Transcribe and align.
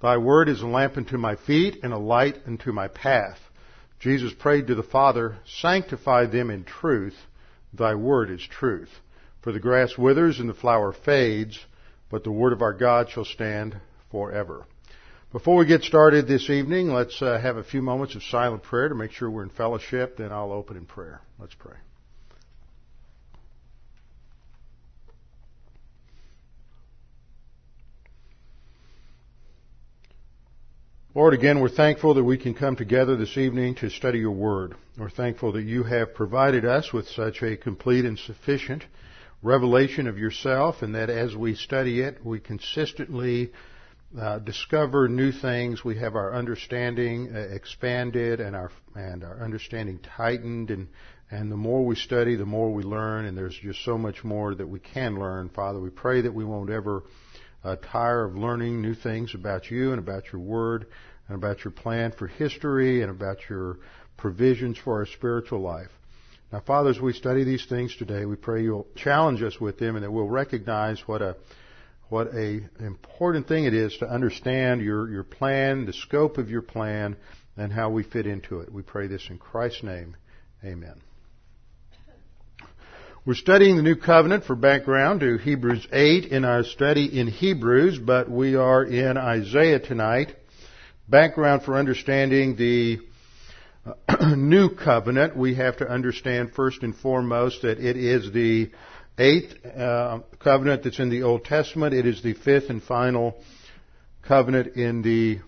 Thy 0.00 0.16
word 0.16 0.48
is 0.48 0.62
a 0.62 0.66
lamp 0.66 0.96
unto 0.96 1.18
my 1.18 1.36
feet 1.36 1.80
and 1.82 1.92
a 1.92 1.98
light 1.98 2.38
unto 2.46 2.72
my 2.72 2.88
path. 2.88 3.38
Jesus 3.98 4.32
prayed 4.32 4.66
to 4.68 4.74
the 4.74 4.82
Father, 4.82 5.36
Sanctify 5.44 6.26
them 6.26 6.50
in 6.50 6.64
truth. 6.64 7.16
Thy 7.72 7.94
word 7.94 8.30
is 8.30 8.40
truth. 8.42 8.90
For 9.42 9.52
the 9.52 9.60
grass 9.60 9.96
withers 9.98 10.40
and 10.40 10.48
the 10.48 10.54
flower 10.54 10.92
fades, 10.92 11.58
but 12.10 12.24
the 12.24 12.32
word 12.32 12.52
of 12.52 12.62
our 12.62 12.72
God 12.72 13.10
shall 13.10 13.24
stand 13.24 13.78
forever. 14.10 14.64
Before 15.32 15.56
we 15.56 15.66
get 15.66 15.82
started 15.82 16.26
this 16.26 16.50
evening, 16.50 16.88
let's 16.88 17.20
uh, 17.22 17.38
have 17.38 17.56
a 17.56 17.62
few 17.62 17.82
moments 17.82 18.16
of 18.16 18.22
silent 18.24 18.62
prayer 18.62 18.88
to 18.88 18.94
make 18.94 19.12
sure 19.12 19.30
we're 19.30 19.44
in 19.44 19.50
fellowship. 19.50 20.16
Then 20.16 20.32
I'll 20.32 20.50
open 20.50 20.76
in 20.76 20.86
prayer. 20.86 21.20
Let's 21.38 21.54
pray. 21.54 21.76
Lord, 31.12 31.34
again, 31.34 31.58
we're 31.58 31.68
thankful 31.68 32.14
that 32.14 32.22
we 32.22 32.38
can 32.38 32.54
come 32.54 32.76
together 32.76 33.16
this 33.16 33.36
evening 33.36 33.74
to 33.76 33.90
study 33.90 34.20
your 34.20 34.30
word. 34.30 34.76
We're 34.96 35.10
thankful 35.10 35.50
that 35.54 35.64
you 35.64 35.82
have 35.82 36.14
provided 36.14 36.64
us 36.64 36.92
with 36.92 37.08
such 37.08 37.42
a 37.42 37.56
complete 37.56 38.04
and 38.04 38.16
sufficient 38.16 38.84
revelation 39.42 40.06
of 40.06 40.18
yourself 40.18 40.82
and 40.82 40.94
that 40.94 41.10
as 41.10 41.34
we 41.34 41.56
study 41.56 42.00
it, 42.00 42.24
we 42.24 42.38
consistently 42.38 43.50
uh, 44.16 44.38
discover 44.38 45.08
new 45.08 45.32
things. 45.32 45.84
We 45.84 45.98
have 45.98 46.14
our 46.14 46.32
understanding 46.32 47.34
uh, 47.34 47.40
expanded 47.40 48.38
and 48.38 48.54
our, 48.54 48.70
and 48.94 49.24
our 49.24 49.42
understanding 49.42 49.98
tightened 50.16 50.70
and, 50.70 50.86
and 51.28 51.50
the 51.50 51.56
more 51.56 51.84
we 51.84 51.96
study, 51.96 52.36
the 52.36 52.46
more 52.46 52.72
we 52.72 52.84
learn 52.84 53.24
and 53.24 53.36
there's 53.36 53.58
just 53.60 53.84
so 53.84 53.98
much 53.98 54.22
more 54.22 54.54
that 54.54 54.68
we 54.68 54.78
can 54.78 55.18
learn. 55.18 55.48
Father, 55.48 55.80
we 55.80 55.90
pray 55.90 56.20
that 56.20 56.32
we 56.32 56.44
won't 56.44 56.70
ever 56.70 57.02
uh, 57.64 57.76
tire 57.76 58.24
of 58.24 58.36
learning 58.36 58.80
new 58.80 58.94
things 58.94 59.34
about 59.34 59.70
you 59.70 59.92
and 59.92 59.98
about 59.98 60.32
your 60.32 60.40
word 60.40 60.86
and 61.28 61.36
about 61.36 61.64
your 61.64 61.70
plan 61.70 62.12
for 62.12 62.26
history 62.26 63.02
and 63.02 63.10
about 63.10 63.38
your 63.48 63.78
provisions 64.16 64.78
for 64.78 64.98
our 64.98 65.06
spiritual 65.06 65.60
life. 65.60 65.90
Now, 66.52 66.60
Father, 66.60 66.90
as 66.90 67.00
we 67.00 67.12
study 67.12 67.44
these 67.44 67.64
things 67.66 67.94
today, 67.96 68.24
we 68.24 68.36
pray 68.36 68.62
you'll 68.62 68.88
challenge 68.96 69.42
us 69.42 69.60
with 69.60 69.78
them 69.78 69.94
and 69.94 70.04
that 70.04 70.10
we'll 70.10 70.28
recognize 70.28 71.00
what 71.06 71.22
a 71.22 71.36
what 72.08 72.34
a 72.34 72.60
important 72.80 73.46
thing 73.46 73.66
it 73.66 73.74
is 73.74 73.96
to 73.98 74.10
understand 74.10 74.82
your, 74.82 75.08
your 75.08 75.22
plan, 75.22 75.86
the 75.86 75.92
scope 75.92 76.38
of 76.38 76.50
your 76.50 76.62
plan, 76.62 77.16
and 77.56 77.72
how 77.72 77.90
we 77.90 78.02
fit 78.02 78.26
into 78.26 78.60
it. 78.60 78.72
We 78.72 78.82
pray 78.82 79.06
this 79.06 79.28
in 79.30 79.38
Christ's 79.38 79.84
name. 79.84 80.16
Amen. 80.64 81.09
We're 83.30 83.36
studying 83.36 83.76
the 83.76 83.82
New 83.84 83.94
Covenant 83.94 84.42
for 84.42 84.56
background 84.56 85.20
to 85.20 85.36
Hebrews 85.36 85.86
8 85.92 86.32
in 86.32 86.44
our 86.44 86.64
study 86.64 87.16
in 87.16 87.28
Hebrews, 87.28 87.96
but 87.96 88.28
we 88.28 88.56
are 88.56 88.82
in 88.82 89.16
Isaiah 89.16 89.78
tonight. 89.78 90.34
Background 91.08 91.62
for 91.62 91.76
understanding 91.76 92.56
the 92.56 92.98
New 94.36 94.74
Covenant, 94.74 95.36
we 95.36 95.54
have 95.54 95.76
to 95.76 95.88
understand 95.88 96.54
first 96.56 96.82
and 96.82 96.92
foremost 96.92 97.62
that 97.62 97.78
it 97.78 97.96
is 97.96 98.32
the 98.32 98.72
eighth 99.16 99.64
uh, 99.64 100.22
covenant 100.40 100.82
that's 100.82 100.98
in 100.98 101.08
the 101.08 101.22
Old 101.22 101.44
Testament. 101.44 101.94
It 101.94 102.06
is 102.06 102.24
the 102.24 102.34
fifth 102.34 102.68
and 102.68 102.82
final 102.82 103.40
covenant 104.26 104.74
in 104.74 105.02
the 105.02 105.38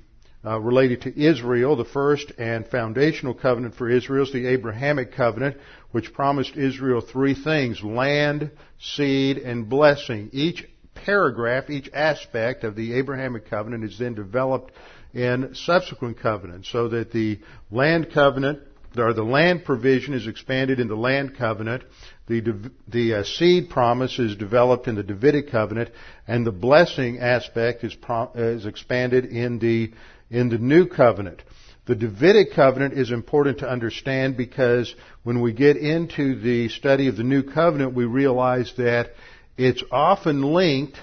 uh, 0.44 0.60
related 0.60 1.02
to 1.02 1.20
Israel. 1.20 1.76
The 1.76 1.84
first 1.84 2.32
and 2.38 2.66
foundational 2.66 3.34
covenant 3.34 3.74
for 3.74 3.88
Israel 3.88 4.24
is 4.24 4.32
the 4.32 4.46
Abrahamic 4.46 5.12
covenant, 5.12 5.56
which 5.92 6.12
promised 6.12 6.56
Israel 6.56 7.00
three 7.00 7.34
things, 7.34 7.82
land, 7.82 8.50
seed, 8.80 9.38
and 9.38 9.68
blessing. 9.68 10.30
Each 10.32 10.66
paragraph, 10.94 11.70
each 11.70 11.90
aspect 11.92 12.64
of 12.64 12.76
the 12.76 12.94
Abrahamic 12.94 13.48
covenant 13.48 13.84
is 13.84 13.98
then 13.98 14.14
developed 14.14 14.72
in 15.14 15.54
subsequent 15.54 16.18
covenants, 16.18 16.70
so 16.70 16.88
that 16.88 17.12
the 17.12 17.38
land 17.70 18.08
covenant, 18.12 18.60
or 18.96 19.12
the 19.12 19.22
land 19.22 19.64
provision 19.64 20.14
is 20.14 20.26
expanded 20.26 20.80
in 20.80 20.88
the 20.88 20.96
land 20.96 21.36
covenant, 21.36 21.82
the, 22.26 22.70
the 22.88 23.14
uh, 23.14 23.24
seed 23.24 23.68
promise 23.68 24.18
is 24.18 24.36
developed 24.36 24.88
in 24.88 24.94
the 24.94 25.02
Davidic 25.02 25.50
covenant, 25.50 25.90
and 26.26 26.46
the 26.46 26.52
blessing 26.52 27.18
aspect 27.18 27.84
is, 27.84 27.94
pro, 27.94 28.30
is 28.34 28.64
expanded 28.64 29.26
in 29.26 29.58
the 29.58 29.92
in 30.30 30.48
the 30.48 30.58
new 30.58 30.88
covenant. 30.88 31.42
The 31.84 31.94
Davidic 31.94 32.54
covenant 32.54 32.94
is 32.94 33.10
important 33.10 33.58
to 33.58 33.68
understand 33.68 34.36
because 34.36 34.94
when 35.24 35.40
we 35.40 35.52
get 35.52 35.76
into 35.76 36.40
the 36.40 36.68
study 36.68 37.08
of 37.08 37.16
the 37.16 37.22
new 37.22 37.42
covenant, 37.42 37.94
we 37.94 38.04
realize 38.04 38.72
that 38.76 39.12
it's 39.56 39.82
often 39.90 40.42
linked 40.42 40.96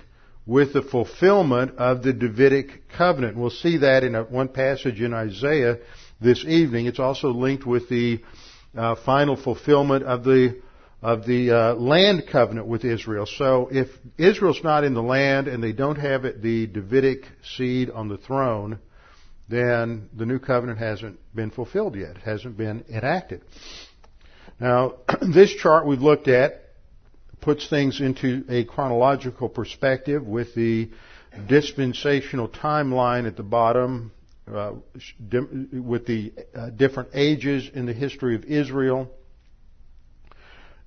with 0.45 0.73
the 0.73 0.81
fulfillment 0.81 1.77
of 1.77 2.01
the 2.01 2.11
Davidic 2.11 2.89
covenant. 2.97 3.37
We'll 3.37 3.49
see 3.49 3.77
that 3.77 4.03
in 4.03 4.15
a, 4.15 4.23
one 4.23 4.49
passage 4.49 4.99
in 4.99 5.13
Isaiah 5.13 5.77
this 6.19 6.43
evening. 6.43 6.87
It's 6.87 6.99
also 6.99 7.29
linked 7.29 7.65
with 7.65 7.87
the 7.87 8.19
uh, 8.75 8.95
final 9.05 9.35
fulfillment 9.35 10.03
of 10.03 10.23
the 10.23 10.61
of 11.01 11.25
the 11.25 11.51
uh, 11.51 11.73
land 11.75 12.23
covenant 12.29 12.67
with 12.67 12.83
Israel. 12.83 13.25
So 13.25 13.69
if 13.71 13.87
Israel's 14.17 14.61
not 14.63 14.83
in 14.83 14.93
the 14.93 15.01
land 15.01 15.47
and 15.47 15.63
they 15.63 15.71
don't 15.71 15.95
have 15.95 16.25
it, 16.25 16.41
the 16.41 16.67
Davidic 16.67 17.25
seed 17.55 17.89
on 17.89 18.09
the 18.09 18.17
throne, 18.17 18.79
then 19.47 20.09
the 20.13 20.25
new 20.25 20.39
covenant 20.39 20.79
hasn't 20.79 21.19
been 21.33 21.51
fulfilled 21.51 21.95
yet. 21.95 22.17
It 22.17 22.23
hasn't 22.23 22.57
been 22.57 22.83
enacted. 22.89 23.43
Now, 24.59 24.95
this 25.21 25.53
chart 25.53 25.85
we've 25.85 26.01
looked 26.01 26.27
at 26.27 26.65
puts 27.41 27.69
things 27.69 28.01
into 28.01 28.43
a 28.49 28.65
chronological 28.65 29.47
perspective 29.47 30.25
with 30.25 30.53
the 30.55 30.89
dispensational 31.47 32.49
timeline 32.49 33.27
at 33.27 33.37
the 33.37 33.43
bottom, 33.43 34.11
uh, 34.51 34.73
with 35.71 36.05
the 36.05 36.33
uh, 36.53 36.69
different 36.71 37.09
ages 37.13 37.69
in 37.73 37.85
the 37.85 37.93
history 37.93 38.35
of 38.35 38.43
Israel, 38.43 39.09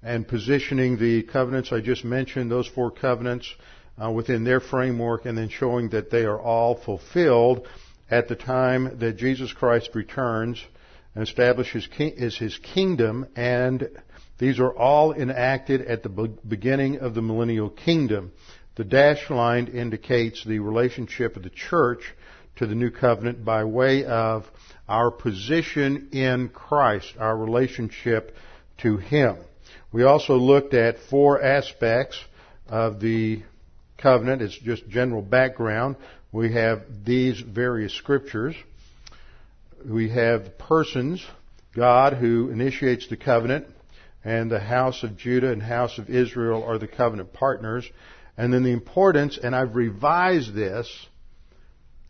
and 0.02 0.26
positioning 0.28 0.98
the 0.98 1.22
covenants 1.22 1.72
I 1.72 1.80
just 1.80 2.04
mentioned, 2.04 2.50
those 2.50 2.66
four 2.66 2.90
covenants, 2.90 3.50
uh, 4.02 4.10
within 4.10 4.44
their 4.44 4.60
framework, 4.60 5.24
and 5.24 5.38
then 5.38 5.48
showing 5.48 5.90
that 5.90 6.10
they 6.10 6.24
are 6.24 6.40
all 6.40 6.74
fulfilled 6.74 7.66
at 8.10 8.28
the 8.28 8.36
time 8.36 8.98
that 8.98 9.16
Jesus 9.16 9.52
Christ 9.52 9.90
returns 9.94 10.62
and 11.14 11.26
establishes 11.26 11.86
his 11.96 12.58
kingdom, 12.58 13.26
and 13.36 13.88
these 14.38 14.58
are 14.58 14.72
all 14.72 15.12
enacted 15.12 15.82
at 15.82 16.02
the 16.02 16.08
beginning 16.46 16.98
of 16.98 17.14
the 17.14 17.22
millennial 17.22 17.70
kingdom. 17.70 18.32
The 18.76 18.84
dashed 18.84 19.30
line 19.30 19.68
indicates 19.68 20.44
the 20.44 20.58
relationship 20.60 21.36
of 21.36 21.42
the 21.42 21.50
church 21.50 22.00
to 22.56 22.66
the 22.66 22.74
new 22.74 22.90
covenant 22.90 23.44
by 23.44 23.64
way 23.64 24.04
of 24.04 24.46
our 24.88 25.10
position 25.10 26.08
in 26.12 26.48
Christ, 26.48 27.14
our 27.18 27.36
relationship 27.36 28.34
to 28.78 28.96
Him. 28.96 29.36
We 29.92 30.04
also 30.04 30.36
looked 30.36 30.74
at 30.74 30.96
four 31.10 31.42
aspects 31.42 32.18
of 32.68 33.00
the 33.00 33.42
covenant. 33.98 34.42
It's 34.42 34.58
just 34.58 34.88
general 34.88 35.22
background. 35.22 35.96
We 36.32 36.54
have 36.54 36.82
these 37.04 37.40
various 37.40 37.92
scriptures. 37.92 38.54
We 39.84 40.10
have 40.10 40.58
persons, 40.58 41.24
God 41.74 42.14
who 42.14 42.50
initiates 42.50 43.08
the 43.08 43.16
covenant, 43.16 43.66
and 44.24 44.50
the 44.50 44.60
house 44.60 45.02
of 45.02 45.16
Judah 45.16 45.50
and 45.50 45.62
house 45.62 45.98
of 45.98 46.08
Israel 46.08 46.62
are 46.62 46.78
the 46.78 46.86
covenant 46.86 47.32
partners. 47.32 47.88
And 48.36 48.52
then 48.52 48.62
the 48.62 48.72
importance, 48.72 49.38
and 49.42 49.54
I've 49.54 49.74
revised 49.74 50.54
this, 50.54 50.88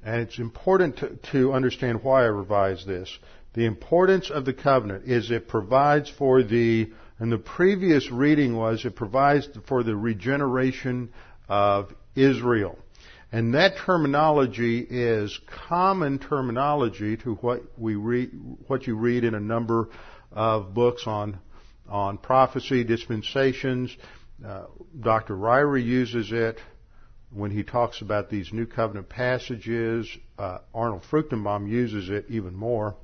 and 0.05 0.21
it's 0.21 0.39
important 0.39 0.99
to, 0.99 1.17
to 1.33 1.53
understand 1.53 2.03
why 2.03 2.23
I 2.23 2.27
revised 2.27 2.87
this. 2.87 3.19
The 3.55 3.65
importance 3.65 4.31
of 4.31 4.45
the 4.45 4.53
covenant 4.53 5.05
is 5.07 5.31
it 5.31 5.49
provides 5.49 6.11
for 6.11 6.43
the, 6.43 6.91
and 7.19 7.31
the 7.31 7.39
previous 7.39 8.11
reading 8.11 8.57
was 8.57 8.85
it 8.85 8.97
provides 8.97 9.49
for 9.67 9.83
the 9.83 9.97
regeneration 9.97 11.11
of 11.49 11.93
Israel. 12.15 12.79
And 13.32 13.55
that 13.55 13.79
terminology 13.79 14.81
is 14.81 15.40
common 15.69 16.19
terminology 16.19 17.17
to 17.19 17.34
what 17.37 17.62
we 17.79 17.94
read, 17.94 18.31
what 18.67 18.87
you 18.87 18.94
read 18.94 19.25
in 19.25 19.34
a 19.34 19.40
number 19.40 19.88
of 20.31 20.75
books 20.75 21.06
on, 21.06 21.38
on 21.88 22.19
prophecy, 22.19 22.84
dispensations. 22.84 23.96
Uh, 24.46 24.64
Dr. 25.00 25.34
Ryrie 25.34 25.84
uses 25.84 26.31
it. 26.31 26.61
when 27.31 27.50
he 27.50 27.62
talks 27.62 28.02
about 28.02 28.29
these 28.29 28.52
New 28.52 28.67
Covenant 28.67 29.08
passages. 29.08 30.06
Uh, 30.38 30.58
Arnold 30.75 31.02
Fruchtenbaum 31.11 31.67
uses 31.67 32.11
it 32.11 32.26
even 32.29 32.55
more. 32.55 32.96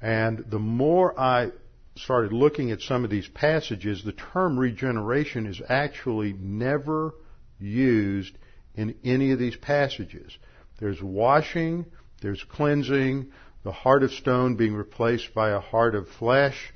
And 0.00 0.46
the 0.48 0.58
more 0.58 1.18
I 1.20 1.50
started 1.94 2.32
looking 2.32 2.70
at 2.70 2.80
some 2.80 3.04
of 3.04 3.10
these 3.10 3.28
passages, 3.28 4.02
the 4.02 4.12
term 4.12 4.58
regeneration 4.58 5.44
is 5.44 5.60
actually 5.68 6.32
never 6.32 7.12
used 7.58 8.32
in 8.78 8.94
any 9.04 9.32
of 9.32 9.38
these 9.38 9.56
passages. 9.56 10.38
There's 10.78 11.02
washing, 11.02 11.84
there's 12.22 12.42
cleansing, 12.44 13.32
the 13.64 13.72
heart 13.72 14.02
of 14.02 14.12
stone 14.12 14.56
being 14.56 14.74
replaced 14.74 15.34
by 15.34 15.50
a 15.50 15.60
heart 15.60 15.94
of 15.94 16.08
flesh. 16.08 16.72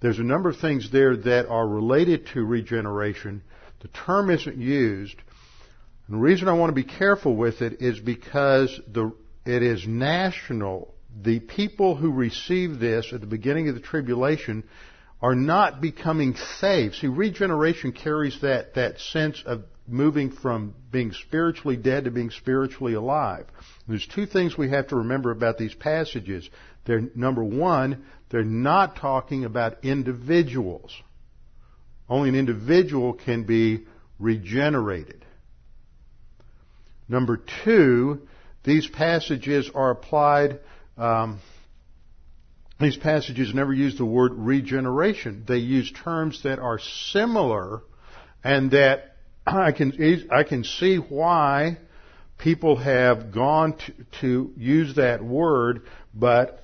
There's 0.00 0.18
a 0.18 0.24
number 0.24 0.48
of 0.48 0.56
things 0.56 0.90
there 0.90 1.16
that 1.16 1.46
are 1.46 1.68
related 1.68 2.26
to 2.28 2.44
regeneration. 2.44 3.42
The 3.80 3.88
term 3.88 4.30
isn't 4.30 4.56
used. 4.56 5.16
And 6.06 6.16
the 6.16 6.20
reason 6.20 6.48
I 6.48 6.54
want 6.54 6.70
to 6.70 6.74
be 6.74 6.88
careful 6.88 7.36
with 7.36 7.60
it 7.60 7.82
is 7.82 8.00
because 8.00 8.80
the, 8.90 9.14
it 9.44 9.62
is 9.62 9.86
national 9.86 10.92
the 11.20 11.40
people 11.40 11.94
who 11.94 12.10
receive 12.10 12.78
this 12.78 13.12
at 13.12 13.20
the 13.20 13.26
beginning 13.26 13.68
of 13.68 13.74
the 13.74 13.80
tribulation 13.80 14.64
are 15.20 15.34
not 15.34 15.80
becoming 15.80 16.34
saved. 16.58 16.96
See, 16.96 17.06
regeneration 17.06 17.92
carries 17.92 18.40
that, 18.40 18.74
that 18.74 18.98
sense 18.98 19.42
of 19.44 19.64
moving 19.86 20.30
from 20.30 20.74
being 20.90 21.12
spiritually 21.12 21.76
dead 21.76 22.04
to 22.04 22.10
being 22.10 22.30
spiritually 22.30 22.94
alive. 22.94 23.46
There's 23.88 24.06
two 24.06 24.26
things 24.26 24.56
we 24.56 24.70
have 24.70 24.88
to 24.88 24.96
remember 24.96 25.30
about 25.30 25.58
these 25.58 25.74
passages. 25.74 26.48
They're, 26.84 27.02
number 27.14 27.44
one, 27.44 28.04
they're 28.30 28.44
not 28.44 28.96
talking 28.96 29.44
about 29.44 29.84
individuals. 29.84 30.94
Only 32.08 32.30
an 32.30 32.34
individual 32.36 33.14
can 33.14 33.44
be 33.44 33.86
regenerated. 34.18 35.24
Number 37.08 37.40
two, 37.64 38.26
these 38.64 38.86
passages 38.86 39.70
are 39.74 39.90
applied 39.90 40.60
um, 40.96 41.40
these 42.82 42.96
passages 42.96 43.54
never 43.54 43.72
use 43.72 43.96
the 43.96 44.04
word 44.04 44.32
regeneration. 44.34 45.44
They 45.46 45.58
use 45.58 45.90
terms 45.92 46.42
that 46.42 46.58
are 46.58 46.80
similar 46.80 47.82
and 48.42 48.72
that 48.72 49.11
I 49.46 49.72
can, 49.72 50.28
I 50.30 50.44
can 50.44 50.64
see 50.64 50.96
why 50.96 51.78
people 52.38 52.76
have 52.76 53.32
gone 53.32 53.76
to, 53.76 53.92
to 54.20 54.52
use 54.56 54.96
that 54.96 55.22
word, 55.22 55.82
but 56.14 56.62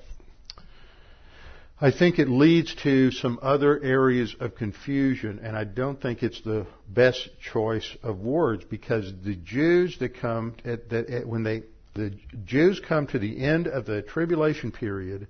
I 1.81 1.91
think 1.91 2.19
it 2.19 2.29
leads 2.29 2.75
to 2.83 3.11
some 3.11 3.39
other 3.41 3.81
areas 3.81 4.35
of 4.39 4.55
confusion, 4.55 5.39
and 5.43 5.57
I 5.57 5.63
don't 5.63 6.01
think 6.01 6.23
it's 6.23 6.41
the 6.41 6.67
best 6.87 7.29
choice 7.41 7.97
of 8.03 8.19
words 8.19 8.65
because 8.65 9.11
the 9.23 9.35
Jews 9.35 9.97
that 9.99 10.19
come 10.19 10.55
at, 10.65 10.89
that, 10.89 11.25
when 11.25 11.43
they 11.43 11.63
the 11.95 12.13
Jews 12.45 12.79
come 12.87 13.07
to 13.07 13.19
the 13.19 13.43
end 13.43 13.67
of 13.67 13.85
the 13.85 14.01
tribulation 14.01 14.71
period, 14.71 15.27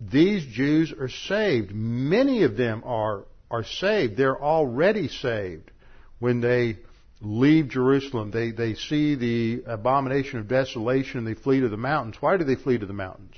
these 0.00 0.44
Jews 0.44 0.92
are 0.92 1.08
saved. 1.08 1.72
Many 1.74 2.42
of 2.42 2.56
them 2.56 2.82
are, 2.84 3.24
are 3.50 3.64
saved. 3.64 4.16
They're 4.16 4.42
already 4.42 5.08
saved 5.08 5.70
when 6.18 6.40
they 6.40 6.78
leave 7.20 7.68
Jerusalem. 7.68 8.30
They, 8.30 8.50
they 8.50 8.74
see 8.74 9.14
the 9.14 9.62
abomination 9.66 10.38
of 10.38 10.48
desolation 10.48 11.18
and 11.18 11.26
they 11.26 11.34
flee 11.34 11.60
to 11.60 11.68
the 11.68 11.76
mountains. 11.76 12.16
Why 12.20 12.36
do 12.36 12.44
they 12.44 12.56
flee 12.56 12.78
to 12.78 12.86
the 12.86 12.92
mountains? 12.92 13.34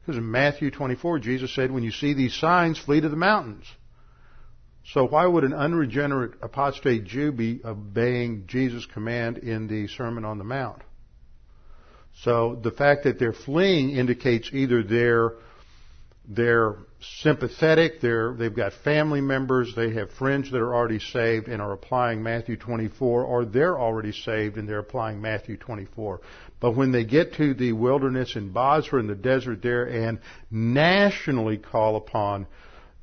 Because 0.00 0.18
in 0.18 0.30
Matthew 0.30 0.70
24, 0.70 1.18
Jesus 1.18 1.54
said, 1.54 1.70
when 1.70 1.82
you 1.82 1.90
see 1.90 2.14
these 2.14 2.34
signs, 2.34 2.78
flee 2.78 3.00
to 3.00 3.08
the 3.08 3.16
mountains. 3.16 3.66
So 4.92 5.06
why 5.06 5.26
would 5.26 5.44
an 5.44 5.52
unregenerate 5.52 6.32
apostate 6.40 7.04
Jew 7.04 7.30
be 7.30 7.60
obeying 7.62 8.44
Jesus' 8.46 8.86
command 8.86 9.36
in 9.36 9.66
the 9.68 9.86
Sermon 9.88 10.24
on 10.24 10.38
the 10.38 10.44
Mount? 10.44 10.80
So 12.22 12.58
the 12.60 12.70
fact 12.70 13.04
that 13.04 13.18
they're 13.18 13.34
fleeing 13.34 13.90
indicates 13.90 14.48
either 14.52 14.82
they're 14.82 15.34
they're 16.28 16.76
sympathetic, 17.22 18.02
they're, 18.02 18.34
they've 18.34 18.54
got 18.54 18.74
family 18.84 19.22
members, 19.22 19.72
they 19.74 19.94
have 19.94 20.10
friends 20.12 20.50
that 20.50 20.58
are 20.58 20.74
already 20.74 20.98
saved 20.98 21.48
and 21.48 21.62
are 21.62 21.72
applying 21.72 22.22
Matthew 22.22 22.56
24, 22.56 23.24
or 23.24 23.44
they're 23.46 23.78
already 23.78 24.12
saved 24.12 24.58
and 24.58 24.68
they're 24.68 24.80
applying 24.80 25.22
Matthew 25.22 25.56
24. 25.56 26.20
But 26.60 26.72
when 26.72 26.92
they 26.92 27.04
get 27.04 27.34
to 27.34 27.54
the 27.54 27.72
wilderness 27.72 28.36
in 28.36 28.50
Bozrah 28.50 29.00
in 29.00 29.06
the 29.06 29.14
desert 29.14 29.62
there 29.62 29.84
and 29.84 30.18
nationally 30.50 31.56
call 31.56 31.96
upon 31.96 32.46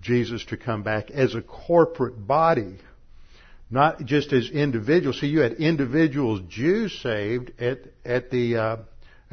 Jesus 0.01 0.45
to 0.45 0.57
come 0.57 0.83
back 0.83 1.09
as 1.09 1.33
a 1.33 1.41
corporate 1.41 2.27
body, 2.27 2.77
not 3.71 4.05
just 4.05 4.33
as 4.33 4.51
individuals. 4.51 5.19
See, 5.19 5.27
you 5.27 5.39
had 5.39 5.53
individuals, 5.53 6.41
Jews 6.47 6.99
saved 7.01 7.59
at, 7.59 7.79
at 8.05 8.29
the, 8.29 8.57
uh, 8.57 8.77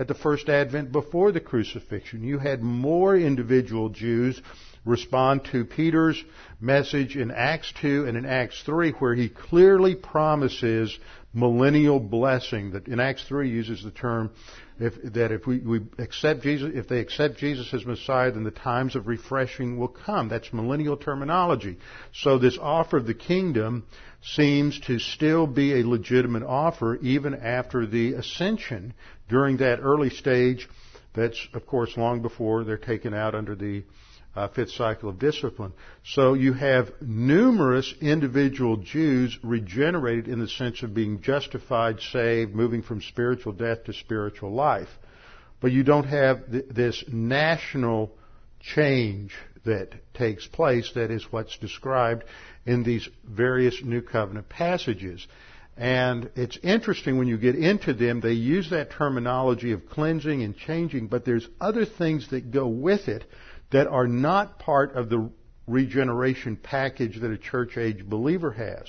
at 0.02 0.08
the 0.08 0.14
first 0.14 0.49
advent 0.49 0.90
before 0.90 1.31
the 1.31 1.40
crucifixion. 1.40 2.25
You 2.25 2.38
had 2.38 2.60
more 2.60 3.16
individual 3.16 3.88
Jews 3.88 4.43
respond 4.84 5.44
to 5.52 5.64
Peter's 5.64 6.22
message 6.60 7.16
in 7.16 7.31
Acts 7.31 7.72
2 7.81 8.06
and 8.06 8.16
in 8.16 8.26
Acts 8.26 8.60
3 8.64 8.90
where 8.99 9.14
he 9.14 9.28
clearly 9.28 9.94
promises 9.94 10.99
millennial 11.32 12.00
blessing 12.00 12.72
that 12.72 12.88
in 12.88 12.99
Acts 12.99 13.22
3 13.28 13.49
uses 13.49 13.84
the 13.84 13.93
term 13.93 14.32
if, 14.81 14.94
that 15.12 15.31
if 15.31 15.46
we, 15.46 15.58
we 15.58 15.82
accept 15.99 16.43
Jesus, 16.43 16.72
if 16.75 16.88
they 16.88 16.99
accept 16.99 17.38
Jesus 17.38 17.72
as 17.72 17.87
Messiah, 17.87 18.32
then 18.32 18.43
the 18.43 18.50
times 18.50 18.96
of 18.96 19.06
refreshing 19.06 19.78
will 19.78 19.87
come. 19.87 20.28
That's 20.28 20.52
millennial 20.52 20.96
terminology. 20.96 21.78
So 22.12 22.38
this 22.38 22.58
offer 22.60 22.96
of 22.96 23.06
the 23.06 23.14
kingdom 23.14 23.87
seems 24.22 24.81
to 24.81 24.99
still 24.99 25.46
be 25.46 25.81
a 25.81 25.87
legitimate 25.87 26.43
offer 26.43 26.96
even 26.96 27.34
after 27.34 27.87
the 27.87 28.14
ascension 28.14 28.94
during 29.32 29.56
that 29.56 29.81
early 29.81 30.11
stage. 30.11 30.69
That's, 31.14 31.40
of 31.55 31.67
course, 31.67 31.96
long 31.96 32.20
before 32.20 32.64
they're 32.64 32.76
taken 32.76 33.14
out 33.14 33.34
under 33.34 33.55
the 33.55 33.82
uh, 34.37 34.49
fifth 34.49 34.73
cycle 34.73 35.08
of 35.08 35.19
discipline. 35.19 35.73
So 36.05 36.34
you 36.34 36.52
have 36.52 36.90
numerous 37.00 37.94
individual 38.00 38.76
Jews 38.76 39.38
regenerated 39.43 40.29
in 40.29 40.38
the 40.38 40.49
sense 40.49 40.82
of 40.82 40.94
being 40.94 41.23
justified, 41.23 42.00
saved, 42.00 42.55
moving 42.55 42.82
from 42.82 43.00
spiritual 43.00 43.55
death 43.55 43.84
to 43.84 43.94
spiritual 43.94 44.52
life. 44.52 44.88
But 45.61 45.73
you 45.73 45.82
don't 45.82 46.05
have 46.05 46.50
th- 46.50 46.67
this 46.70 47.02
national 47.08 48.12
change 48.61 49.35
that 49.64 49.93
takes 50.12 50.46
place 50.46 50.93
that 50.94 51.11
is 51.11 51.25
what's 51.31 51.56
described 51.58 52.25
in 52.67 52.82
these 52.82 53.08
various 53.25 53.81
New 53.82 54.02
Covenant 54.02 54.49
passages. 54.49 55.26
And 55.77 56.31
it's 56.37 56.59
interesting 56.63 57.17
when 57.17 57.29
you 57.29 57.39
get 57.39 57.55
into 57.55 57.95
them, 57.95 58.21
they 58.21 58.33
use 58.33 58.71
that 58.71 58.91
terminology 58.91 59.73
of 59.73 59.89
cleansing 59.89 60.43
and 60.43 60.57
changing, 60.57 61.09
but 61.09 61.25
there's 61.25 61.49
other 61.61 61.87
things 61.87 62.29
that 62.31 62.51
go 62.51 62.67
with 62.69 63.09
it 63.09 63.25
that 63.71 63.87
are 63.87 64.07
not 64.07 64.59
part 64.59 64.95
of 64.95 65.09
the 65.09 65.31
regeneration 65.67 66.57
package 66.57 67.21
that 67.21 67.31
a 67.31 67.38
church 67.38 67.79
age 67.79 68.05
believer 68.05 68.52
has. 68.52 68.87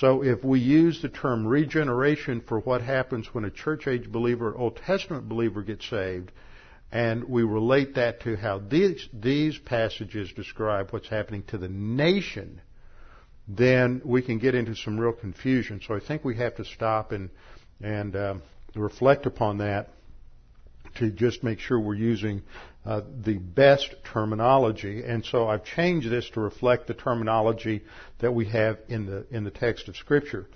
So 0.00 0.22
if 0.22 0.42
we 0.42 0.60
use 0.60 1.02
the 1.02 1.08
term 1.08 1.46
regeneration 1.46 2.40
for 2.40 2.60
what 2.60 2.80
happens 2.80 3.32
when 3.32 3.44
a 3.44 3.50
church 3.50 3.86
age 3.86 4.10
believer, 4.10 4.56
Old 4.56 4.76
Testament 4.76 5.28
believer 5.28 5.62
gets 5.62 5.88
saved, 5.88 6.32
and 6.90 7.24
we 7.24 7.42
relate 7.42 7.94
that 7.96 8.20
to 8.20 8.36
how 8.36 8.58
these, 8.58 9.08
these 9.12 9.58
passages 9.58 10.32
describe 10.32 10.90
what's 10.90 11.08
happening 11.08 11.42
to 11.48 11.58
the 11.58 11.68
nation, 11.68 12.60
then 13.46 14.00
we 14.04 14.22
can 14.22 14.38
get 14.38 14.54
into 14.54 14.74
some 14.74 14.98
real 14.98 15.12
confusion. 15.12 15.80
So 15.86 15.94
I 15.94 16.00
think 16.00 16.24
we 16.24 16.36
have 16.36 16.56
to 16.56 16.64
stop 16.64 17.12
and 17.12 17.30
and 17.82 18.16
uh, 18.16 18.34
reflect 18.74 19.26
upon 19.26 19.58
that 19.58 19.88
to 20.96 21.10
just 21.10 21.42
make 21.42 21.58
sure 21.58 21.78
we're 21.78 21.94
using 21.94 22.42
uh, 22.86 23.00
the 23.22 23.38
best 23.38 23.94
terminology. 24.12 25.02
And 25.04 25.24
so 25.24 25.48
I've 25.48 25.64
changed 25.64 26.08
this 26.10 26.28
to 26.30 26.40
reflect 26.40 26.86
the 26.86 26.94
terminology 26.94 27.82
that 28.20 28.32
we 28.32 28.46
have 28.46 28.78
in 28.88 29.06
the 29.06 29.26
in 29.30 29.44
the 29.44 29.50
text 29.50 29.88
of 29.88 29.96
Scripture. 29.96 30.46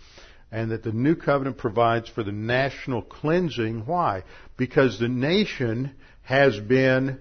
And 0.50 0.70
that 0.70 0.82
the 0.82 0.92
new 0.92 1.14
covenant 1.14 1.58
provides 1.58 2.08
for 2.08 2.22
the 2.22 2.32
national 2.32 3.02
cleansing. 3.02 3.84
Why? 3.84 4.24
Because 4.56 4.98
the 4.98 5.08
nation 5.08 5.94
has 6.22 6.58
been 6.58 7.18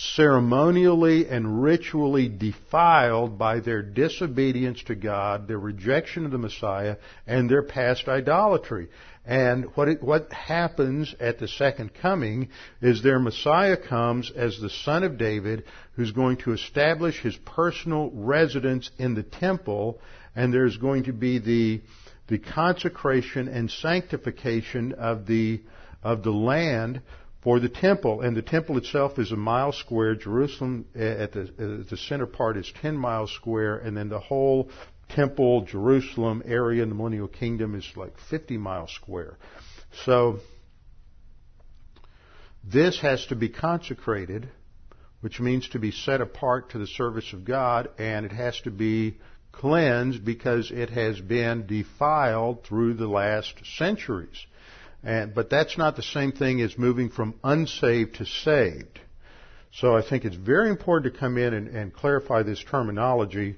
ceremonially 0.00 1.28
and 1.28 1.62
ritually 1.62 2.28
defiled 2.28 3.38
by 3.38 3.60
their 3.60 3.82
disobedience 3.82 4.82
to 4.84 4.94
God, 4.94 5.46
their 5.46 5.58
rejection 5.58 6.24
of 6.24 6.30
the 6.30 6.38
Messiah, 6.38 6.96
and 7.26 7.50
their 7.50 7.62
past 7.62 8.08
idolatry. 8.08 8.88
And 9.26 9.66
what, 9.74 9.88
it, 9.88 10.02
what 10.02 10.32
happens 10.32 11.14
at 11.20 11.38
the 11.38 11.48
second 11.48 11.92
coming 11.94 12.48
is 12.80 13.02
their 13.02 13.18
Messiah 13.18 13.76
comes 13.76 14.32
as 14.34 14.58
the 14.58 14.70
Son 14.70 15.04
of 15.04 15.18
David 15.18 15.64
who's 15.92 16.12
going 16.12 16.38
to 16.38 16.52
establish 16.52 17.20
his 17.20 17.36
personal 17.44 18.10
residence 18.14 18.90
in 18.98 19.14
the 19.14 19.22
temple, 19.22 20.00
and 20.34 20.52
there's 20.52 20.78
going 20.78 21.04
to 21.04 21.12
be 21.12 21.38
the, 21.38 21.82
the 22.28 22.38
consecration 22.38 23.48
and 23.48 23.70
sanctification 23.70 24.94
of 24.94 25.26
the, 25.26 25.60
of 26.02 26.22
the 26.22 26.32
land 26.32 27.02
for 27.42 27.58
the 27.58 27.68
temple, 27.68 28.20
and 28.20 28.36
the 28.36 28.42
temple 28.42 28.76
itself 28.76 29.18
is 29.18 29.32
a 29.32 29.36
mile 29.36 29.72
square. 29.72 30.14
Jerusalem 30.14 30.84
at 30.94 31.32
the, 31.32 31.50
at 31.58 31.88
the 31.88 31.96
center 31.96 32.26
part 32.26 32.56
is 32.56 32.70
10 32.82 32.96
miles 32.96 33.32
square, 33.32 33.76
and 33.76 33.96
then 33.96 34.08
the 34.08 34.20
whole 34.20 34.70
temple, 35.08 35.62
Jerusalem 35.62 36.42
area 36.44 36.82
in 36.82 36.88
the 36.88 36.94
millennial 36.94 37.28
kingdom 37.28 37.74
is 37.74 37.90
like 37.96 38.14
50 38.28 38.58
miles 38.58 38.92
square. 38.92 39.38
So, 40.04 40.40
this 42.62 43.00
has 43.00 43.24
to 43.26 43.36
be 43.36 43.48
consecrated, 43.48 44.48
which 45.22 45.40
means 45.40 45.68
to 45.70 45.78
be 45.78 45.90
set 45.90 46.20
apart 46.20 46.70
to 46.70 46.78
the 46.78 46.86
service 46.86 47.32
of 47.32 47.44
God, 47.44 47.88
and 47.98 48.26
it 48.26 48.32
has 48.32 48.60
to 48.62 48.70
be 48.70 49.18
cleansed 49.50 50.24
because 50.24 50.70
it 50.70 50.90
has 50.90 51.20
been 51.20 51.66
defiled 51.66 52.64
through 52.64 52.94
the 52.94 53.08
last 53.08 53.54
centuries. 53.76 54.46
And, 55.02 55.34
but 55.34 55.48
that's 55.50 55.78
not 55.78 55.96
the 55.96 56.02
same 56.02 56.32
thing 56.32 56.60
as 56.60 56.76
moving 56.76 57.08
from 57.08 57.34
unsaved 57.42 58.16
to 58.16 58.26
saved. 58.26 59.00
So 59.72 59.96
I 59.96 60.02
think 60.02 60.24
it's 60.24 60.36
very 60.36 60.68
important 60.68 61.14
to 61.14 61.18
come 61.20 61.38
in 61.38 61.54
and, 61.54 61.68
and 61.68 61.94
clarify 61.94 62.42
this 62.42 62.62
terminology. 62.62 63.56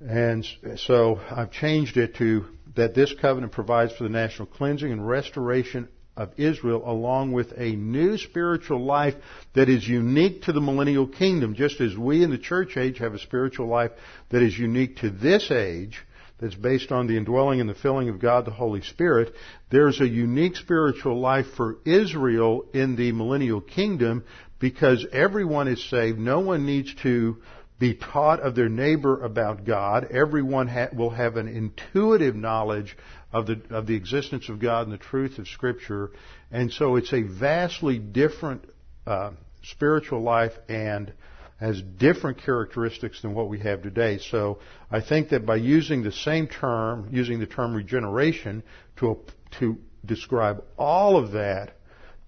And 0.00 0.46
so 0.76 1.20
I've 1.30 1.52
changed 1.52 1.96
it 1.96 2.16
to 2.16 2.46
that 2.76 2.94
this 2.94 3.14
covenant 3.20 3.52
provides 3.52 3.92
for 3.94 4.04
the 4.04 4.10
national 4.10 4.46
cleansing 4.46 4.90
and 4.90 5.06
restoration 5.06 5.88
of 6.16 6.30
Israel 6.36 6.82
along 6.86 7.32
with 7.32 7.52
a 7.56 7.72
new 7.72 8.16
spiritual 8.18 8.84
life 8.84 9.14
that 9.54 9.68
is 9.68 9.86
unique 9.86 10.42
to 10.42 10.52
the 10.52 10.60
millennial 10.60 11.06
kingdom, 11.06 11.54
just 11.54 11.80
as 11.80 11.96
we 11.96 12.22
in 12.22 12.30
the 12.30 12.38
church 12.38 12.76
age 12.76 12.98
have 12.98 13.14
a 13.14 13.18
spiritual 13.18 13.66
life 13.66 13.90
that 14.30 14.42
is 14.42 14.58
unique 14.58 14.96
to 14.98 15.10
this 15.10 15.50
age, 15.50 16.04
that's 16.44 16.54
based 16.54 16.92
on 16.92 17.06
the 17.06 17.16
indwelling 17.16 17.58
and 17.62 17.70
the 17.70 17.74
filling 17.74 18.10
of 18.10 18.20
God 18.20 18.44
the 18.44 18.50
Holy 18.50 18.82
Spirit, 18.82 19.34
there's 19.70 20.02
a 20.02 20.06
unique 20.06 20.56
spiritual 20.56 21.18
life 21.18 21.46
for 21.56 21.78
Israel 21.86 22.66
in 22.74 22.96
the 22.96 23.12
millennial 23.12 23.62
kingdom 23.62 24.22
because 24.58 25.06
everyone 25.10 25.68
is 25.68 25.82
saved. 25.88 26.18
No 26.18 26.40
one 26.40 26.66
needs 26.66 26.94
to 26.96 27.38
be 27.78 27.94
taught 27.94 28.40
of 28.40 28.54
their 28.54 28.68
neighbor 28.68 29.24
about 29.24 29.64
God. 29.64 30.08
Everyone 30.10 30.68
ha- 30.68 30.90
will 30.94 31.08
have 31.08 31.36
an 31.36 31.48
intuitive 31.48 32.36
knowledge 32.36 32.94
of 33.32 33.46
the, 33.46 33.62
of 33.70 33.86
the 33.86 33.94
existence 33.94 34.50
of 34.50 34.60
God 34.60 34.86
and 34.86 34.92
the 34.92 35.02
truth 35.02 35.38
of 35.38 35.48
Scripture. 35.48 36.10
And 36.52 36.70
so 36.70 36.96
it's 36.96 37.14
a 37.14 37.22
vastly 37.22 37.98
different 37.98 38.66
uh, 39.06 39.30
spiritual 39.62 40.20
life 40.20 40.52
and 40.68 41.10
has 41.56 41.80
different 41.80 42.38
characteristics 42.38 43.22
than 43.22 43.34
what 43.34 43.48
we 43.48 43.60
have 43.60 43.82
today. 43.82 44.18
So 44.18 44.58
I 44.90 45.00
think 45.00 45.28
that 45.30 45.46
by 45.46 45.56
using 45.56 46.02
the 46.02 46.12
same 46.12 46.48
term, 46.48 47.08
using 47.12 47.38
the 47.38 47.46
term 47.46 47.74
regeneration 47.74 48.62
to, 48.96 49.20
to 49.60 49.78
describe 50.04 50.64
all 50.76 51.16
of 51.16 51.32
that, 51.32 51.74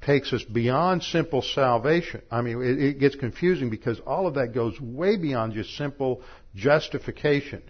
takes 0.03 0.33
us 0.33 0.43
beyond 0.45 1.03
simple 1.03 1.43
salvation. 1.43 2.23
I 2.31 2.41
mean, 2.43 2.63
it, 2.63 2.81
it 2.81 3.01
gets 3.01 3.17
confusing 3.17 3.71
because 3.71 3.99
all 4.07 4.27
of 4.27 4.35
that 4.35 4.55
goes 4.55 4.81
way 4.81 5.17
beyond 5.17 5.55
just 5.55 5.77
simple 5.77 6.23
justification. 6.55 7.63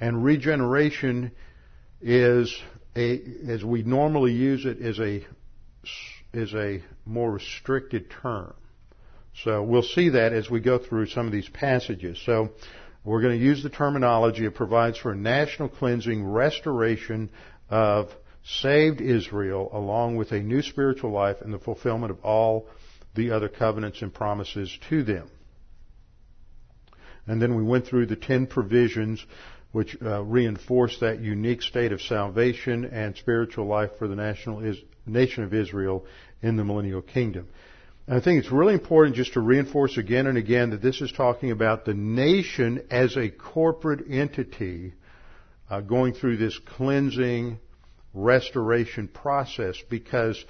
And 0.00 0.24
regeneration 0.24 1.30
is 2.00 2.54
a, 2.96 3.20
as 3.48 3.64
we 3.64 3.82
normally 3.82 4.32
use 4.32 4.66
it, 4.66 4.78
is 4.78 4.98
a, 4.98 5.24
is 6.32 6.52
a 6.54 6.82
more 7.04 7.32
restricted 7.32 8.10
term. 8.10 8.54
So 9.44 9.62
we'll 9.62 9.82
see 9.82 10.10
that 10.10 10.32
as 10.32 10.48
we 10.48 10.60
go 10.60 10.78
through 10.78 11.06
some 11.06 11.26
of 11.26 11.32
these 11.32 11.48
passages. 11.48 12.20
So 12.24 12.50
we're 13.04 13.20
going 13.20 13.38
to 13.38 13.44
use 13.44 13.62
the 13.62 13.70
terminology. 13.70 14.46
It 14.46 14.54
provides 14.54 14.98
for 14.98 15.12
a 15.12 15.16
national 15.16 15.68
cleansing, 15.68 16.24
restoration 16.24 17.30
of 17.68 18.08
saved 18.44 19.00
Israel, 19.00 19.68
along 19.72 20.16
with 20.16 20.32
a 20.32 20.40
new 20.40 20.62
spiritual 20.62 21.10
life 21.10 21.36
and 21.40 21.52
the 21.52 21.58
fulfillment 21.58 22.10
of 22.10 22.24
all 22.24 22.66
the 23.14 23.30
other 23.32 23.48
covenants 23.48 24.02
and 24.02 24.12
promises 24.12 24.76
to 24.88 25.02
them. 25.02 25.28
And 27.26 27.42
then 27.42 27.56
we 27.56 27.62
went 27.62 27.86
through 27.86 28.06
the 28.06 28.16
ten 28.16 28.46
provisions 28.46 29.24
which 29.72 29.96
uh, 30.00 30.22
reinforce 30.22 30.98
that 31.00 31.20
unique 31.20 31.60
state 31.60 31.92
of 31.92 32.00
salvation 32.00 32.84
and 32.86 33.16
spiritual 33.16 33.66
life 33.66 33.90
for 33.98 34.08
the 34.08 34.14
national 34.14 34.60
is, 34.60 34.78
nation 35.04 35.44
of 35.44 35.52
Israel 35.52 36.06
in 36.40 36.56
the 36.56 36.64
millennial 36.64 37.02
kingdom. 37.02 37.48
I 38.08 38.20
think 38.20 38.38
it's 38.38 38.52
really 38.52 38.74
important 38.74 39.16
just 39.16 39.32
to 39.32 39.40
reinforce 39.40 39.96
again 39.96 40.28
and 40.28 40.38
again 40.38 40.70
that 40.70 40.80
this 40.80 41.00
is 41.00 41.10
talking 41.10 41.50
about 41.50 41.84
the 41.84 41.94
nation 41.94 42.84
as 42.88 43.16
a 43.16 43.28
corporate 43.28 44.04
entity 44.08 44.94
uh, 45.68 45.80
going 45.80 46.14
through 46.14 46.36
this 46.36 46.56
cleansing 46.56 47.58
restoration 48.14 49.08
process 49.08 49.76
because 49.90 50.42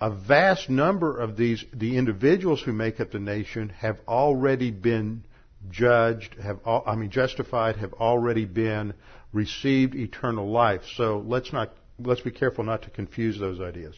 a 0.00 0.10
vast 0.10 0.68
number 0.68 1.16
of 1.16 1.36
these, 1.36 1.64
the 1.72 1.96
individuals 1.96 2.60
who 2.60 2.72
make 2.72 2.98
up 2.98 3.12
the 3.12 3.20
nation 3.20 3.68
have 3.68 3.98
already 4.08 4.72
been 4.72 5.22
judged, 5.70 6.34
have, 6.42 6.58
I 6.66 6.96
mean, 6.96 7.10
justified, 7.10 7.76
have 7.76 7.92
already 7.92 8.46
been 8.46 8.94
received 9.32 9.94
eternal 9.94 10.50
life. 10.50 10.82
So 10.96 11.22
let's 11.24 11.52
not, 11.52 11.70
let's 12.00 12.22
be 12.22 12.32
careful 12.32 12.64
not 12.64 12.82
to 12.82 12.90
confuse 12.90 13.38
those 13.38 13.60
ideas. 13.60 13.94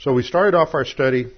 So 0.00 0.12
we 0.12 0.22
started 0.22 0.54
off 0.54 0.74
our 0.74 0.84
study 0.84 1.32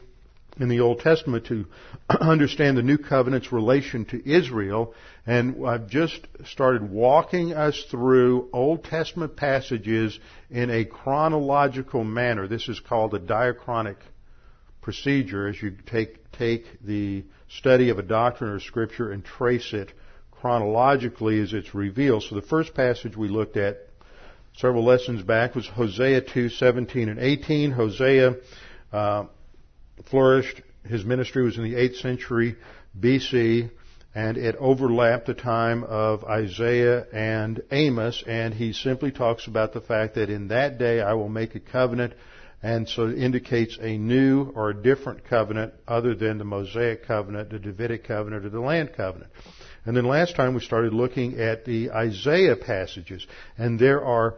in 0.59 0.69
the 0.69 0.81
Old 0.81 1.00
Testament 1.00 1.47
to 1.47 1.67
understand 2.11 2.77
the 2.77 2.83
new 2.83 2.99
covenant's 2.99 3.53
relation 3.53 4.05
to 4.07 4.31
Israel. 4.31 4.95
And 5.27 5.67
I've 5.67 5.88
just 5.88 6.27
started 6.47 6.91
walking 6.91 7.53
us 7.53 7.85
through 7.91 8.49
Old 8.53 8.85
Testament 8.85 9.37
passages 9.37 10.19
in 10.50 10.71
a 10.71 10.85
chronological 10.85 12.05
manner. 12.05 12.49
This 12.49 12.69
is 12.69 12.81
called 12.81 13.15
a 13.15 13.21
diachronic 13.21 13.97
procedure 14.81 15.49
as 15.49 15.61
you 15.61 15.77
take, 15.87 16.31
take 16.33 16.65
the 16.83 17.25
study 17.49 17.91
of 17.91 17.99
a 17.99 18.03
doctrine 18.03 18.50
or 18.50 18.61
scripture 18.61 19.12
and 19.12 19.25
trace 19.25 19.73
it 19.73 19.93
chronologically 20.31 21.41
as 21.41 21.53
it's 21.53 21.75
revealed. 21.75 22.23
So 22.23 22.37
the 22.37 22.43
first 22.43 22.75
passage 22.75 23.17
we 23.17 23.29
looked 23.29 23.57
at 23.57 23.88
several 24.57 24.85
lessons 24.85 25.23
back 25.23 25.55
was 25.55 25.67
Hosea 25.67 26.23
2, 26.23 26.49
17 26.49 27.09
and 27.09 27.19
18. 27.19 27.73
Hosea, 27.73 28.37
uh, 28.93 29.25
flourished. 30.07 30.62
His 30.85 31.05
ministry 31.05 31.43
was 31.43 31.57
in 31.57 31.64
the 31.64 31.75
8th 31.75 31.97
century 31.97 32.57
BC, 32.99 33.71
and 34.14 34.37
it 34.37 34.57
overlapped 34.57 35.26
the 35.26 35.35
time 35.35 35.85
of 35.85 36.25
Isaiah 36.25 37.07
and 37.12 37.62
Amos, 37.71 38.23
and 38.26 38.55
he 38.55 38.73
simply 38.73 39.11
talks 39.11 39.47
about 39.47 39.73
the 39.73 39.81
fact 39.81 40.14
that 40.14 40.31
in 40.31 40.49
that 40.49 40.78
day 40.78 41.00
I 41.00 41.12
will 41.12 41.28
make 41.28 41.55
a 41.55 41.61
covenant, 41.61 42.14
and 42.62 42.88
so 42.88 43.09
indicates 43.09 43.78
a 43.81 43.97
new 43.97 44.50
or 44.55 44.71
a 44.71 44.83
different 44.83 45.25
covenant 45.25 45.75
other 45.87 46.14
than 46.14 46.38
the 46.38 46.45
Mosaic 46.45 47.07
covenant, 47.07 47.50
the 47.50 47.59
Davidic 47.59 48.05
covenant, 48.05 48.45
or 48.45 48.49
the 48.49 48.61
land 48.61 48.93
covenant. 48.97 49.31
And 49.85 49.97
then 49.97 50.05
last 50.05 50.35
time 50.35 50.55
we 50.55 50.61
started 50.61 50.93
looking 50.93 51.38
at 51.38 51.64
the 51.64 51.90
Isaiah 51.90 52.57
passages, 52.57 53.26
and 53.57 53.78
there 53.78 54.05
are 54.05 54.35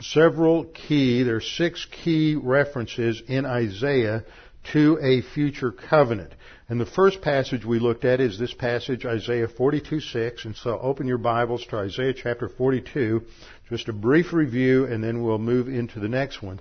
several 0.00 0.64
key, 0.64 1.22
there 1.22 1.36
are 1.36 1.40
six 1.40 1.86
key 2.04 2.34
references 2.34 3.22
in 3.26 3.46
Isaiah 3.46 4.24
to 4.72 4.98
a 5.00 5.22
future 5.22 5.72
covenant. 5.72 6.32
And 6.68 6.80
the 6.80 6.86
first 6.86 7.20
passage 7.22 7.64
we 7.64 7.78
looked 7.78 8.04
at 8.04 8.20
is 8.20 8.38
this 8.38 8.54
passage, 8.54 9.04
Isaiah 9.04 9.48
42, 9.48 10.00
6. 10.00 10.44
And 10.44 10.56
so 10.56 10.78
open 10.78 11.06
your 11.06 11.18
Bibles 11.18 11.64
to 11.66 11.78
Isaiah 11.78 12.14
chapter 12.14 12.48
42. 12.48 13.22
Just 13.68 13.88
a 13.88 13.92
brief 13.92 14.32
review 14.32 14.86
and 14.86 15.02
then 15.02 15.22
we'll 15.22 15.38
move 15.38 15.68
into 15.68 16.00
the 16.00 16.08
next 16.08 16.42
one. 16.42 16.60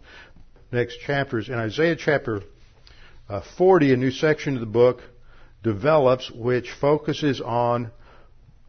Next 0.72 1.00
chapters. 1.00 1.50
In 1.50 1.55
Isaiah 1.55 1.96
chapter 1.96 2.41
uh, 3.27 3.41
40, 3.58 3.93
a 3.93 3.98
new 3.98 4.12
section 4.12 4.55
of 4.55 4.62
the 4.62 4.65
book 4.65 5.01
develops 5.63 6.31
which 6.31 6.72
focuses 6.72 7.41
on 7.41 7.91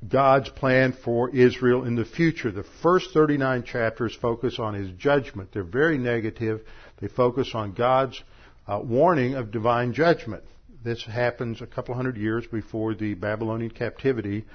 God's 0.08 0.48
plan 0.48 0.92
for 1.04 1.28
Israel 1.30 1.84
in 1.84 1.94
the 1.94 2.04
future. 2.04 2.50
The 2.50 2.64
first 2.82 3.10
39 3.12 3.64
chapters 3.64 4.16
focus 4.20 4.58
on 4.58 4.74
His 4.74 4.90
judgment. 4.92 5.50
They're 5.52 5.62
very 5.62 5.98
negative. 5.98 6.62
They 7.00 7.08
focus 7.08 7.50
on 7.54 7.72
God's 7.72 8.22
uh, 8.66 8.80
warning 8.82 9.34
of 9.34 9.50
divine 9.50 9.92
judgment. 9.92 10.42
This 10.82 11.04
happens 11.04 11.60
a 11.60 11.66
couple 11.66 11.94
hundred 11.94 12.16
years 12.16 12.46
before 12.46 12.94
the 12.94 13.14
Babylonian 13.14 13.70
captivity. 13.70 14.46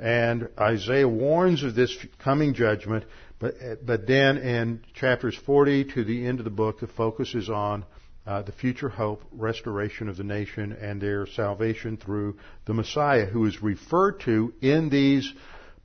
And 0.00 0.48
Isaiah 0.58 1.08
warns 1.08 1.62
of 1.62 1.74
this 1.74 1.96
coming 2.18 2.54
judgment, 2.54 3.04
but, 3.38 3.54
but 3.84 4.06
then 4.06 4.38
in 4.38 4.82
chapters 4.94 5.36
40 5.36 5.84
to 5.94 6.04
the 6.04 6.26
end 6.26 6.40
of 6.40 6.44
the 6.44 6.50
book, 6.50 6.80
the 6.80 6.86
focus 6.88 7.34
is 7.34 7.48
on 7.48 7.84
uh, 8.28 8.42
the 8.42 8.52
future 8.52 8.90
hope, 8.90 9.22
restoration 9.32 10.06
of 10.10 10.18
the 10.18 10.22
nation, 10.22 10.72
and 10.72 11.00
their 11.00 11.26
salvation 11.26 11.96
through 11.96 12.36
the 12.66 12.74
Messiah, 12.74 13.24
who 13.24 13.46
is 13.46 13.62
referred 13.62 14.20
to 14.20 14.52
in 14.60 14.90
these 14.90 15.32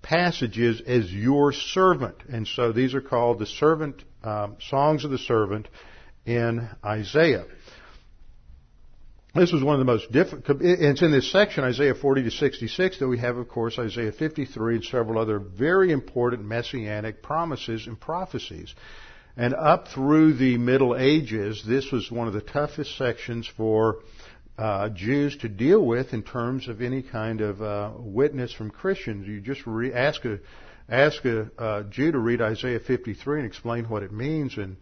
passages 0.02 0.82
as 0.86 1.10
your 1.10 1.54
servant. 1.54 2.18
And 2.28 2.46
so 2.46 2.74
these 2.74 2.94
are 2.96 3.02
called 3.02 3.40
the 3.40 3.46
servant 3.46 4.04
um, 4.26 4.58
songs 4.60 5.06
of 5.06 5.12
the 5.12 5.18
servant 5.20 5.70
in 6.26 6.68
Isaiah. 6.84 7.46
This 9.34 9.54
was 9.54 9.64
one 9.64 9.76
of 9.76 9.80
the 9.80 9.92
most 9.92 10.12
difficult. 10.12 10.62
It's 10.62 11.02
in 11.02 11.12
this 11.12 11.32
section, 11.32 11.64
Isaiah 11.64 11.96
40 11.96 12.24
to 12.24 12.32
66, 12.32 13.00
that 13.00 13.08
we 13.08 13.20
have, 13.20 13.38
of 13.38 13.48
course, 13.48 13.80
Isaiah 13.80 14.12
53 14.12 14.76
and 14.76 14.84
several 14.84 15.18
other 15.18 15.40
very 15.40 15.94
important 15.94 16.44
messianic 16.44 17.24
promises 17.24 17.88
and 17.88 17.98
prophecies. 17.98 18.76
And 19.36 19.56
up 19.56 19.88
through 19.88 20.34
the 20.34 20.58
Middle 20.58 20.96
Ages, 20.96 21.64
this 21.66 21.92
was 21.92 22.12
one 22.12 22.28
of 22.28 22.34
the 22.34 22.42
toughest 22.42 22.98
sections 22.98 23.48
for 23.58 24.00
uh, 24.58 24.90
Jews 24.90 25.36
to 25.38 25.50
deal 25.50 25.84
with 25.84 26.14
in 26.14 26.22
terms 26.22 26.68
of 26.68 26.82
any 26.82 27.02
kind 27.02 27.42
of 27.42 27.62
uh, 27.62 27.92
witness 27.98 28.54
from 28.54 28.70
Christians. 28.70 29.28
You 29.28 29.42
just 29.42 29.66
re- 29.66 29.92
ask 29.92 30.24
a 30.26 30.40
ask 30.88 31.26
a 31.26 31.50
uh, 31.58 31.84
Jew 31.84 32.12
to 32.12 32.20
read 32.20 32.42
Isaiah 32.42 32.80
53 32.80 33.40
and 33.40 33.48
explain 33.48 33.86
what 33.86 34.04
it 34.04 34.12
means, 34.12 34.58
and 34.58 34.78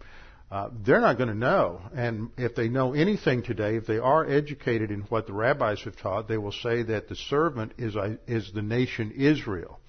uh, 0.51 0.70
they're 0.84 1.00
not 1.00 1.17
going 1.17 1.29
to 1.29 1.36
know. 1.36 1.79
And 1.96 2.31
if 2.38 2.53
they 2.53 2.67
know 2.67 2.93
anything 2.93 3.43
today, 3.43 3.77
if 3.77 3.86
they 3.86 4.00
are 4.00 4.29
educated 4.29 4.91
in 4.91 5.01
what 5.03 5.27
the 5.27 5.34
rabbis 5.34 5.84
have 5.84 5.96
taught, 5.96 6.27
they 6.27 6.38
will 6.38 6.51
say 6.51 6.84
that 6.84 7.08
the 7.08 7.15
servant 7.15 7.72
is 7.77 7.96
is 8.27 8.51
the 8.53 8.62
nation 8.62 9.13
Israel. 9.15 9.80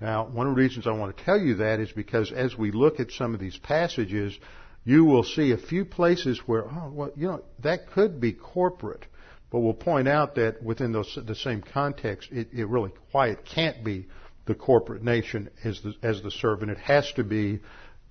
Now, 0.00 0.26
one 0.26 0.46
of 0.46 0.54
the 0.54 0.60
reasons 0.60 0.86
I 0.86 0.92
want 0.92 1.16
to 1.16 1.24
tell 1.24 1.38
you 1.38 1.56
that 1.56 1.80
is 1.80 1.90
because 1.90 2.30
as 2.30 2.56
we 2.56 2.70
look 2.70 3.00
at 3.00 3.10
some 3.10 3.34
of 3.34 3.40
these 3.40 3.56
passages, 3.56 4.38
you 4.84 5.04
will 5.04 5.24
see 5.24 5.50
a 5.50 5.58
few 5.58 5.84
places 5.84 6.40
where, 6.46 6.64
oh, 6.64 6.90
well, 6.92 7.10
you 7.16 7.26
know, 7.26 7.42
that 7.60 7.90
could 7.90 8.20
be 8.20 8.32
corporate. 8.32 9.04
But 9.50 9.60
we'll 9.60 9.74
point 9.74 10.08
out 10.08 10.36
that 10.36 10.62
within 10.62 10.92
those, 10.92 11.18
the 11.26 11.34
same 11.34 11.62
context, 11.62 12.30
it, 12.30 12.48
it 12.52 12.68
really, 12.68 12.92
why 13.12 13.28
it 13.28 13.44
can't 13.44 13.82
be 13.82 14.06
the 14.46 14.54
corporate 14.54 15.02
nation 15.02 15.50
as 15.64 15.80
the, 15.82 15.94
as 16.02 16.22
the 16.22 16.30
servant. 16.30 16.70
It 16.70 16.78
has 16.78 17.10
to 17.16 17.24
be 17.24 17.60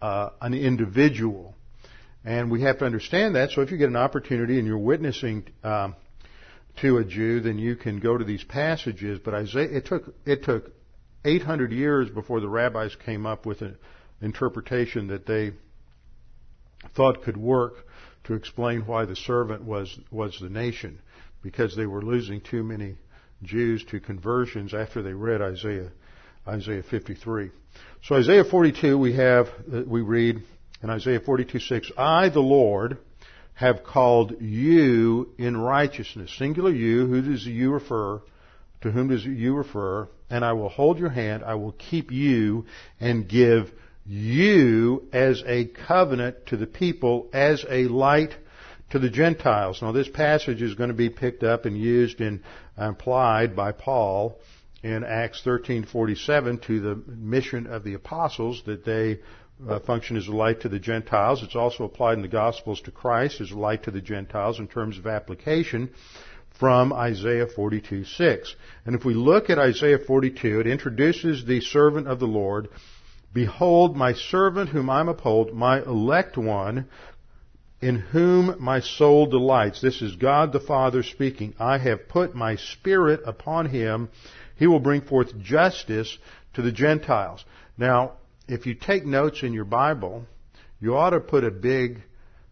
uh, 0.01 0.29
an 0.41 0.53
individual. 0.53 1.55
And 2.25 2.51
we 2.51 2.63
have 2.63 2.79
to 2.79 2.85
understand 2.85 3.35
that. 3.35 3.51
So 3.51 3.61
if 3.61 3.71
you 3.71 3.77
get 3.77 3.89
an 3.89 3.95
opportunity 3.95 4.57
and 4.57 4.67
you're 4.67 4.77
witnessing 4.77 5.47
um, 5.63 5.95
to 6.81 6.97
a 6.97 7.05
Jew, 7.05 7.39
then 7.39 7.57
you 7.57 7.75
can 7.75 7.99
go 7.99 8.17
to 8.17 8.25
these 8.25 8.43
passages. 8.43 9.19
But 9.23 9.33
Isaiah, 9.33 9.69
it 9.69 9.85
took 9.85 10.13
it 10.25 10.43
took 10.43 10.71
800 11.27 11.71
years 11.71 12.09
before 12.09 12.39
the 12.39 12.47
rabbis 12.47 12.95
came 12.95 13.25
up 13.25 13.45
with 13.45 13.61
an 13.61 13.77
interpretation 14.21 15.07
that 15.07 15.25
they 15.25 15.51
thought 16.95 17.23
could 17.23 17.37
work 17.37 17.73
to 18.23 18.33
explain 18.33 18.81
why 18.81 19.05
the 19.05 19.15
servant 19.15 19.63
was 19.63 19.99
was 20.09 20.37
the 20.39 20.49
nation, 20.49 20.99
because 21.43 21.75
they 21.75 21.85
were 21.85 22.01
losing 22.01 22.41
too 22.41 22.63
many 22.63 22.95
Jews 23.43 23.83
to 23.85 23.99
conversions 23.99 24.73
after 24.73 25.01
they 25.01 25.13
read 25.13 25.41
Isaiah 25.41 25.91
Isaiah 26.47 26.83
53. 26.83 27.51
So 28.03 28.15
Isaiah 28.15 28.45
42 28.45 28.97
we 28.97 29.13
have 29.13 29.47
uh, 29.71 29.81
we 29.85 30.01
read 30.01 30.41
in 30.81 30.89
Isaiah 30.89 31.19
42:6, 31.19 31.91
I 31.97 32.29
the 32.29 32.39
Lord 32.39 32.97
have 33.55 33.83
called 33.83 34.39
you 34.39 35.33
in 35.37 35.57
righteousness. 35.57 36.33
Singular 36.37 36.71
you, 36.71 37.07
who 37.07 37.21
does 37.21 37.45
you 37.45 37.73
refer? 37.73 38.21
To 38.81 38.91
whom 38.91 39.09
does 39.09 39.25
you 39.25 39.55
refer? 39.55 40.07
And 40.29 40.43
I 40.43 40.53
will 40.53 40.69
hold 40.69 40.99
your 40.99 41.09
hand, 41.09 41.43
I 41.43 41.55
will 41.55 41.71
keep 41.71 42.11
you 42.11 42.65
and 42.99 43.27
give 43.27 43.71
you 44.05 45.07
as 45.11 45.43
a 45.45 45.65
covenant 45.65 46.47
to 46.47 46.57
the 46.57 46.67
people, 46.67 47.29
as 47.33 47.65
a 47.69 47.87
light 47.87 48.35
to 48.91 48.99
the 48.99 49.09
Gentiles. 49.09 49.81
Now 49.81 49.91
this 49.91 50.07
passage 50.07 50.61
is 50.61 50.75
going 50.75 50.89
to 50.89 50.95
be 50.95 51.09
picked 51.09 51.43
up 51.43 51.65
and 51.65 51.77
used 51.77 52.21
and 52.21 52.41
applied 52.77 53.55
by 53.55 53.71
Paul 53.73 54.39
in 54.83 55.03
Acts 55.03 55.41
13:47 55.45 56.61
to 56.63 56.79
the 56.79 56.95
mission 57.07 57.67
of 57.67 57.83
the 57.83 57.95
apostles 57.95 58.63
that 58.65 58.85
they 58.85 59.19
uh, 59.67 59.79
function 59.79 60.15
as 60.17 60.27
a 60.27 60.31
light 60.31 60.61
to 60.61 60.69
the 60.69 60.79
Gentiles. 60.79 61.41
It's 61.43 61.55
also 61.55 61.83
applied 61.83 62.13
in 62.13 62.21
the 62.21 62.27
Gospels 62.27 62.79
to 62.81 62.91
Christ 62.91 63.41
as 63.41 63.51
a 63.51 63.57
light 63.57 63.83
to 63.83 63.91
the 63.91 64.01
Gentiles 64.01 64.59
in 64.59 64.67
terms 64.67 64.97
of 64.97 65.07
application 65.07 65.89
from 66.59 66.93
Isaiah 66.93 67.47
42:6. 67.47 68.55
And 68.85 68.95
if 68.95 69.05
we 69.05 69.13
look 69.13 69.49
at 69.49 69.59
Isaiah 69.59 69.99
42, 69.99 70.61
it 70.61 70.67
introduces 70.67 71.45
the 71.45 71.61
servant 71.61 72.07
of 72.07 72.19
the 72.19 72.27
Lord 72.27 72.69
Behold, 73.33 73.95
my 73.95 74.13
servant 74.13 74.69
whom 74.69 74.89
I 74.89 75.01
uphold, 75.01 75.53
my 75.53 75.79
elect 75.79 76.37
one, 76.37 76.87
in 77.81 77.97
whom 77.97 78.55
my 78.59 78.79
soul 78.79 79.27
delights. 79.27 79.79
This 79.79 80.01
is 80.01 80.15
God 80.15 80.51
the 80.51 80.59
Father 80.59 81.03
speaking. 81.03 81.53
I 81.59 81.77
have 81.77 82.09
put 82.09 82.33
my 82.33 82.55
spirit 82.55 83.21
upon 83.25 83.67
him. 83.67 84.09
He 84.55 84.65
will 84.65 84.79
bring 84.79 85.01
forth 85.01 85.39
justice 85.39 86.17
to 86.55 86.63
the 86.63 86.71
Gentiles. 86.71 87.45
Now, 87.77 88.13
if 88.47 88.65
you 88.65 88.73
take 88.73 89.05
notes 89.05 89.43
in 89.43 89.53
your 89.53 89.65
Bible, 89.65 90.25
you 90.79 90.97
ought 90.97 91.11
to 91.11 91.19
put 91.19 91.43
a 91.43 91.51
big 91.51 92.01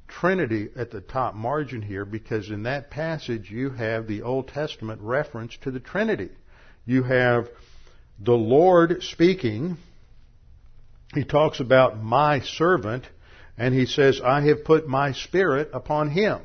Trinity 0.07 0.69
at 0.75 0.91
the 0.91 1.01
top 1.01 1.35
margin 1.35 1.81
here 1.81 2.05
because 2.05 2.49
in 2.49 2.63
that 2.63 2.89
passage 2.89 3.49
you 3.49 3.71
have 3.71 4.07
the 4.07 4.21
Old 4.21 4.47
Testament 4.47 5.01
reference 5.01 5.57
to 5.61 5.71
the 5.71 5.79
Trinity. 5.79 6.29
You 6.85 7.03
have 7.03 7.49
the 8.19 8.33
Lord 8.33 9.03
speaking, 9.03 9.77
he 11.13 11.23
talks 11.23 11.59
about 11.59 12.01
my 12.01 12.41
servant, 12.41 13.07
and 13.57 13.73
he 13.73 13.85
says, 13.85 14.21
I 14.23 14.41
have 14.41 14.63
put 14.63 14.87
my 14.87 15.13
spirit 15.13 15.69
upon 15.73 16.09
him. 16.09 16.41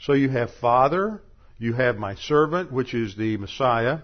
So 0.00 0.12
you 0.12 0.28
have 0.28 0.50
Father, 0.54 1.20
you 1.58 1.74
have 1.74 1.96
my 1.96 2.14
servant, 2.16 2.72
which 2.72 2.94
is 2.94 3.16
the 3.16 3.36
Messiah, 3.36 3.98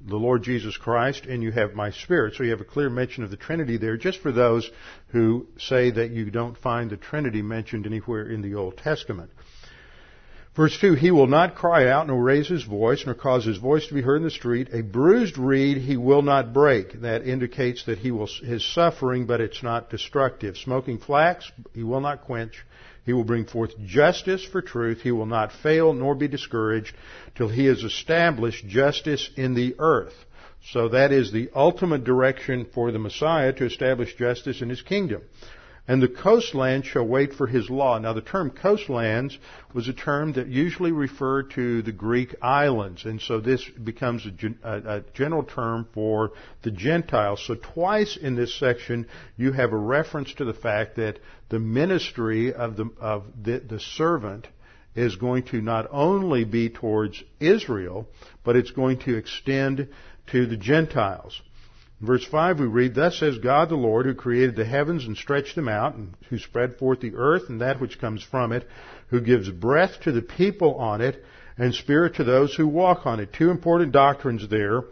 the 0.00 0.16
Lord 0.16 0.42
Jesus 0.42 0.76
Christ, 0.76 1.26
and 1.26 1.42
you 1.42 1.52
have 1.52 1.74
my 1.74 1.90
spirit. 1.90 2.34
So 2.34 2.42
you 2.42 2.50
have 2.50 2.60
a 2.60 2.64
clear 2.64 2.88
mention 2.88 3.22
of 3.22 3.30
the 3.30 3.36
Trinity 3.36 3.76
there, 3.76 3.96
just 3.96 4.20
for 4.20 4.32
those 4.32 4.70
who 5.08 5.46
say 5.58 5.90
that 5.90 6.10
you 6.10 6.30
don't 6.30 6.56
find 6.56 6.90
the 6.90 6.96
Trinity 6.96 7.42
mentioned 7.42 7.86
anywhere 7.86 8.28
in 8.28 8.42
the 8.42 8.54
Old 8.54 8.78
Testament. 8.78 9.30
Verse 10.56 10.76
2, 10.80 10.94
He 10.94 11.10
will 11.10 11.28
not 11.28 11.54
cry 11.54 11.88
out 11.88 12.08
nor 12.08 12.22
raise 12.22 12.48
his 12.48 12.64
voice 12.64 13.04
nor 13.06 13.14
cause 13.14 13.44
his 13.44 13.58
voice 13.58 13.86
to 13.86 13.94
be 13.94 14.02
heard 14.02 14.16
in 14.16 14.24
the 14.24 14.30
street. 14.30 14.68
A 14.72 14.82
bruised 14.82 15.38
reed 15.38 15.78
he 15.78 15.96
will 15.96 16.22
not 16.22 16.52
break. 16.52 17.02
That 17.02 17.26
indicates 17.26 17.84
that 17.84 17.98
he 17.98 18.10
will, 18.10 18.26
his 18.26 18.64
suffering, 18.64 19.26
but 19.26 19.40
it's 19.40 19.62
not 19.62 19.90
destructive. 19.90 20.56
Smoking 20.56 20.98
flax 20.98 21.50
he 21.72 21.84
will 21.84 22.00
not 22.00 22.22
quench. 22.22 22.64
He 23.10 23.14
will 23.14 23.24
bring 23.24 23.44
forth 23.44 23.76
justice 23.84 24.44
for 24.44 24.62
truth. 24.62 25.00
He 25.00 25.10
will 25.10 25.26
not 25.26 25.50
fail 25.50 25.92
nor 25.92 26.14
be 26.14 26.28
discouraged 26.28 26.94
till 27.34 27.48
he 27.48 27.64
has 27.64 27.82
established 27.82 28.68
justice 28.68 29.28
in 29.36 29.54
the 29.54 29.74
earth. 29.80 30.14
So 30.70 30.90
that 30.90 31.10
is 31.10 31.32
the 31.32 31.50
ultimate 31.52 32.04
direction 32.04 32.66
for 32.72 32.92
the 32.92 33.00
Messiah 33.00 33.52
to 33.54 33.64
establish 33.64 34.14
justice 34.14 34.62
in 34.62 34.68
his 34.68 34.82
kingdom 34.82 35.22
and 35.90 36.00
the 36.00 36.06
coastland 36.06 36.86
shall 36.86 37.04
wait 37.04 37.34
for 37.34 37.48
his 37.48 37.68
law. 37.68 37.98
Now 37.98 38.12
the 38.12 38.20
term 38.20 38.50
coastlands 38.50 39.36
was 39.74 39.88
a 39.88 39.92
term 39.92 40.34
that 40.34 40.46
usually 40.46 40.92
referred 40.92 41.50
to 41.54 41.82
the 41.82 41.90
Greek 41.90 42.36
islands, 42.40 43.06
and 43.06 43.20
so 43.20 43.40
this 43.40 43.68
becomes 43.70 44.24
a, 44.24 44.54
a, 44.62 44.98
a, 44.98 45.00
general 45.14 45.42
term 45.42 45.88
for 45.92 46.30
the 46.62 46.70
Gentiles. 46.70 47.44
So 47.44 47.56
twice 47.56 48.16
in 48.16 48.36
this 48.36 48.56
section 48.56 49.08
you 49.36 49.50
have 49.50 49.72
a 49.72 49.76
reference 49.76 50.32
to 50.34 50.44
the 50.44 50.54
fact 50.54 50.94
that 50.94 51.18
the 51.48 51.58
ministry 51.58 52.54
of 52.54 52.76
the, 52.76 52.88
of 53.00 53.24
the, 53.42 53.58
the 53.58 53.80
servant 53.80 54.46
is 54.94 55.16
going 55.16 55.42
to 55.46 55.60
not 55.60 55.88
only 55.90 56.44
be 56.44 56.68
towards 56.68 57.20
Israel, 57.40 58.06
but 58.44 58.54
it's 58.54 58.70
going 58.70 59.00
to 59.00 59.16
extend 59.16 59.88
to 60.28 60.46
the 60.46 60.56
Gentiles. 60.56 61.42
Verse 62.00 62.24
5 62.24 62.60
we 62.60 62.66
read, 62.66 62.94
Thus 62.94 63.18
says 63.18 63.38
God 63.38 63.68
the 63.68 63.74
Lord, 63.74 64.06
who 64.06 64.14
created 64.14 64.56
the 64.56 64.64
heavens 64.64 65.04
and 65.04 65.16
stretched 65.16 65.54
them 65.54 65.68
out, 65.68 65.94
and 65.94 66.14
who 66.30 66.38
spread 66.38 66.76
forth 66.76 67.00
the 67.00 67.14
earth 67.14 67.50
and 67.50 67.60
that 67.60 67.80
which 67.80 68.00
comes 68.00 68.22
from 68.22 68.52
it, 68.52 68.66
who 69.08 69.20
gives 69.20 69.50
breath 69.50 70.00
to 70.02 70.12
the 70.12 70.22
people 70.22 70.76
on 70.76 71.02
it, 71.02 71.22
and 71.58 71.74
spirit 71.74 72.14
to 72.14 72.24
those 72.24 72.54
who 72.54 72.66
walk 72.66 73.06
on 73.06 73.20
it. 73.20 73.34
Two 73.34 73.50
important 73.50 73.92
doctrines 73.92 74.48
there. 74.48 74.84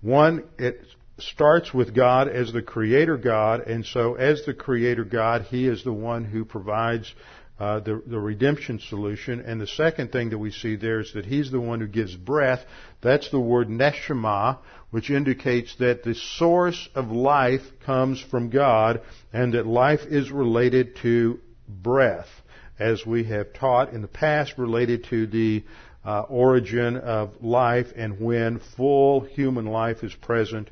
One, 0.00 0.42
it 0.58 0.80
starts 1.18 1.72
with 1.72 1.94
God 1.94 2.28
as 2.28 2.52
the 2.52 2.62
Creator 2.62 3.18
God, 3.18 3.60
and 3.60 3.86
so 3.86 4.14
as 4.14 4.44
the 4.44 4.54
Creator 4.54 5.04
God, 5.04 5.42
He 5.42 5.68
is 5.68 5.84
the 5.84 5.92
one 5.92 6.24
who 6.24 6.44
provides 6.44 7.14
uh, 7.58 7.80
the, 7.80 8.02
the 8.06 8.18
redemption 8.18 8.78
solution. 8.78 9.40
And 9.40 9.60
the 9.60 9.66
second 9.66 10.12
thing 10.12 10.30
that 10.30 10.38
we 10.38 10.50
see 10.50 10.76
there 10.76 11.00
is 11.00 11.12
that 11.14 11.24
he's 11.24 11.50
the 11.50 11.60
one 11.60 11.80
who 11.80 11.86
gives 11.86 12.14
breath. 12.14 12.60
That's 13.00 13.30
the 13.30 13.40
word 13.40 13.68
neshama, 13.68 14.58
which 14.96 15.10
indicates 15.10 15.76
that 15.76 16.04
the 16.04 16.14
source 16.14 16.88
of 16.94 17.10
life 17.10 17.60
comes 17.84 18.18
from 18.18 18.48
God 18.48 19.02
and 19.30 19.52
that 19.52 19.66
life 19.66 20.00
is 20.08 20.30
related 20.30 20.96
to 21.02 21.38
breath, 21.68 22.30
as 22.78 23.04
we 23.04 23.24
have 23.24 23.52
taught 23.52 23.92
in 23.92 24.00
the 24.00 24.08
past 24.08 24.54
related 24.56 25.04
to 25.04 25.26
the 25.26 25.62
uh, 26.02 26.22
origin 26.22 26.96
of 26.96 27.44
life 27.44 27.88
and 27.94 28.18
when 28.18 28.58
full 28.74 29.20
human 29.20 29.66
life 29.66 30.02
is 30.02 30.14
present, 30.14 30.70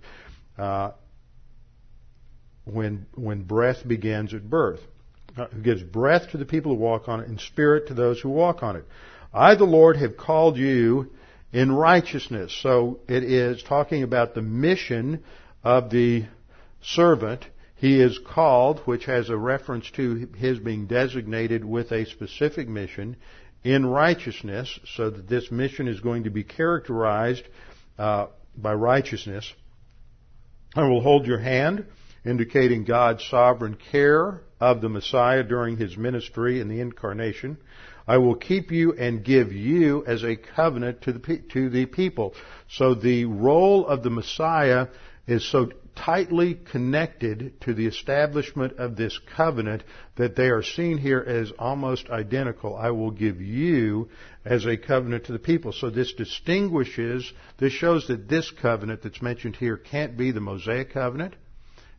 uh, 0.57 0.93
when, 2.65 3.05
when 3.17 3.43
breath 3.43 3.87
begins 3.87 4.33
at 4.33 4.49
birth 4.49 4.81
who 5.37 5.61
gives 5.61 5.83
breath 5.83 6.31
to 6.31 6.39
the 6.39 6.47
people 6.47 6.75
who 6.75 6.81
walk 6.81 7.09
on 7.09 7.21
it 7.21 7.29
and 7.29 7.39
spirit 7.39 7.89
to 7.89 7.95
those 7.95 8.19
who 8.23 8.31
walk 8.31 8.63
on 8.63 8.77
it. 8.77 8.87
I, 9.35 9.55
the 9.55 9.65
Lord, 9.65 9.99
have 9.99 10.17
called 10.17 10.57
you 10.57 11.11
in 11.55 11.71
righteousness. 11.71 12.53
So 12.62 12.99
it 13.09 13.23
is 13.23 13.62
talking 13.62 14.03
about 14.03 14.35
the 14.35 14.43
mission 14.43 15.23
of 15.62 15.88
the 15.88 16.25
servant. 16.83 17.47
He 17.77 18.01
is 18.01 18.19
called, 18.19 18.81
which 18.81 19.05
has 19.05 19.31
a 19.31 19.37
reference 19.37 19.88
to 19.93 20.29
his 20.37 20.59
being 20.59 20.87
designated 20.87 21.64
with 21.64 21.93
a 21.93 22.07
specific 22.07 22.69
mission 22.69 23.17
in 23.62 23.87
righteousness, 23.87 24.79
so 24.97 25.11
that 25.11 25.29
this 25.29 25.51
mission 25.51 25.87
is 25.87 26.01
going 26.01 26.25
to 26.25 26.31
be 26.31 26.43
characterized 26.43 27.45
uh, 27.99 28.27
by 28.57 28.75
righteousness. 28.75 29.51
I 30.75 30.88
will 30.88 31.03
hold 31.03 31.25
your 31.25 31.38
hand, 31.38 31.87
indicating 32.25 32.85
God's 32.85 33.25
sovereign 33.31 33.79
care 33.93 34.40
of 34.61 34.81
the 34.81 34.88
Messiah 34.88 35.45
during 35.45 35.77
his 35.77 35.97
ministry 35.97 36.61
in 36.61 36.69
the 36.69 36.81
incarnation. 36.81 37.59
I 38.07 38.19
will 38.19 38.35
keep 38.35 38.71
you 38.71 38.93
and 38.93 39.25
give 39.25 39.53
you 39.53 40.05
as 40.07 40.23
a 40.25 40.37
covenant 40.37 41.03
to 41.03 41.12
the, 41.12 41.43
to 41.53 41.71
the 41.71 41.87
people. 41.87 42.35
So 42.69 42.95
the 42.95 43.25
role 43.25 43.87
of 43.87 44.03
the 44.03 44.11
Messiah 44.11 44.88
is 45.27 45.51
so 45.51 45.71
tightly 45.97 46.55
connected 46.55 47.61
to 47.62 47.73
the 47.73 47.87
establishment 47.87 48.75
of 48.79 48.97
this 48.97 49.19
covenant 49.37 49.85
that 50.17 50.37
they 50.37 50.49
are 50.49 50.62
seen 50.62 50.99
here 50.99 51.25
as 51.27 51.53
almost 51.59 52.11
identical. 52.11 52.77
I 52.77 52.90
will 52.90 53.11
give 53.11 53.40
you 53.40 54.09
as 54.45 54.67
a 54.67 54.77
covenant 54.77 55.25
to 55.27 55.33
the 55.33 55.38
people. 55.38 55.73
So 55.73 55.90
this 55.90 56.12
distinguishes, 56.12 57.33
this 57.59 57.73
shows 57.73 58.09
that 58.09 58.29
this 58.29 58.51
covenant 58.51 59.03
that's 59.03 59.23
mentioned 59.23 59.57
here 59.57 59.77
can't 59.77 60.17
be 60.17 60.31
the 60.31 60.40
Mosaic 60.40 60.93
covenant. 60.93 61.37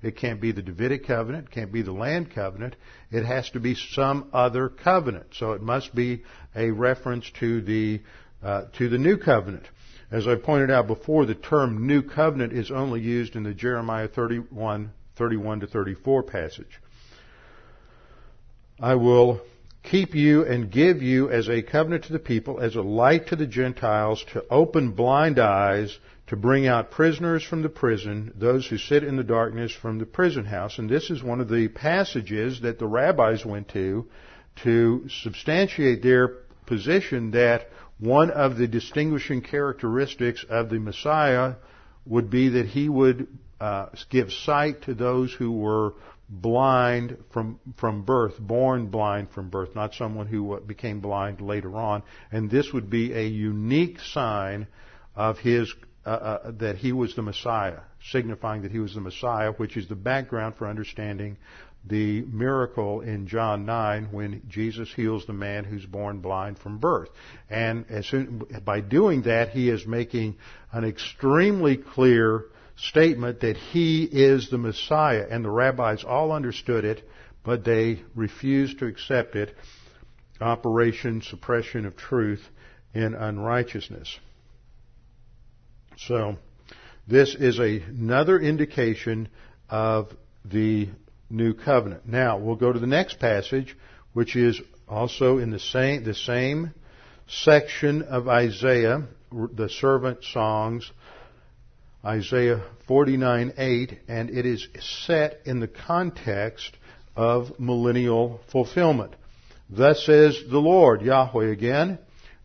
It 0.01 0.17
can't 0.17 0.41
be 0.41 0.51
the 0.51 0.61
Davidic 0.61 1.07
covenant. 1.07 1.47
It 1.47 1.51
can't 1.51 1.71
be 1.71 1.81
the 1.81 1.91
land 1.91 2.31
covenant. 2.33 2.75
It 3.11 3.25
has 3.25 3.49
to 3.51 3.59
be 3.59 3.75
some 3.75 4.29
other 4.33 4.69
covenant. 4.69 5.27
So 5.33 5.53
it 5.53 5.61
must 5.61 5.95
be 5.95 6.23
a 6.55 6.71
reference 6.71 7.29
to 7.39 7.61
the, 7.61 8.01
uh, 8.43 8.65
to 8.77 8.89
the 8.89 8.97
new 8.97 9.17
covenant. 9.17 9.65
As 10.11 10.27
I 10.27 10.35
pointed 10.35 10.69
out 10.69 10.87
before, 10.87 11.25
the 11.25 11.35
term 11.35 11.87
new 11.87 12.01
covenant 12.01 12.53
is 12.53 12.69
only 12.69 13.01
used 13.01 13.35
in 13.35 13.43
the 13.43 13.53
Jeremiah 13.53 14.07
31, 14.07 14.91
31 15.15 15.59
to 15.61 15.67
34 15.67 16.23
passage. 16.23 16.79
I 18.79 18.95
will 18.95 19.41
keep 19.83 20.15
you 20.15 20.45
and 20.45 20.71
give 20.71 21.01
you 21.01 21.29
as 21.29 21.47
a 21.47 21.61
covenant 21.61 22.05
to 22.05 22.13
the 22.13 22.19
people, 22.19 22.59
as 22.59 22.75
a 22.75 22.81
light 22.81 23.27
to 23.27 23.35
the 23.35 23.47
Gentiles, 23.47 24.23
to 24.33 24.43
open 24.49 24.91
blind 24.91 25.39
eyes, 25.39 25.97
to 26.27 26.35
bring 26.35 26.65
out 26.65 26.91
prisoners 26.91 27.43
from 27.43 27.61
the 27.61 27.69
prison, 27.69 28.33
those 28.35 28.65
who 28.67 28.77
sit 28.77 29.03
in 29.03 29.15
the 29.15 29.23
darkness 29.23 29.71
from 29.71 29.99
the 29.99 30.05
prison 30.05 30.45
house. 30.45 30.79
And 30.79 30.89
this 30.89 31.09
is 31.11 31.21
one 31.21 31.39
of 31.39 31.49
the 31.49 31.67
passages 31.67 32.61
that 32.61 32.79
the 32.79 32.87
rabbis 32.87 33.45
went 33.45 33.69
to 33.69 34.07
to 34.63 35.07
substantiate 35.09 36.01
their 36.01 36.29
position 36.65 37.31
that 37.31 37.69
one 37.99 38.31
of 38.31 38.57
the 38.57 38.67
distinguishing 38.67 39.41
characteristics 39.41 40.43
of 40.49 40.69
the 40.69 40.79
Messiah 40.79 41.55
would 42.05 42.29
be 42.29 42.49
that 42.49 42.65
he 42.67 42.89
would 42.89 43.27
uh, 43.59 43.87
give 44.09 44.31
sight 44.31 44.83
to 44.83 44.93
those 44.93 45.33
who 45.33 45.51
were 45.51 45.93
blind 46.27 47.17
from 47.31 47.59
from 47.77 48.03
birth, 48.03 48.39
born 48.39 48.87
blind 48.87 49.29
from 49.29 49.49
birth, 49.49 49.75
not 49.75 49.93
someone 49.93 50.27
who 50.27 50.59
became 50.61 50.99
blind 50.99 51.39
later 51.39 51.75
on. 51.75 52.01
And 52.31 52.49
this 52.49 52.73
would 52.73 52.89
be 52.89 53.13
a 53.13 53.27
unique 53.27 53.99
sign 53.99 54.67
of 55.15 55.37
his 55.37 55.73
uh, 56.05 56.09
uh, 56.09 56.51
that 56.59 56.77
he 56.77 56.91
was 56.91 57.15
the 57.15 57.21
Messiah, 57.21 57.79
signifying 58.11 58.61
that 58.61 58.71
he 58.71 58.79
was 58.79 58.93
the 58.93 59.01
Messiah, 59.01 59.51
which 59.53 59.75
is 59.75 59.87
the 59.87 59.95
background 59.95 60.55
for 60.55 60.67
understanding 60.67 61.37
the 61.87 62.21
miracle 62.23 63.01
in 63.01 63.27
John 63.27 63.65
9 63.65 64.09
when 64.11 64.41
Jesus 64.47 64.91
heals 64.93 65.25
the 65.25 65.33
man 65.33 65.63
who's 65.63 65.85
born 65.85 66.19
blind 66.19 66.57
from 66.59 66.79
birth. 66.79 67.09
And 67.49 67.85
as 67.89 68.07
soon, 68.07 68.43
by 68.63 68.81
doing 68.81 69.23
that, 69.23 69.49
he 69.49 69.69
is 69.69 69.85
making 69.85 70.37
an 70.71 70.83
extremely 70.83 71.77
clear 71.77 72.45
statement 72.75 73.41
that 73.41 73.57
he 73.57 74.03
is 74.03 74.49
the 74.49 74.57
Messiah. 74.57 75.25
And 75.29 75.45
the 75.45 75.49
rabbis 75.49 76.03
all 76.03 76.31
understood 76.31 76.85
it, 76.85 77.07
but 77.43 77.63
they 77.63 78.01
refused 78.15 78.79
to 78.79 78.87
accept 78.87 79.35
it. 79.35 79.55
Operation 80.41 81.21
suppression 81.21 81.85
of 81.85 81.95
truth 81.95 82.43
in 82.93 83.13
unrighteousness. 83.13 84.19
So, 85.97 86.37
this 87.07 87.35
is 87.35 87.59
a, 87.59 87.81
another 87.81 88.39
indication 88.39 89.29
of 89.69 90.09
the 90.43 90.89
new 91.29 91.53
covenant. 91.53 92.07
Now, 92.07 92.37
we'll 92.37 92.55
go 92.55 92.73
to 92.73 92.79
the 92.79 92.87
next 92.87 93.19
passage, 93.19 93.77
which 94.13 94.35
is 94.35 94.59
also 94.87 95.37
in 95.37 95.51
the 95.51 95.59
same, 95.59 96.03
the 96.03 96.13
same 96.13 96.73
section 97.27 98.03
of 98.03 98.27
Isaiah, 98.27 99.03
the 99.31 99.69
servant 99.69 100.23
songs, 100.23 100.91
Isaiah 102.03 102.61
49:8, 102.87 103.97
and 104.07 104.29
it 104.29 104.45
is 104.45 104.67
set 104.79 105.41
in 105.45 105.59
the 105.59 105.67
context 105.67 106.77
of 107.15 107.59
millennial 107.59 108.41
fulfillment. 108.51 109.15
Thus 109.69 110.05
says 110.05 110.37
the 110.49 110.59
Lord, 110.59 111.01
Yahweh 111.01 111.47
again, 111.47 111.97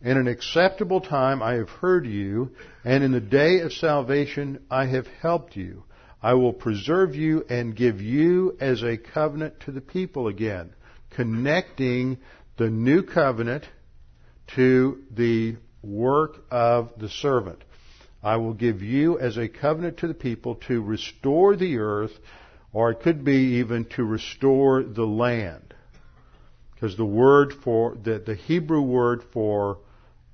in 0.03 0.17
an 0.17 0.29
acceptable 0.29 1.01
time 1.01 1.43
I 1.43 1.55
have 1.55 1.69
heard 1.69 2.07
you, 2.07 2.53
and 2.85 3.05
in 3.05 3.13
the 3.13 3.21
day 3.21 3.61
of 3.61 3.73
salvation 3.73 4.65
I 4.71 4.87
have 4.87 5.07
helped 5.21 5.57
you. 5.57 5.85
I 6.23 6.35
will 6.35 6.53
preserve 6.53 7.15
you 7.15 7.45
and 7.49 7.77
give 7.77 8.01
you 8.01 8.57
as 8.61 8.83
a 8.83 8.97
covenant 8.97 9.61
to 9.61 9.73
the 9.73 9.81
people 9.81 10.29
again, 10.29 10.75
connecting 11.11 12.19
the 12.57 12.71
new 12.71 13.03
covenant 13.03 13.65
to 14.55 15.03
the 15.11 15.57
work 15.83 16.45
of 16.51 16.91
the 16.99 17.09
servant. 17.09 17.63
I 18.23 18.37
will 18.37 18.53
give 18.53 18.83
you 18.83 19.19
as 19.19 19.39
a 19.39 19.49
covenant 19.49 19.99
to 19.99 20.09
the 20.09 20.15
people 20.15 20.57
to 20.67 20.83
restore 20.83 21.57
the 21.57 21.79
earth, 21.79 22.13
or 22.73 22.91
it 22.91 23.01
could 23.01 23.25
be 23.25 23.59
even 23.61 23.87
to 23.97 24.05
restore 24.05 24.83
the 24.83 25.07
land. 25.07 25.75
Because 26.75 26.97
the 26.97 27.05
word 27.05 27.55
for, 27.65 27.97
the, 28.03 28.19
the 28.19 28.35
Hebrew 28.35 28.83
word 28.83 29.23
for 29.33 29.79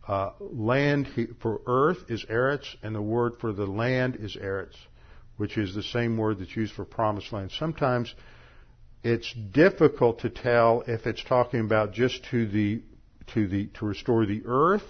uh, 0.08 0.30
land, 0.40 1.08
for 1.40 1.60
earth 1.66 1.98
is 2.08 2.24
eretz, 2.26 2.76
and 2.82 2.94
the 2.94 3.02
word 3.02 3.34
for 3.40 3.52
the 3.52 3.66
land 3.66 4.16
is 4.16 4.36
eretz 4.36 4.76
which 5.36 5.58
is 5.58 5.74
the 5.74 5.82
same 5.82 6.16
word 6.16 6.38
that's 6.38 6.56
used 6.56 6.72
for 6.72 6.84
promised 6.84 7.32
land. 7.32 7.50
Sometimes 7.58 8.14
it's 9.02 9.32
difficult 9.32 10.20
to 10.20 10.30
tell 10.30 10.82
if 10.86 11.06
it's 11.06 11.22
talking 11.24 11.60
about 11.60 11.92
just 11.92 12.24
to 12.30 12.46
the 12.46 12.82
to 13.34 13.46
the 13.46 13.66
to 13.78 13.84
restore 13.84 14.26
the 14.26 14.42
earth 14.46 14.84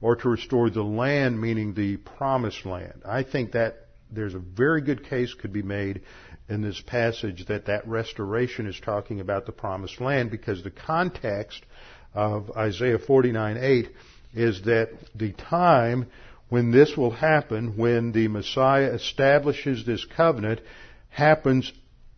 or 0.00 0.16
to 0.16 0.28
restore 0.28 0.68
the 0.70 0.82
land, 0.82 1.40
meaning 1.40 1.74
the 1.74 1.96
promised 1.96 2.66
land. 2.66 3.02
I 3.06 3.22
think 3.22 3.52
that 3.52 3.86
there's 4.10 4.34
a 4.34 4.38
very 4.38 4.82
good 4.82 5.08
case 5.08 5.32
could 5.34 5.52
be 5.52 5.62
made 5.62 6.02
in 6.48 6.60
this 6.60 6.80
passage 6.80 7.46
that 7.46 7.66
that 7.66 7.88
restoration 7.88 8.66
is 8.66 8.78
talking 8.78 9.20
about 9.20 9.46
the 9.46 9.52
promised 9.52 10.00
land 10.00 10.30
because 10.30 10.62
the 10.62 10.70
context 10.70 11.64
of 12.12 12.50
Isaiah 12.56 12.98
49:8 12.98 13.88
is 14.34 14.62
that 14.62 14.90
the 15.14 15.32
time 15.32 16.06
when 16.48 16.70
this 16.70 16.96
will 16.96 17.10
happen, 17.10 17.76
when 17.76 18.12
the 18.12 18.28
Messiah 18.28 18.92
establishes 18.92 19.84
this 19.84 20.04
covenant, 20.04 20.60
happens 21.08 21.72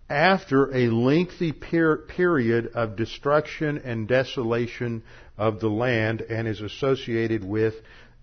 after 0.08 0.74
a 0.74 0.88
lengthy 0.88 1.52
per- 1.52 1.96
period 1.96 2.68
of 2.74 2.96
destruction 2.96 3.78
and 3.78 4.06
desolation 4.08 5.02
of 5.36 5.60
the 5.60 5.68
land 5.68 6.20
and 6.22 6.46
is 6.46 6.60
associated 6.60 7.44
with 7.44 7.74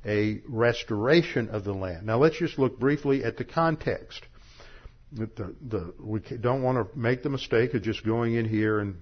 a 0.06 0.42
restoration 0.48 1.50
of 1.50 1.64
the 1.64 1.74
land. 1.74 2.06
Now 2.06 2.18
let's 2.18 2.38
just 2.38 2.60
look 2.60 2.80
briefly 2.80 3.24
at 3.24 3.38
the 3.38 3.46
context. 3.46 4.22
The, 5.12 5.56
the, 5.62 5.94
we 6.00 6.20
don't 6.20 6.64
want 6.64 6.78
to 6.78 6.98
make 6.98 7.22
the 7.22 7.30
mistake 7.30 7.74
of 7.76 7.84
just 7.84 8.04
going 8.06 8.34
in 8.34 8.46
here 8.46 8.80
and 8.80 8.98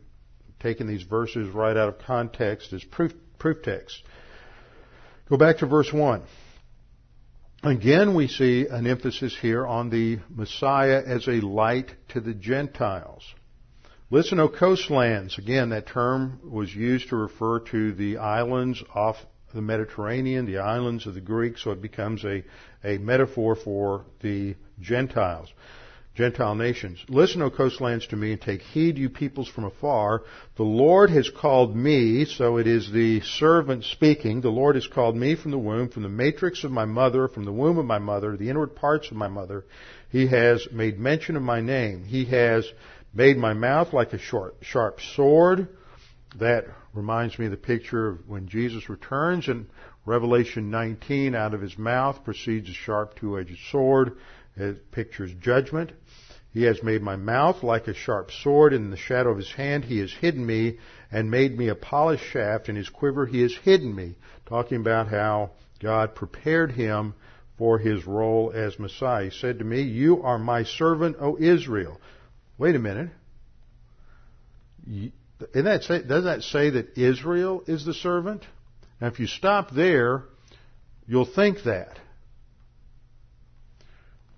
taking 0.59 0.87
these 0.87 1.03
verses 1.03 1.49
right 1.53 1.75
out 1.75 1.89
of 1.89 1.99
context 1.99 2.73
as 2.73 2.83
proof, 2.83 3.13
proof 3.39 3.63
text. 3.63 4.03
Go 5.29 5.37
back 5.37 5.59
to 5.59 5.65
verse 5.65 5.91
1. 5.91 6.21
Again, 7.63 8.15
we 8.15 8.27
see 8.27 8.67
an 8.67 8.87
emphasis 8.87 9.37
here 9.39 9.65
on 9.65 9.89
the 9.89 10.19
Messiah 10.29 11.01
as 11.05 11.27
a 11.27 11.41
light 11.41 11.93
to 12.09 12.19
the 12.19 12.33
Gentiles. 12.33 13.23
Listen, 14.09 14.39
O 14.39 14.49
coastlands. 14.49 15.37
Again, 15.37 15.69
that 15.69 15.87
term 15.87 16.39
was 16.43 16.73
used 16.73 17.09
to 17.09 17.15
refer 17.15 17.59
to 17.59 17.93
the 17.93 18.17
islands 18.17 18.83
off 18.93 19.17
the 19.53 19.61
Mediterranean, 19.61 20.45
the 20.45 20.57
islands 20.57 21.05
of 21.05 21.13
the 21.13 21.21
Greeks, 21.21 21.63
so 21.63 21.71
it 21.71 21.81
becomes 21.81 22.25
a, 22.25 22.43
a 22.83 22.97
metaphor 22.97 23.55
for 23.55 24.05
the 24.21 24.55
Gentiles. 24.79 25.53
Gentile 26.13 26.55
nations. 26.55 26.99
Listen, 27.07 27.41
O 27.41 27.49
coastlands, 27.49 28.05
to 28.07 28.17
me, 28.17 28.33
and 28.33 28.41
take 28.41 28.61
heed, 28.61 28.97
you 28.97 29.09
peoples 29.09 29.47
from 29.47 29.63
afar. 29.63 30.23
The 30.57 30.63
Lord 30.63 31.09
has 31.09 31.29
called 31.29 31.73
me, 31.73 32.25
so 32.25 32.57
it 32.57 32.67
is 32.67 32.91
the 32.91 33.21
servant 33.21 33.85
speaking. 33.85 34.41
The 34.41 34.49
Lord 34.49 34.75
has 34.75 34.87
called 34.87 35.15
me 35.15 35.35
from 35.35 35.51
the 35.51 35.57
womb, 35.57 35.87
from 35.87 36.03
the 36.03 36.09
matrix 36.09 36.65
of 36.65 36.71
my 36.71 36.83
mother, 36.83 37.29
from 37.29 37.45
the 37.45 37.53
womb 37.53 37.77
of 37.77 37.85
my 37.85 37.99
mother, 37.99 38.35
the 38.35 38.49
inward 38.49 38.75
parts 38.75 39.09
of 39.09 39.15
my 39.15 39.29
mother. 39.29 39.63
He 40.09 40.27
has 40.27 40.67
made 40.71 40.99
mention 40.99 41.37
of 41.37 41.43
my 41.43 41.61
name. 41.61 42.03
He 42.03 42.25
has 42.25 42.69
made 43.13 43.37
my 43.37 43.53
mouth 43.53 43.93
like 43.93 44.11
a 44.11 44.19
short, 44.19 44.57
sharp 44.61 44.99
sword. 45.15 45.69
That 46.39 46.65
reminds 46.93 47.39
me 47.39 47.45
of 47.45 47.51
the 47.51 47.57
picture 47.57 48.09
of 48.09 48.27
when 48.27 48.47
Jesus 48.47 48.89
returns 48.89 49.47
in 49.47 49.67
Revelation 50.05 50.71
19. 50.71 51.35
Out 51.35 51.53
of 51.53 51.61
his 51.61 51.77
mouth 51.77 52.23
proceeds 52.23 52.69
a 52.69 52.73
sharp 52.73 53.15
two-edged 53.15 53.57
sword. 53.71 54.17
It 54.55 54.91
pictures 54.91 55.31
judgment. 55.39 55.91
He 56.53 56.63
has 56.63 56.83
made 56.83 57.01
my 57.01 57.15
mouth 57.15 57.63
like 57.63 57.87
a 57.87 57.93
sharp 57.93 58.31
sword. 58.31 58.73
In 58.73 58.89
the 58.89 58.97
shadow 58.97 59.31
of 59.31 59.37
his 59.37 59.51
hand 59.51 59.85
he 59.85 59.99
has 59.99 60.11
hidden 60.11 60.45
me 60.45 60.79
and 61.11 61.31
made 61.31 61.57
me 61.57 61.69
a 61.69 61.75
polished 61.75 62.25
shaft. 62.25 62.67
In 62.67 62.75
his 62.75 62.89
quiver 62.89 63.25
he 63.25 63.41
has 63.41 63.55
hidden 63.63 63.95
me. 63.95 64.17
Talking 64.47 64.81
about 64.81 65.07
how 65.07 65.51
God 65.79 66.13
prepared 66.13 66.73
him 66.73 67.13
for 67.57 67.77
his 67.77 68.05
role 68.05 68.51
as 68.53 68.79
Messiah. 68.79 69.25
He 69.25 69.29
said 69.29 69.59
to 69.59 69.65
me, 69.65 69.83
You 69.83 70.23
are 70.23 70.37
my 70.37 70.63
servant, 70.63 71.17
O 71.19 71.37
Israel. 71.39 72.01
Wait 72.57 72.75
a 72.75 72.79
minute. 72.79 73.11
Doesn't 74.87 75.63
that 75.63 76.43
say 76.43 76.69
that 76.71 76.97
Israel 76.97 77.63
is 77.65 77.85
the 77.85 77.93
servant? 77.93 78.43
Now, 79.01 79.07
if 79.07 79.19
you 79.19 79.25
stop 79.25 79.71
there, 79.71 80.25
you'll 81.07 81.25
think 81.25 81.63
that. 81.63 81.99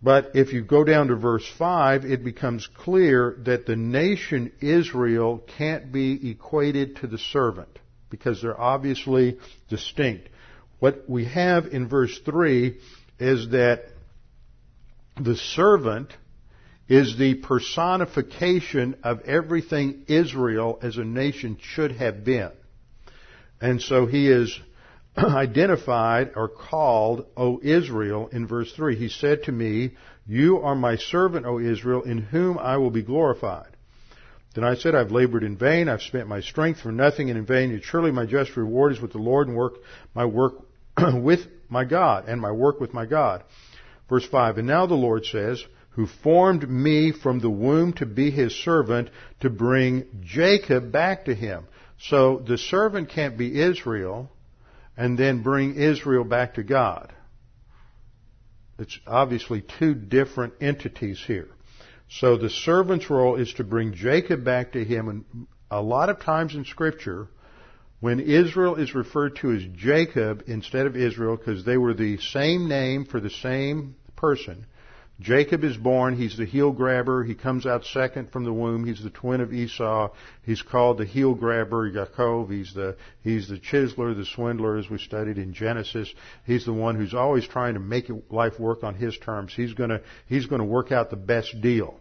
But 0.01 0.31
if 0.35 0.53
you 0.53 0.61
go 0.63 0.83
down 0.83 1.07
to 1.07 1.15
verse 1.15 1.47
5, 1.57 2.05
it 2.05 2.23
becomes 2.23 2.67
clear 2.67 3.37
that 3.43 3.65
the 3.65 3.75
nation 3.75 4.51
Israel 4.61 5.43
can't 5.57 5.91
be 5.91 6.31
equated 6.31 6.97
to 6.97 7.07
the 7.07 7.17
servant 7.17 7.79
because 8.09 8.41
they're 8.41 8.59
obviously 8.59 9.37
distinct. 9.69 10.29
What 10.79 11.09
we 11.09 11.25
have 11.25 11.67
in 11.67 11.87
verse 11.87 12.17
3 12.25 12.77
is 13.19 13.49
that 13.51 13.85
the 15.19 15.35
servant 15.35 16.11
is 16.89 17.17
the 17.17 17.35
personification 17.35 18.97
of 19.03 19.21
everything 19.21 20.03
Israel 20.07 20.79
as 20.81 20.97
a 20.97 21.05
nation 21.05 21.57
should 21.61 21.93
have 21.93 22.25
been. 22.25 22.51
And 23.63 23.81
so 23.81 24.07
he 24.07 24.27
is 24.27 24.59
identified 25.17 26.31
or 26.35 26.49
called, 26.49 27.25
O 27.37 27.61
Israel, 27.63 28.27
in 28.29 28.45
verse 28.45 28.69
3. 28.73 28.97
He 28.97 29.07
said 29.07 29.43
to 29.43 29.53
me, 29.53 29.91
You 30.27 30.59
are 30.59 30.75
my 30.75 30.97
servant, 30.97 31.45
O 31.45 31.59
Israel, 31.59 32.01
in 32.01 32.17
whom 32.17 32.57
I 32.57 32.75
will 32.75 32.91
be 32.91 33.03
glorified. 33.03 33.69
Then 34.53 34.65
I 34.65 34.75
said, 34.75 34.95
I've 34.95 35.11
labored 35.11 35.43
in 35.43 35.55
vain, 35.55 35.87
I've 35.87 36.01
spent 36.01 36.27
my 36.27 36.41
strength 36.41 36.81
for 36.81 36.91
nothing 36.91 37.29
and 37.29 37.39
in 37.39 37.45
vain, 37.45 37.71
yet 37.71 37.85
surely 37.85 38.11
my 38.11 38.25
just 38.25 38.57
reward 38.57 38.91
is 38.91 39.01
with 39.01 39.13
the 39.13 39.17
Lord 39.17 39.47
and 39.47 39.55
work 39.55 39.75
my 40.13 40.25
work 40.25 40.55
with 41.13 41.47
my 41.69 41.85
God, 41.85 42.25
and 42.27 42.41
my 42.41 42.51
work 42.51 42.81
with 42.81 42.93
my 42.93 43.05
God. 43.05 43.45
Verse 44.09 44.27
5, 44.27 44.57
And 44.57 44.67
now 44.67 44.87
the 44.87 44.93
Lord 44.93 45.25
says, 45.25 45.63
who 45.91 46.05
formed 46.05 46.69
me 46.69 47.13
from 47.13 47.39
the 47.39 47.49
womb 47.49 47.93
to 47.93 48.05
be 48.05 48.29
his 48.29 48.53
servant 48.63 49.09
to 49.39 49.49
bring 49.49 50.05
Jacob 50.21 50.91
back 50.91 51.25
to 51.25 51.35
him. 51.35 51.65
So 52.09 52.43
the 52.45 52.57
servant 52.57 53.09
can't 53.09 53.37
be 53.37 53.61
Israel 53.61 54.29
and 54.97 55.17
then 55.17 55.41
bring 55.41 55.75
Israel 55.75 56.23
back 56.23 56.55
to 56.55 56.63
God. 56.63 57.13
It's 58.77 58.99
obviously 59.07 59.63
two 59.79 59.93
different 59.93 60.55
entities 60.59 61.23
here. 61.25 61.49
So 62.09 62.37
the 62.37 62.49
servant's 62.49 63.09
role 63.09 63.35
is 63.35 63.53
to 63.53 63.63
bring 63.63 63.93
Jacob 63.93 64.43
back 64.43 64.73
to 64.73 64.83
him. 64.83 65.07
And 65.07 65.47
a 65.71 65.81
lot 65.81 66.09
of 66.09 66.19
times 66.19 66.55
in 66.55 66.65
Scripture, 66.65 67.29
when 68.01 68.19
Israel 68.19 68.75
is 68.75 68.93
referred 68.93 69.37
to 69.37 69.51
as 69.51 69.63
Jacob 69.73 70.43
instead 70.47 70.85
of 70.85 70.97
Israel, 70.97 71.37
because 71.37 71.63
they 71.63 71.77
were 71.77 71.93
the 71.93 72.17
same 72.17 72.67
name 72.67 73.05
for 73.05 73.21
the 73.21 73.29
same 73.29 73.95
person, 74.17 74.65
Jacob 75.23 75.63
is 75.63 75.77
born. 75.77 76.17
He's 76.17 76.35
the 76.35 76.45
heel 76.45 76.71
grabber. 76.71 77.23
He 77.23 77.33
comes 77.33 77.65
out 77.65 77.85
second 77.85 78.31
from 78.31 78.43
the 78.43 78.51
womb. 78.51 78.85
He's 78.85 79.01
the 79.01 79.09
twin 79.09 79.39
of 79.39 79.53
Esau. 79.53 80.09
He's 80.43 80.61
called 80.61 80.97
the 80.97 81.05
heel 81.05 81.33
grabber, 81.33 81.89
Yaakov. 81.89 82.51
He's 82.51 82.73
the, 82.73 82.97
he's 83.21 83.47
the 83.47 83.57
chiseler, 83.57 84.15
the 84.15 84.25
swindler, 84.25 84.77
as 84.77 84.89
we 84.89 84.97
studied 84.97 85.37
in 85.37 85.53
Genesis. 85.53 86.13
He's 86.45 86.65
the 86.65 86.73
one 86.73 86.95
who's 86.95 87.13
always 87.13 87.47
trying 87.47 87.75
to 87.75 87.79
make 87.79 88.11
life 88.29 88.59
work 88.59 88.83
on 88.83 88.95
his 88.95 89.17
terms. 89.17 89.53
He's 89.55 89.73
gonna, 89.73 90.01
he's 90.27 90.45
gonna 90.45 90.65
work 90.65 90.91
out 90.91 91.09
the 91.09 91.15
best 91.15 91.61
deal. 91.61 91.99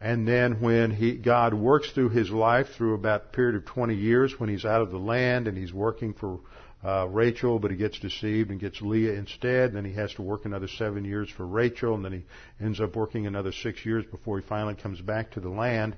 And 0.00 0.28
then 0.28 0.60
when 0.60 0.92
he, 0.92 1.16
God 1.16 1.54
works 1.54 1.90
through 1.90 2.10
his 2.10 2.30
life 2.30 2.68
through 2.76 2.94
about 2.94 3.24
a 3.24 3.28
period 3.28 3.56
of 3.56 3.64
20 3.64 3.94
years 3.94 4.38
when 4.38 4.48
he's 4.48 4.64
out 4.64 4.82
of 4.82 4.90
the 4.92 4.98
land 4.98 5.48
and 5.48 5.58
he's 5.58 5.72
working 5.72 6.12
for 6.12 6.38
uh, 6.86 7.06
Rachel, 7.08 7.58
but 7.58 7.70
he 7.70 7.76
gets 7.76 7.98
deceived 7.98 8.50
and 8.50 8.60
gets 8.60 8.80
Leah 8.80 9.14
instead. 9.14 9.70
And 9.70 9.76
then 9.76 9.84
he 9.84 9.94
has 9.94 10.14
to 10.14 10.22
work 10.22 10.44
another 10.44 10.68
seven 10.68 11.04
years 11.04 11.28
for 11.36 11.46
Rachel, 11.46 11.94
and 11.94 12.04
then 12.04 12.12
he 12.12 12.64
ends 12.64 12.80
up 12.80 12.94
working 12.94 13.26
another 13.26 13.52
six 13.52 13.84
years 13.84 14.04
before 14.04 14.38
he 14.38 14.46
finally 14.46 14.74
comes 14.74 15.00
back 15.00 15.32
to 15.32 15.40
the 15.40 15.48
land. 15.48 15.96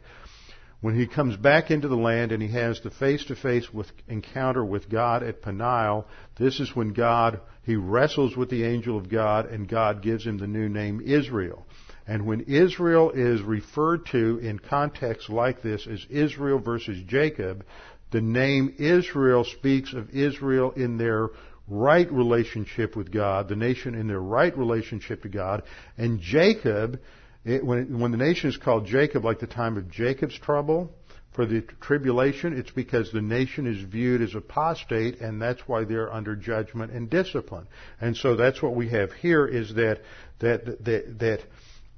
When 0.80 0.96
he 0.96 1.08
comes 1.08 1.36
back 1.36 1.72
into 1.72 1.88
the 1.88 1.96
land 1.96 2.30
and 2.30 2.40
he 2.40 2.50
has 2.52 2.80
the 2.80 2.90
face-to-face 2.92 3.74
with, 3.74 3.90
encounter 4.06 4.64
with 4.64 4.88
God 4.88 5.24
at 5.24 5.42
Peniel, 5.42 6.06
this 6.38 6.60
is 6.60 6.74
when 6.74 6.92
God 6.92 7.40
he 7.64 7.76
wrestles 7.76 8.34
with 8.34 8.48
the 8.48 8.64
angel 8.64 8.96
of 8.96 9.10
God, 9.10 9.44
and 9.44 9.68
God 9.68 10.00
gives 10.00 10.24
him 10.24 10.38
the 10.38 10.46
new 10.46 10.70
name 10.70 11.02
Israel. 11.04 11.66
And 12.06 12.24
when 12.24 12.40
Israel 12.40 13.10
is 13.10 13.42
referred 13.42 14.06
to 14.12 14.38
in 14.38 14.58
context 14.58 15.28
like 15.28 15.60
this 15.60 15.86
as 15.86 16.06
Israel 16.08 16.60
versus 16.60 16.98
Jacob, 17.06 17.66
the 18.10 18.20
name 18.20 18.74
Israel 18.78 19.44
speaks 19.44 19.92
of 19.92 20.10
Israel 20.10 20.72
in 20.72 20.98
their 20.98 21.30
right 21.66 22.10
relationship 22.10 22.96
with 22.96 23.12
God, 23.12 23.48
the 23.48 23.56
nation 23.56 23.94
in 23.94 24.08
their 24.08 24.20
right 24.20 24.56
relationship 24.56 25.22
to 25.22 25.28
God. 25.28 25.62
And 25.96 26.20
Jacob, 26.20 27.00
it, 27.44 27.64
when, 27.64 28.00
when 28.00 28.10
the 28.10 28.16
nation 28.16 28.48
is 28.48 28.56
called 28.56 28.86
Jacob, 28.86 29.24
like 29.24 29.38
the 29.38 29.46
time 29.46 29.76
of 29.76 29.90
Jacob's 29.90 30.38
trouble, 30.38 30.90
for 31.38 31.46
the 31.46 31.60
tribulation, 31.80 32.58
it's 32.58 32.72
because 32.72 33.12
the 33.12 33.22
nation 33.22 33.68
is 33.68 33.80
viewed 33.80 34.22
as 34.22 34.34
apostate, 34.34 35.20
and 35.20 35.40
that's 35.40 35.60
why 35.68 35.84
they're 35.84 36.12
under 36.12 36.34
judgment 36.34 36.90
and 36.90 37.08
discipline. 37.08 37.68
And 38.00 38.16
so 38.16 38.34
that's 38.34 38.60
what 38.60 38.74
we 38.74 38.88
have 38.88 39.12
here 39.12 39.46
is 39.46 39.72
that 39.74 40.00
that 40.40 40.84
that, 40.84 41.18
that 41.20 41.40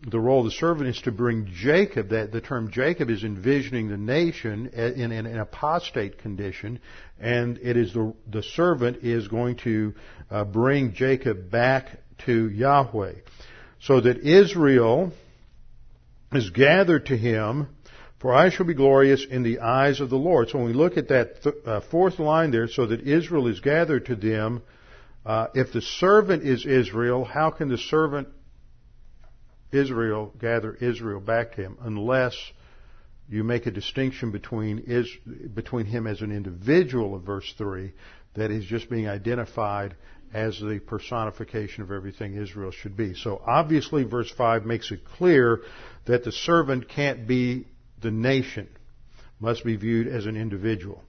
the 0.02 0.18
role 0.18 0.40
of 0.40 0.46
the 0.46 0.50
servant 0.52 0.88
is 0.88 1.00
to 1.02 1.12
bring 1.12 1.50
Jacob, 1.52 2.10
that 2.10 2.32
the 2.32 2.40
term 2.40 2.70
Jacob 2.70 3.10
is 3.10 3.22
envisioning 3.22 3.88
the 3.88 3.98
nation 3.98 4.68
in, 4.68 5.12
an 5.12 5.38
apostate 5.38 6.18
condition, 6.18 6.80
and 7.18 7.58
it 7.58 7.76
is 7.76 7.92
the, 7.92 8.14
the 8.30 8.42
servant 8.42 8.98
is 9.02 9.28
going 9.28 9.56
to 9.56 9.94
uh, 10.30 10.44
bring 10.44 10.94
Jacob 10.94 11.50
back 11.50 11.98
to 12.24 12.48
Yahweh. 12.48 13.14
So 13.80 14.00
that 14.00 14.18
Israel 14.18 15.12
is 16.32 16.50
gathered 16.50 17.06
to 17.06 17.16
him, 17.16 17.68
for 18.20 18.34
I 18.34 18.50
shall 18.50 18.66
be 18.66 18.74
glorious 18.74 19.24
in 19.28 19.42
the 19.42 19.60
eyes 19.60 20.00
of 20.00 20.10
the 20.10 20.16
Lord. 20.16 20.50
So 20.50 20.58
when 20.58 20.66
we 20.66 20.72
look 20.72 20.96
at 20.96 21.08
that 21.08 21.42
th- 21.42 21.54
uh, 21.66 21.80
fourth 21.90 22.18
line 22.18 22.50
there, 22.50 22.68
so 22.68 22.86
that 22.86 23.00
Israel 23.02 23.48
is 23.48 23.60
gathered 23.60 24.06
to 24.06 24.16
them, 24.16 24.62
uh, 25.26 25.48
if 25.54 25.72
the 25.72 25.82
servant 25.82 26.42
is 26.42 26.64
Israel, 26.64 27.24
how 27.24 27.50
can 27.50 27.68
the 27.68 27.78
servant 27.78 28.28
Israel, 29.72 30.32
gather 30.38 30.74
Israel 30.74 31.20
back 31.20 31.54
to 31.54 31.62
him, 31.62 31.78
unless 31.80 32.34
you 33.28 33.44
make 33.44 33.66
a 33.66 33.70
distinction 33.70 34.32
between, 34.32 34.84
is, 34.86 35.08
between 35.54 35.86
him 35.86 36.06
as 36.06 36.20
an 36.20 36.32
individual 36.32 37.14
of 37.14 37.22
verse 37.22 37.52
3 37.56 37.92
that 38.34 38.50
is 38.50 38.64
just 38.64 38.90
being 38.90 39.08
identified 39.08 39.94
as 40.32 40.58
the 40.60 40.80
personification 40.80 41.82
of 41.82 41.90
everything 41.90 42.34
Israel 42.34 42.70
should 42.70 42.96
be. 42.96 43.14
So 43.14 43.42
obviously 43.46 44.04
verse 44.04 44.30
5 44.30 44.64
makes 44.64 44.90
it 44.90 45.04
clear 45.04 45.62
that 46.06 46.24
the 46.24 46.32
servant 46.32 46.88
can't 46.88 47.26
be 47.26 47.66
the 48.00 48.10
nation, 48.10 48.68
must 49.40 49.64
be 49.64 49.76
viewed 49.76 50.06
as 50.06 50.26
an 50.26 50.36
individual. 50.36 51.02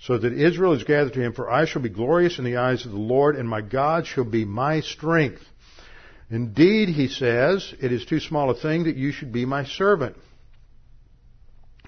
So 0.00 0.18
that 0.18 0.32
Israel 0.32 0.72
is 0.72 0.84
gathered 0.84 1.12
to 1.14 1.20
him, 1.20 1.32
for 1.34 1.50
I 1.50 1.66
shall 1.66 1.82
be 1.82 1.88
glorious 1.88 2.38
in 2.38 2.44
the 2.44 2.56
eyes 2.56 2.84
of 2.84 2.92
the 2.92 2.98
Lord, 2.98 3.36
and 3.36 3.48
my 3.48 3.60
God 3.60 4.06
shall 4.06 4.24
be 4.24 4.44
my 4.44 4.80
strength. 4.80 5.42
Indeed, 6.30 6.88
he 6.88 7.08
says, 7.08 7.74
it 7.80 7.92
is 7.92 8.04
too 8.06 8.20
small 8.20 8.50
a 8.50 8.54
thing 8.54 8.84
that 8.84 8.96
you 8.96 9.12
should 9.12 9.32
be 9.32 9.44
my 9.44 9.64
servant. 9.64 10.16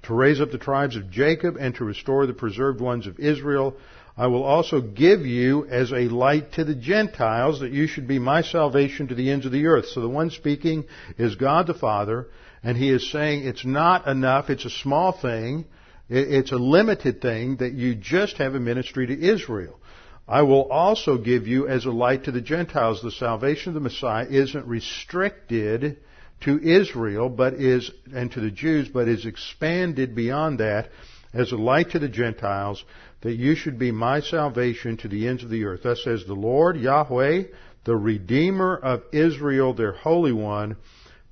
To 0.04 0.14
raise 0.14 0.40
up 0.40 0.50
the 0.50 0.58
tribes 0.58 0.94
of 0.96 1.10
Jacob 1.10 1.56
and 1.58 1.74
to 1.76 1.84
restore 1.84 2.26
the 2.26 2.32
preserved 2.32 2.80
ones 2.80 3.06
of 3.06 3.18
Israel. 3.18 3.76
I 4.16 4.28
will 4.28 4.44
also 4.44 4.80
give 4.80 5.26
you 5.26 5.66
as 5.66 5.90
a 5.90 6.08
light 6.08 6.52
to 6.52 6.64
the 6.64 6.74
Gentiles 6.74 7.60
that 7.60 7.72
you 7.72 7.86
should 7.86 8.06
be 8.06 8.18
my 8.18 8.42
salvation 8.42 9.08
to 9.08 9.14
the 9.14 9.30
ends 9.30 9.46
of 9.46 9.52
the 9.52 9.66
earth. 9.66 9.86
So 9.88 10.00
the 10.00 10.08
one 10.08 10.30
speaking 10.30 10.84
is 11.18 11.34
God 11.34 11.66
the 11.66 11.74
Father, 11.74 12.28
and 12.62 12.76
he 12.76 12.90
is 12.90 13.10
saying 13.10 13.44
it's 13.44 13.64
not 13.64 14.06
enough, 14.06 14.48
it's 14.48 14.64
a 14.64 14.70
small 14.70 15.12
thing, 15.12 15.64
it's 16.08 16.52
a 16.52 16.56
limited 16.56 17.20
thing 17.20 17.56
that 17.56 17.72
you 17.72 17.94
just 17.94 18.36
have 18.36 18.54
a 18.54 18.60
ministry 18.60 19.06
to 19.08 19.20
Israel. 19.34 19.80
I 20.28 20.42
will 20.42 20.70
also 20.70 21.18
give 21.18 21.46
you 21.46 21.68
as 21.68 21.84
a 21.84 21.90
light 21.90 22.24
to 22.24 22.32
the 22.32 22.40
Gentiles. 22.40 23.00
The 23.00 23.12
salvation 23.12 23.70
of 23.70 23.74
the 23.74 23.80
Messiah 23.80 24.26
isn't 24.28 24.66
restricted 24.66 25.98
to 26.40 26.58
Israel, 26.60 27.28
but 27.28 27.54
is, 27.54 27.90
and 28.12 28.30
to 28.32 28.40
the 28.40 28.50
Jews, 28.50 28.88
but 28.88 29.08
is 29.08 29.24
expanded 29.24 30.14
beyond 30.14 30.58
that 30.58 30.90
as 31.32 31.52
a 31.52 31.56
light 31.56 31.90
to 31.90 31.98
the 31.98 32.08
Gentiles, 32.08 32.84
that 33.20 33.34
you 33.34 33.54
should 33.54 33.78
be 33.78 33.92
my 33.92 34.20
salvation 34.20 34.96
to 34.98 35.08
the 35.08 35.28
ends 35.28 35.42
of 35.42 35.50
the 35.50 35.64
earth. 35.64 35.80
Thus 35.84 36.02
says 36.02 36.24
the 36.26 36.34
Lord, 36.34 36.76
Yahweh, 36.76 37.44
the 37.84 37.96
Redeemer 37.96 38.76
of 38.76 39.04
Israel, 39.12 39.74
their 39.74 39.92
Holy 39.92 40.32
One, 40.32 40.76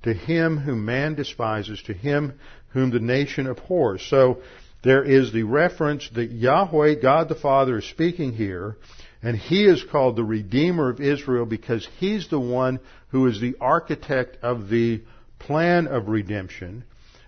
to 0.03 0.13
him 0.13 0.57
whom 0.57 0.85
man 0.85 1.15
despises, 1.15 1.81
to 1.83 1.93
him 1.93 2.39
whom 2.69 2.91
the 2.91 2.99
nation 2.99 3.47
abhors. 3.47 4.05
So, 4.09 4.41
there 4.85 5.03
is 5.03 5.33
the 5.33 5.43
reference 5.43 6.07
that 6.13 6.31
Yahweh, 6.31 7.01
God 7.01 7.27
the 7.27 7.35
Father, 7.35 7.79
is 7.79 7.85
speaking 7.85 8.33
here, 8.33 8.77
and 9.23 9.35
He 9.35 9.65
is 9.65 9.83
called 9.83 10.15
the 10.15 10.23
Redeemer 10.23 10.89
of 10.89 11.01
Israel 11.01 11.47
because 11.47 11.87
He's 11.99 12.29
the 12.29 12.39
one 12.39 12.79
who 13.09 13.25
is 13.25 13.41
the 13.41 13.55
architect 13.59 14.37
of 14.43 14.69
the 14.69 15.01
plan 15.39 15.87
of 15.87 16.07
redemption, 16.07 16.83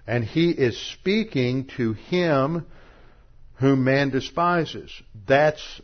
and 0.05 0.23
He 0.23 0.51
is 0.51 0.79
speaking 0.79 1.67
to 1.77 1.93
Him 1.93 2.67
whom 3.55 3.83
man 3.83 4.11
despises. 4.11 4.91
That's 5.27 5.81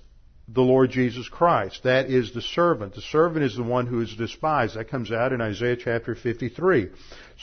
the 0.47 0.61
Lord 0.61 0.91
Jesus 0.91 1.27
Christ. 1.27 1.81
That 1.85 2.07
is 2.11 2.33
the 2.33 2.41
servant. 2.41 2.93
The 2.93 3.01
servant 3.01 3.45
is 3.45 3.55
the 3.55 3.63
one 3.63 3.87
who 3.87 4.01
is 4.01 4.15
despised. 4.15 4.75
That 4.75 4.89
comes 4.89 5.11
out 5.11 5.33
in 5.33 5.41
Isaiah 5.41 5.77
chapter 5.77 6.13
53. 6.13 6.89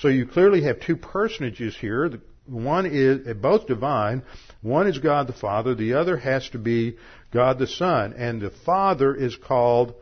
So 0.00 0.06
you 0.06 0.26
clearly 0.26 0.62
have 0.62 0.80
two 0.80 0.96
personages 0.96 1.76
here, 1.76 2.08
One 2.46 2.86
is 2.86 3.26
eh, 3.26 3.32
both 3.32 3.66
divine. 3.66 4.22
One 4.62 4.86
is 4.86 4.98
God 4.98 5.26
the 5.26 5.32
Father. 5.32 5.74
The 5.74 5.94
other 5.94 6.16
has 6.16 6.48
to 6.50 6.58
be 6.58 6.96
God 7.32 7.58
the 7.58 7.66
Son. 7.66 8.14
And 8.14 8.40
the 8.40 8.50
Father 8.50 9.14
is 9.14 9.36
called 9.36 9.94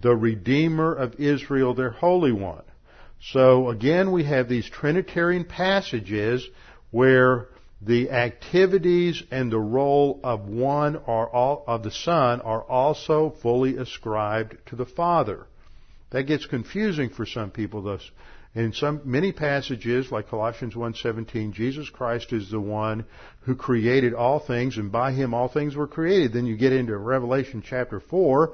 the 0.00 0.14
Redeemer 0.14 0.92
of 0.94 1.20
Israel, 1.20 1.74
their 1.74 1.90
Holy 1.90 2.32
One. 2.32 2.64
So 3.20 3.68
again, 3.68 4.10
we 4.10 4.24
have 4.24 4.48
these 4.48 4.68
Trinitarian 4.68 5.44
passages 5.44 6.46
where 6.90 7.48
the 7.80 8.10
activities 8.10 9.22
and 9.30 9.50
the 9.50 9.58
role 9.58 10.20
of 10.22 10.48
one 10.48 10.96
are 10.96 11.28
all, 11.28 11.64
of 11.66 11.82
the 11.82 11.90
Son 11.90 12.40
are 12.40 12.62
also 12.62 13.34
fully 13.42 13.76
ascribed 13.76 14.56
to 14.66 14.76
the 14.76 14.86
Father. 14.86 15.46
That 16.10 16.24
gets 16.24 16.46
confusing 16.46 17.10
for 17.10 17.26
some 17.26 17.50
people. 17.50 17.98
In 18.54 18.74
some 18.74 19.00
many 19.04 19.32
passages, 19.32 20.12
like 20.12 20.28
Colossians 20.28 20.74
1:17, 20.74 21.52
Jesus 21.52 21.88
Christ 21.88 22.34
is 22.34 22.50
the 22.50 22.60
one 22.60 23.06
who 23.42 23.54
created 23.54 24.12
all 24.12 24.38
things, 24.40 24.76
and 24.76 24.92
by 24.92 25.12
Him 25.12 25.32
all 25.32 25.48
things 25.48 25.74
were 25.74 25.86
created. 25.86 26.32
Then 26.32 26.44
you 26.44 26.56
get 26.56 26.72
into 26.72 26.96
Revelation 26.96 27.62
chapter 27.66 27.98
4 27.98 28.52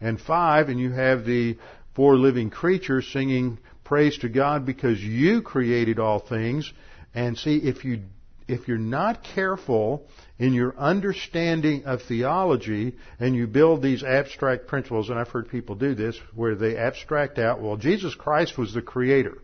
and 0.00 0.20
5, 0.20 0.68
and 0.68 0.78
you 0.78 0.92
have 0.92 1.24
the 1.24 1.58
four 1.94 2.16
living 2.16 2.50
creatures 2.50 3.08
singing 3.08 3.58
praise 3.82 4.16
to 4.18 4.28
God 4.28 4.64
because 4.64 5.02
you 5.02 5.42
created 5.42 5.98
all 5.98 6.20
things. 6.20 6.72
And 7.12 7.36
see, 7.36 7.56
if 7.56 7.84
you 7.84 8.02
if 8.50 8.66
you're 8.66 8.78
not 8.78 9.22
careful 9.22 10.08
in 10.38 10.52
your 10.52 10.76
understanding 10.76 11.84
of 11.84 12.02
theology 12.02 12.96
and 13.18 13.36
you 13.36 13.46
build 13.46 13.82
these 13.82 14.02
abstract 14.02 14.66
principles, 14.66 15.08
and 15.08 15.18
I've 15.18 15.28
heard 15.28 15.48
people 15.48 15.76
do 15.76 15.94
this, 15.94 16.18
where 16.34 16.54
they 16.54 16.76
abstract 16.76 17.38
out, 17.38 17.60
well, 17.60 17.76
Jesus 17.76 18.14
Christ 18.14 18.58
was 18.58 18.74
the 18.74 18.82
creator. 18.82 19.38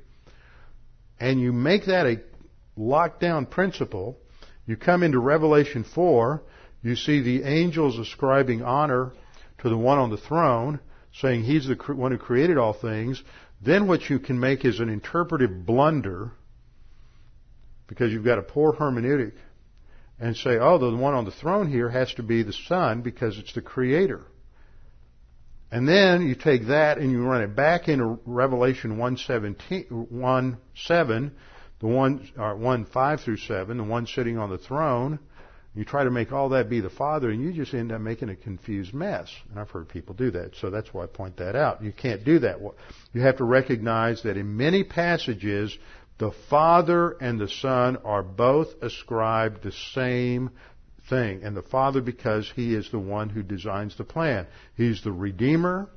And 1.20 1.40
you 1.40 1.52
make 1.52 1.86
that 1.86 2.06
a 2.06 2.20
lockdown 2.78 3.48
principle. 3.48 4.18
You 4.66 4.76
come 4.76 5.02
into 5.02 5.18
Revelation 5.18 5.84
4, 5.84 6.42
you 6.82 6.96
see 6.96 7.22
the 7.22 7.44
angels 7.44 7.98
ascribing 7.98 8.62
honor 8.62 9.12
to 9.58 9.68
the 9.68 9.76
one 9.76 9.98
on 9.98 10.10
the 10.10 10.16
throne, 10.16 10.80
saying 11.14 11.44
he's 11.44 11.66
the 11.66 11.76
one 11.94 12.12
who 12.12 12.18
created 12.18 12.58
all 12.58 12.72
things. 12.72 13.22
Then 13.62 13.86
what 13.86 14.10
you 14.10 14.18
can 14.18 14.38
make 14.38 14.64
is 14.64 14.80
an 14.80 14.88
interpretive 14.88 15.64
blunder 15.64 16.32
because 17.86 18.12
you've 18.12 18.24
got 18.24 18.38
a 18.38 18.42
poor 18.42 18.72
hermeneutic 18.72 19.32
and 20.18 20.36
say, 20.36 20.58
oh, 20.58 20.78
the 20.78 20.96
one 20.96 21.14
on 21.14 21.24
the 21.24 21.30
throne 21.30 21.70
here 21.70 21.90
has 21.90 22.12
to 22.14 22.22
be 22.22 22.42
the 22.42 22.52
Son 22.52 23.02
because 23.02 23.38
it's 23.38 23.52
the 23.52 23.60
Creator. 23.60 24.22
And 25.70 25.86
then 25.86 26.26
you 26.26 26.34
take 26.34 26.68
that 26.68 26.98
and 26.98 27.10
you 27.10 27.22
run 27.24 27.42
it 27.42 27.56
back 27.56 27.88
into 27.88 28.18
Revelation 28.24 28.98
1, 28.98 29.16
1 29.88 30.58
7, 30.76 31.32
the 31.80 31.86
one, 31.86 32.28
or 32.38 32.56
1 32.56 32.84
5 32.86 33.20
through 33.20 33.36
7, 33.36 33.76
the 33.76 33.84
one 33.84 34.06
sitting 34.06 34.38
on 34.38 34.50
the 34.50 34.58
throne. 34.58 35.18
You 35.74 35.84
try 35.84 36.04
to 36.04 36.10
make 36.10 36.32
all 36.32 36.48
that 36.50 36.70
be 36.70 36.80
the 36.80 36.88
Father, 36.88 37.28
and 37.28 37.42
you 37.42 37.52
just 37.52 37.74
end 37.74 37.92
up 37.92 38.00
making 38.00 38.30
a 38.30 38.36
confused 38.36 38.94
mess. 38.94 39.30
And 39.50 39.60
I've 39.60 39.68
heard 39.68 39.90
people 39.90 40.14
do 40.14 40.30
that, 40.30 40.54
so 40.58 40.70
that's 40.70 40.94
why 40.94 41.02
I 41.02 41.06
point 41.06 41.36
that 41.36 41.54
out. 41.54 41.82
You 41.82 41.92
can't 41.92 42.24
do 42.24 42.38
that. 42.38 42.56
You 43.12 43.20
have 43.20 43.36
to 43.36 43.44
recognize 43.44 44.22
that 44.22 44.38
in 44.38 44.56
many 44.56 44.84
passages, 44.84 45.76
the 46.18 46.32
Father 46.48 47.10
and 47.20 47.38
the 47.38 47.48
Son 47.48 47.98
are 47.98 48.22
both 48.22 48.68
ascribed 48.82 49.62
the 49.62 49.72
same 49.94 50.50
thing. 51.10 51.42
And 51.42 51.56
the 51.56 51.62
Father 51.62 52.00
because 52.00 52.50
He 52.54 52.74
is 52.74 52.90
the 52.90 52.98
one 52.98 53.28
who 53.28 53.42
designs 53.42 53.96
the 53.96 54.04
plan. 54.04 54.46
He's 54.76 55.02
the 55.02 55.12
Redeemer, 55.12 55.90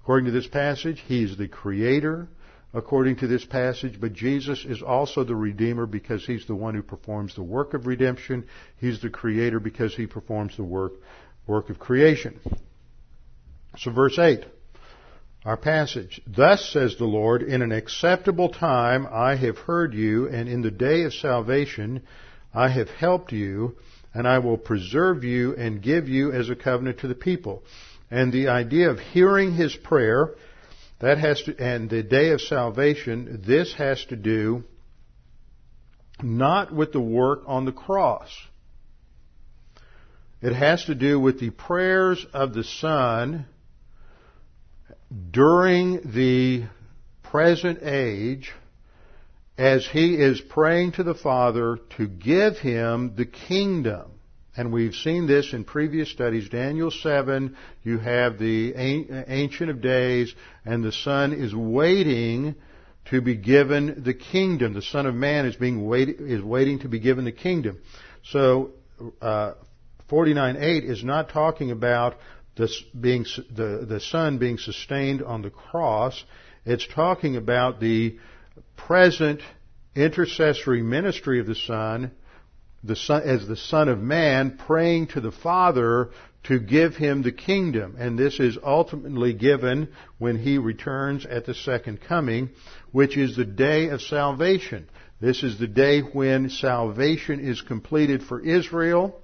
according 0.00 0.26
to 0.26 0.32
this 0.32 0.46
passage. 0.46 1.02
He's 1.06 1.36
the 1.36 1.48
Creator, 1.48 2.28
according 2.72 3.16
to 3.16 3.26
this 3.26 3.44
passage. 3.44 4.00
But 4.00 4.12
Jesus 4.12 4.64
is 4.64 4.80
also 4.80 5.24
the 5.24 5.36
Redeemer 5.36 5.86
because 5.86 6.24
He's 6.24 6.46
the 6.46 6.54
one 6.54 6.74
who 6.74 6.82
performs 6.82 7.34
the 7.34 7.42
work 7.42 7.74
of 7.74 7.86
redemption. 7.86 8.46
He's 8.78 9.02
the 9.02 9.10
Creator 9.10 9.58
because 9.58 9.94
He 9.94 10.06
performs 10.06 10.56
the 10.56 10.64
work, 10.64 10.92
work 11.48 11.68
of 11.68 11.80
creation. 11.80 12.38
So 13.76 13.90
verse 13.90 14.18
8 14.18 14.44
our 15.44 15.56
passage. 15.56 16.20
Thus 16.26 16.70
says 16.70 16.96
the 16.96 17.04
Lord, 17.04 17.42
in 17.42 17.62
an 17.62 17.72
acceptable 17.72 18.48
time 18.48 19.06
I 19.10 19.36
have 19.36 19.58
heard 19.58 19.94
you, 19.94 20.28
and 20.28 20.48
in 20.48 20.62
the 20.62 20.70
day 20.70 21.02
of 21.02 21.14
salvation 21.14 22.02
I 22.54 22.68
have 22.68 22.88
helped 22.88 23.32
you, 23.32 23.76
and 24.14 24.28
I 24.28 24.38
will 24.38 24.58
preserve 24.58 25.24
you 25.24 25.56
and 25.56 25.82
give 25.82 26.08
you 26.08 26.32
as 26.32 26.48
a 26.48 26.56
covenant 26.56 26.98
to 26.98 27.08
the 27.08 27.14
people. 27.14 27.62
And 28.10 28.32
the 28.32 28.48
idea 28.48 28.90
of 28.90 29.00
hearing 29.00 29.54
his 29.54 29.74
prayer, 29.74 30.34
that 31.00 31.18
has 31.18 31.42
to, 31.42 31.56
and 31.58 31.90
the 31.90 32.02
day 32.02 32.30
of 32.30 32.40
salvation, 32.40 33.42
this 33.46 33.74
has 33.74 34.04
to 34.06 34.16
do 34.16 34.64
not 36.22 36.72
with 36.72 36.92
the 36.92 37.00
work 37.00 37.42
on 37.46 37.64
the 37.64 37.72
cross. 37.72 38.30
It 40.40 40.52
has 40.54 40.84
to 40.84 40.94
do 40.94 41.18
with 41.18 41.40
the 41.40 41.50
prayers 41.50 42.24
of 42.32 42.52
the 42.52 42.64
Son 42.64 43.46
during 45.30 46.00
the 46.12 46.64
present 47.22 47.82
age 47.82 48.52
as 49.58 49.86
he 49.86 50.14
is 50.14 50.40
praying 50.40 50.92
to 50.92 51.02
the 51.02 51.14
Father 51.14 51.78
to 51.96 52.08
give 52.08 52.58
him 52.58 53.14
the 53.16 53.26
kingdom. 53.26 54.10
And 54.56 54.72
we've 54.72 54.94
seen 54.94 55.26
this 55.26 55.52
in 55.52 55.64
previous 55.64 56.10
studies. 56.10 56.48
Daniel 56.48 56.90
7, 56.90 57.56
you 57.82 57.98
have 57.98 58.38
the 58.38 58.74
Ancient 58.74 59.70
of 59.70 59.80
Days, 59.80 60.34
and 60.64 60.84
the 60.84 60.92
Son 60.92 61.32
is 61.32 61.54
waiting 61.54 62.54
to 63.06 63.22
be 63.22 63.34
given 63.34 64.02
the 64.04 64.14
kingdom. 64.14 64.74
The 64.74 64.82
Son 64.82 65.06
of 65.06 65.14
Man 65.14 65.46
is 65.46 65.56
being 65.56 65.86
wait, 65.86 66.08
is 66.08 66.42
waiting 66.42 66.80
to 66.80 66.88
be 66.88 67.00
given 67.00 67.24
the 67.24 67.32
kingdom. 67.32 67.78
So, 68.24 68.72
uh, 69.22 69.54
49.8 70.10 70.84
is 70.88 71.02
not 71.02 71.30
talking 71.30 71.70
about 71.70 72.16
this 72.56 72.82
being, 72.98 73.24
the, 73.54 73.86
the 73.88 74.00
Son 74.00 74.38
being 74.38 74.58
sustained 74.58 75.22
on 75.22 75.42
the 75.42 75.50
cross. 75.50 76.22
It's 76.64 76.86
talking 76.86 77.36
about 77.36 77.80
the 77.80 78.18
present 78.76 79.40
intercessory 79.94 80.82
ministry 80.82 81.40
of 81.40 81.46
the 81.46 81.54
Son, 81.54 82.12
the 82.84 82.96
Son 82.96 83.22
as 83.22 83.46
the 83.46 83.56
Son 83.56 83.88
of 83.88 83.98
Man, 83.98 84.58
praying 84.66 85.08
to 85.08 85.20
the 85.20 85.32
Father 85.32 86.10
to 86.44 86.58
give 86.58 86.96
him 86.96 87.22
the 87.22 87.32
kingdom. 87.32 87.96
And 87.98 88.18
this 88.18 88.40
is 88.40 88.58
ultimately 88.62 89.32
given 89.32 89.88
when 90.18 90.38
he 90.38 90.58
returns 90.58 91.24
at 91.24 91.46
the 91.46 91.54
second 91.54 92.00
coming, 92.00 92.50
which 92.90 93.16
is 93.16 93.36
the 93.36 93.44
day 93.44 93.88
of 93.88 94.02
salvation. 94.02 94.88
This 95.20 95.44
is 95.44 95.58
the 95.58 95.68
day 95.68 96.00
when 96.00 96.50
salvation 96.50 97.38
is 97.38 97.60
completed 97.60 98.24
for 98.24 98.40
Israel, 98.40 99.20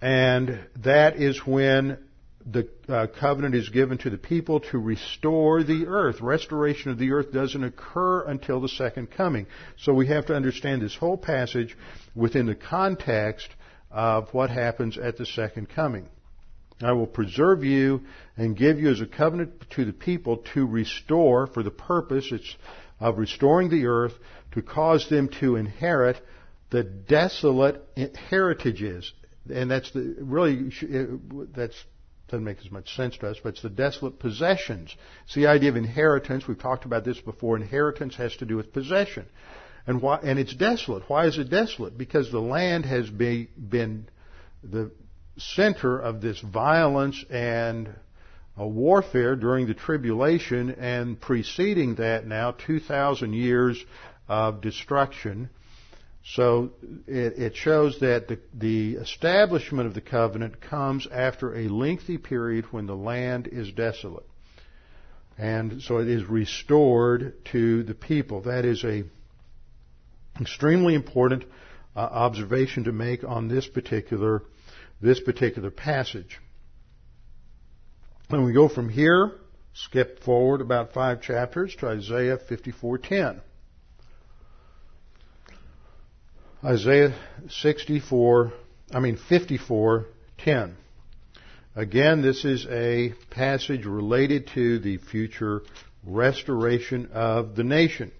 and 0.00 0.60
that 0.84 1.16
is 1.16 1.44
when 1.44 1.98
the 2.50 2.68
uh, 2.88 3.06
covenant 3.18 3.54
is 3.54 3.68
given 3.68 3.98
to 3.98 4.10
the 4.10 4.18
people 4.18 4.60
to 4.60 4.78
restore 4.78 5.62
the 5.62 5.86
earth. 5.86 6.20
Restoration 6.20 6.90
of 6.90 6.98
the 6.98 7.12
earth 7.12 7.32
doesn't 7.32 7.62
occur 7.62 8.22
until 8.22 8.60
the 8.60 8.68
second 8.68 9.10
coming. 9.10 9.46
So 9.78 9.92
we 9.92 10.08
have 10.08 10.26
to 10.26 10.34
understand 10.34 10.82
this 10.82 10.94
whole 10.94 11.16
passage 11.16 11.76
within 12.14 12.46
the 12.46 12.54
context 12.54 13.48
of 13.90 14.32
what 14.32 14.50
happens 14.50 14.98
at 14.98 15.16
the 15.16 15.26
second 15.26 15.68
coming. 15.68 16.08
I 16.80 16.92
will 16.92 17.06
preserve 17.06 17.62
you 17.62 18.02
and 18.36 18.56
give 18.56 18.78
you 18.78 18.90
as 18.90 19.00
a 19.00 19.06
covenant 19.06 19.64
to 19.76 19.84
the 19.84 19.92
people 19.92 20.38
to 20.54 20.66
restore 20.66 21.46
for 21.46 21.62
the 21.62 21.70
purpose 21.70 22.32
of 22.98 23.18
restoring 23.18 23.68
the 23.68 23.86
earth 23.86 24.14
to 24.52 24.62
cause 24.62 25.08
them 25.08 25.28
to 25.40 25.56
inherit 25.56 26.16
the 26.70 26.82
desolate 26.82 27.86
heritages 28.30 29.12
and 29.50 29.70
that's 29.70 29.90
the 29.92 30.16
really 30.20 30.70
that's 31.54 31.74
doesn't 32.32 32.44
make 32.44 32.58
as 32.64 32.72
much 32.72 32.96
sense 32.96 33.16
to 33.18 33.28
us, 33.28 33.36
but 33.42 33.50
it's 33.50 33.62
the 33.62 33.68
desolate 33.68 34.18
possessions. 34.18 34.96
It's 35.26 35.34
the 35.34 35.46
idea 35.46 35.68
of 35.68 35.76
inheritance. 35.76 36.48
We've 36.48 36.58
talked 36.58 36.86
about 36.86 37.04
this 37.04 37.20
before. 37.20 37.56
Inheritance 37.56 38.16
has 38.16 38.34
to 38.36 38.46
do 38.46 38.56
with 38.56 38.72
possession. 38.72 39.26
And 39.86 40.00
why, 40.00 40.18
and 40.22 40.38
it's 40.38 40.54
desolate. 40.54 41.04
Why 41.08 41.26
is 41.26 41.38
it 41.38 41.50
desolate? 41.50 41.98
Because 41.98 42.32
the 42.32 42.40
land 42.40 42.86
has 42.86 43.08
be, 43.10 43.50
been 43.56 44.08
the 44.64 44.90
center 45.36 45.98
of 45.98 46.22
this 46.22 46.40
violence 46.40 47.22
and 47.28 47.94
a 48.56 48.66
warfare 48.66 49.36
during 49.36 49.66
the 49.66 49.74
tribulation 49.74 50.70
and 50.70 51.20
preceding 51.20 51.96
that 51.96 52.26
now 52.26 52.52
2,000 52.52 53.34
years 53.34 53.82
of 54.26 54.62
destruction 54.62 55.50
so 56.24 56.70
it, 57.06 57.38
it 57.38 57.56
shows 57.56 57.98
that 58.00 58.28
the, 58.28 58.38
the 58.54 58.94
establishment 58.94 59.88
of 59.88 59.94
the 59.94 60.00
covenant 60.00 60.60
comes 60.60 61.06
after 61.10 61.54
a 61.56 61.68
lengthy 61.68 62.18
period 62.18 62.66
when 62.70 62.86
the 62.86 62.94
land 62.94 63.48
is 63.48 63.72
desolate. 63.72 64.26
And 65.36 65.82
so 65.82 65.98
it 65.98 66.08
is 66.08 66.24
restored 66.24 67.44
to 67.46 67.82
the 67.82 67.94
people. 67.94 68.42
That 68.42 68.64
is 68.64 68.84
a 68.84 69.04
extremely 70.40 70.94
important 70.94 71.44
uh, 71.96 72.00
observation 72.00 72.84
to 72.84 72.92
make 72.92 73.24
on 73.24 73.48
this 73.48 73.66
particular 73.66 74.42
this 75.00 75.18
particular 75.18 75.70
passage. 75.70 76.38
When 78.28 78.44
we 78.44 78.52
go 78.52 78.68
from 78.68 78.88
here, 78.88 79.32
skip 79.74 80.22
forward 80.22 80.60
about 80.60 80.92
five 80.92 81.20
chapters 81.20 81.74
to 81.76 81.88
Isaiah 81.88 82.38
54:10. 82.38 83.40
Isaiah 86.64 87.12
64, 87.48 88.52
I 88.92 89.00
mean 89.00 89.16
54, 89.16 90.06
10. 90.38 90.76
Again, 91.74 92.22
this 92.22 92.44
is 92.44 92.66
a 92.70 93.14
passage 93.30 93.84
related 93.84 94.46
to 94.54 94.78
the 94.78 94.98
future 94.98 95.62
restoration 96.04 97.10
of 97.12 97.56
the 97.56 97.64
nation. 97.64 98.12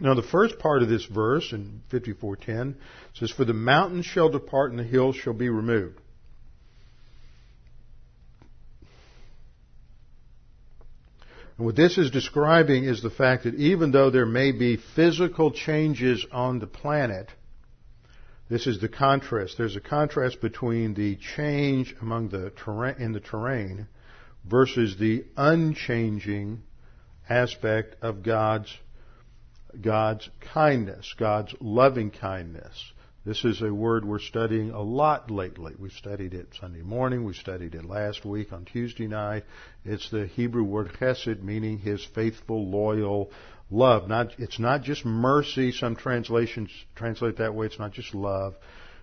Now 0.00 0.14
the 0.14 0.22
first 0.22 0.58
part 0.58 0.82
of 0.82 0.88
this 0.88 1.04
verse 1.04 1.52
in 1.52 1.82
54:10 1.90 2.76
says 3.12 3.30
for 3.30 3.44
the 3.44 3.52
mountains 3.52 4.06
shall 4.06 4.30
depart 4.30 4.70
and 4.70 4.78
the 4.78 4.84
hills 4.84 5.16
shall 5.16 5.34
be 5.34 5.50
removed. 5.50 5.98
And 11.60 11.66
what 11.66 11.76
this 11.76 11.98
is 11.98 12.10
describing 12.10 12.84
is 12.84 13.02
the 13.02 13.10
fact 13.10 13.44
that 13.44 13.54
even 13.56 13.90
though 13.90 14.08
there 14.08 14.24
may 14.24 14.50
be 14.50 14.78
physical 14.78 15.50
changes 15.50 16.24
on 16.32 16.58
the 16.58 16.66
planet, 16.66 17.28
this 18.48 18.66
is 18.66 18.80
the 18.80 18.88
contrast. 18.88 19.58
There's 19.58 19.76
a 19.76 19.80
contrast 19.82 20.40
between 20.40 20.94
the 20.94 21.16
change 21.16 21.94
among 22.00 22.30
the 22.30 22.48
terrain, 22.64 22.94
in 22.98 23.12
the 23.12 23.20
terrain 23.20 23.88
versus 24.42 24.96
the 24.96 25.26
unchanging 25.36 26.62
aspect 27.28 27.94
of 28.00 28.22
God's 28.22 28.74
God's 29.78 30.30
kindness, 30.54 31.14
God's 31.18 31.54
loving 31.60 32.10
kindness. 32.10 32.72
This 33.22 33.44
is 33.44 33.60
a 33.60 33.72
word 33.72 34.06
we're 34.06 34.18
studying 34.18 34.70
a 34.70 34.80
lot 34.80 35.30
lately. 35.30 35.74
We 35.78 35.90
studied 35.90 36.32
it 36.32 36.54
Sunday 36.58 36.80
morning. 36.80 37.22
We 37.24 37.34
studied 37.34 37.74
it 37.74 37.84
last 37.84 38.24
week 38.24 38.50
on 38.50 38.64
Tuesday 38.64 39.06
night. 39.06 39.44
It's 39.84 40.08
the 40.08 40.26
Hebrew 40.26 40.64
word 40.64 40.94
chesed, 40.98 41.42
meaning 41.42 41.76
His 41.76 42.02
faithful, 42.14 42.70
loyal 42.70 43.30
love. 43.70 44.08
Not, 44.08 44.28
it's 44.38 44.58
not 44.58 44.84
just 44.84 45.04
mercy. 45.04 45.70
Some 45.70 45.96
translations 45.96 46.70
translate 46.94 47.36
that 47.36 47.54
way. 47.54 47.66
It's 47.66 47.78
not 47.78 47.92
just 47.92 48.14
love. 48.14 48.54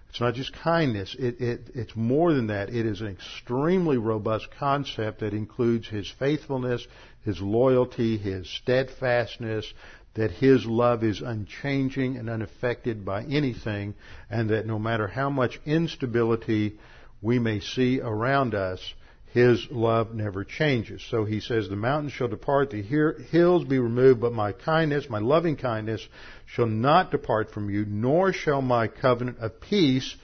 It's 0.10 0.20
not 0.20 0.34
just 0.34 0.52
kindness. 0.52 1.16
It, 1.20 1.40
it, 1.40 1.70
it's 1.76 1.96
more 1.96 2.34
than 2.34 2.48
that. 2.48 2.70
It 2.70 2.88
is 2.88 3.02
an 3.02 3.08
extremely 3.10 3.98
robust 3.98 4.48
concept 4.58 5.20
that 5.20 5.36
includes 5.36 5.90
His 5.90 6.12
faithfulness, 6.18 6.88
His 7.24 7.40
loyalty, 7.40 8.18
His 8.18 8.50
steadfastness, 8.50 9.72
that 10.18 10.32
His 10.32 10.66
love 10.66 11.04
is 11.04 11.22
unchanging 11.22 12.18
and 12.18 12.30
unaffected 12.30 13.06
by 13.06 13.24
anything, 13.24 13.94
and 14.30 14.50
that 14.50 14.66
no 14.66 14.80
matter 14.80 15.08
how 15.08 15.30
much 15.30 15.62
instability 15.66 16.80
we 17.22 17.38
may 17.40 17.60
see 17.60 18.02
around 18.02 18.56
us, 18.56 18.80
His 19.28 19.68
love 19.70 20.16
never 20.16 20.44
changes. 20.44 21.06
So 21.10 21.24
He 21.24 21.40
says, 21.40 21.70
The 21.70 21.76
mountains 21.76 22.14
shall 22.14 22.28
depart, 22.28 22.72
the 22.72 22.82
hills 22.82 23.64
be 23.64 23.78
removed, 23.78 24.20
but 24.20 24.34
my 24.34 24.52
kindness, 24.52 25.08
my 25.08 25.20
loving 25.20 25.56
kindness, 25.56 26.06
shall 26.48 26.66
not 26.66 27.12
depart 27.12 27.52
from 27.52 27.70
you, 27.70 27.86
nor 27.88 28.34
shall 28.34 28.64
my 28.64 28.88
covenant 28.88 29.38
of 29.38 29.62
peace 29.62 30.16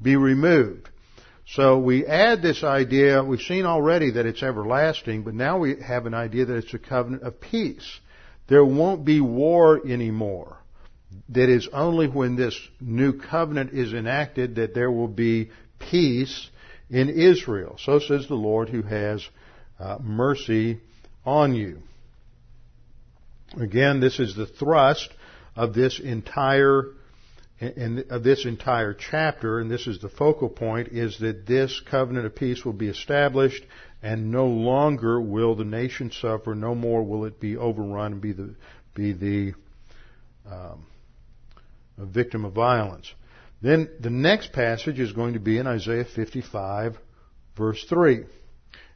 be 0.00 0.16
removed. 0.16 0.88
So 1.46 1.78
we 1.78 2.06
add 2.06 2.40
this 2.40 2.64
idea, 2.64 3.22
we've 3.22 3.40
seen 3.40 3.66
already 3.66 4.12
that 4.12 4.24
it's 4.24 4.42
everlasting, 4.42 5.24
but 5.24 5.34
now 5.34 5.58
we 5.58 5.82
have 5.82 6.06
an 6.06 6.14
idea 6.14 6.46
that 6.46 6.56
it's 6.56 6.72
a 6.72 6.78
covenant 6.78 7.24
of 7.24 7.38
peace. 7.40 8.00
There 8.48 8.64
won't 8.64 9.04
be 9.04 9.20
war 9.20 9.80
anymore. 9.86 10.56
That 11.30 11.48
is 11.48 11.68
only 11.72 12.08
when 12.08 12.36
this 12.36 12.58
new 12.80 13.18
covenant 13.18 13.72
is 13.72 13.92
enacted 13.92 14.56
that 14.56 14.74
there 14.74 14.90
will 14.90 15.08
be 15.08 15.50
peace 15.78 16.48
in 16.90 17.08
Israel. 17.08 17.76
So 17.78 17.98
says 17.98 18.28
the 18.28 18.34
Lord 18.34 18.68
who 18.68 18.82
has 18.82 19.26
uh, 19.78 19.98
mercy 20.00 20.80
on 21.24 21.54
you. 21.54 21.78
Again, 23.58 24.00
this 24.00 24.18
is 24.18 24.34
the 24.34 24.46
thrust 24.46 25.10
of 25.54 25.74
this 25.74 26.00
entire 26.00 26.84
of 28.10 28.24
this 28.24 28.44
entire 28.44 28.92
chapter, 28.92 29.60
and 29.60 29.70
this 29.70 29.86
is 29.86 30.00
the 30.00 30.08
focal 30.08 30.48
point, 30.48 30.88
is 30.88 31.18
that 31.20 31.46
this 31.46 31.80
covenant 31.88 32.26
of 32.26 32.34
peace 32.34 32.64
will 32.64 32.72
be 32.72 32.88
established 32.88 33.62
and 34.02 34.30
no 34.30 34.46
longer 34.46 35.20
will 35.20 35.54
the 35.54 35.64
nation 35.64 36.10
suffer, 36.10 36.54
no 36.54 36.74
more 36.74 37.02
will 37.04 37.24
it 37.24 37.40
be 37.40 37.56
overrun 37.56 38.12
and 38.12 38.20
be 38.20 38.32
the, 38.32 38.54
be 38.94 39.12
the 39.12 39.54
um, 40.50 40.86
victim 41.96 42.44
of 42.44 42.52
violence. 42.52 43.12
Then 43.60 43.88
the 44.00 44.10
next 44.10 44.52
passage 44.52 44.98
is 44.98 45.12
going 45.12 45.34
to 45.34 45.40
be 45.40 45.58
in 45.58 45.68
Isaiah 45.68 46.04
55, 46.04 46.98
verse 47.56 47.84
3. 47.88 48.24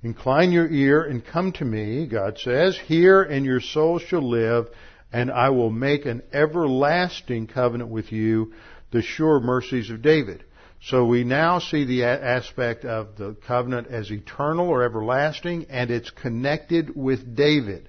Incline 0.02 0.50
your 0.50 0.68
ear 0.68 1.02
and 1.02 1.24
come 1.24 1.52
to 1.52 1.64
me, 1.64 2.06
God 2.06 2.38
says, 2.38 2.76
hear 2.76 3.22
and 3.22 3.46
your 3.46 3.60
soul 3.60 3.98
shall 4.00 4.28
live, 4.28 4.68
and 5.12 5.30
I 5.30 5.50
will 5.50 5.70
make 5.70 6.04
an 6.04 6.22
everlasting 6.32 7.46
covenant 7.46 7.90
with 7.90 8.10
you, 8.10 8.52
the 8.90 9.02
sure 9.02 9.38
mercies 9.40 9.88
of 9.90 10.02
David. 10.02 10.44
So 10.86 11.04
we 11.04 11.24
now 11.24 11.58
see 11.58 11.84
the 11.84 12.04
aspect 12.04 12.84
of 12.84 13.16
the 13.16 13.34
covenant 13.48 13.88
as 13.88 14.08
eternal 14.12 14.68
or 14.68 14.84
everlasting, 14.84 15.66
and 15.68 15.90
it's 15.90 16.10
connected 16.10 16.94
with 16.94 17.34
David. 17.34 17.88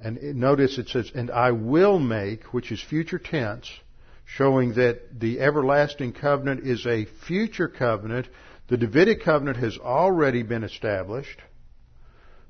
And 0.00 0.36
notice 0.36 0.78
it 0.78 0.88
says, 0.88 1.10
and 1.14 1.30
I 1.30 1.50
will 1.50 1.98
make, 1.98 2.54
which 2.54 2.72
is 2.72 2.82
future 2.82 3.18
tense, 3.18 3.70
showing 4.24 4.72
that 4.74 5.20
the 5.20 5.38
everlasting 5.40 6.14
covenant 6.14 6.66
is 6.66 6.86
a 6.86 7.04
future 7.26 7.68
covenant. 7.68 8.26
The 8.68 8.78
Davidic 8.78 9.22
covenant 9.22 9.58
has 9.58 9.76
already 9.76 10.42
been 10.42 10.64
established. 10.64 11.40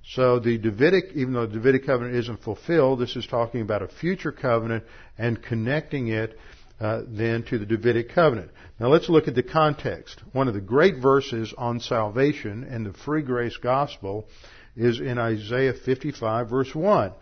So 0.04 0.38
the 0.38 0.56
Davidic, 0.56 1.16
even 1.16 1.32
though 1.32 1.46
the 1.46 1.54
Davidic 1.54 1.84
covenant 1.84 2.14
isn't 2.14 2.44
fulfilled, 2.44 3.00
this 3.00 3.16
is 3.16 3.26
talking 3.26 3.60
about 3.60 3.82
a 3.82 3.88
future 3.88 4.30
covenant 4.30 4.84
and 5.18 5.42
connecting 5.42 6.06
it 6.08 6.38
uh, 6.80 7.02
then 7.06 7.42
to 7.44 7.58
the 7.58 7.66
Davidic 7.66 8.10
covenant. 8.10 8.50
Now 8.78 8.88
let's 8.88 9.08
look 9.08 9.28
at 9.28 9.34
the 9.34 9.42
context. 9.42 10.20
One 10.32 10.48
of 10.48 10.54
the 10.54 10.60
great 10.60 10.98
verses 10.98 11.54
on 11.56 11.80
salvation 11.80 12.64
and 12.64 12.84
the 12.84 12.92
free 12.92 13.22
grace 13.22 13.56
gospel 13.56 14.28
is 14.76 15.00
in 15.00 15.18
Isaiah 15.18 15.72
55 15.72 16.50
verse 16.50 16.74
1. 16.74 17.12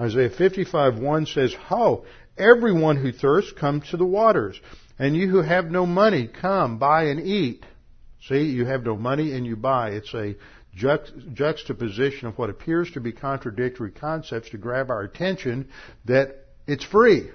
Isaiah 0.00 0.30
55 0.30 0.98
1 0.98 1.26
says, 1.26 1.54
Ho, 1.66 2.04
everyone 2.38 2.96
who 2.96 3.12
thirsts 3.12 3.52
come 3.52 3.82
to 3.90 3.96
the 3.96 4.06
waters, 4.06 4.58
and 4.98 5.16
you 5.16 5.28
who 5.28 5.42
have 5.42 5.70
no 5.70 5.84
money, 5.84 6.28
come, 6.28 6.78
buy 6.78 7.04
and 7.04 7.20
eat. 7.20 7.64
See, 8.28 8.44
you 8.44 8.64
have 8.64 8.84
no 8.84 8.96
money 8.96 9.32
and 9.32 9.44
you 9.44 9.56
buy. 9.56 9.90
It's 9.90 10.14
a 10.14 10.36
juxtaposition 10.74 12.28
of 12.28 12.38
what 12.38 12.50
appears 12.50 12.90
to 12.92 13.00
be 13.00 13.12
contradictory 13.12 13.90
concepts 13.90 14.50
to 14.50 14.58
grab 14.58 14.90
our 14.90 15.02
attention 15.02 15.68
that 16.06 16.46
it's 16.66 16.84
free. 16.84 17.30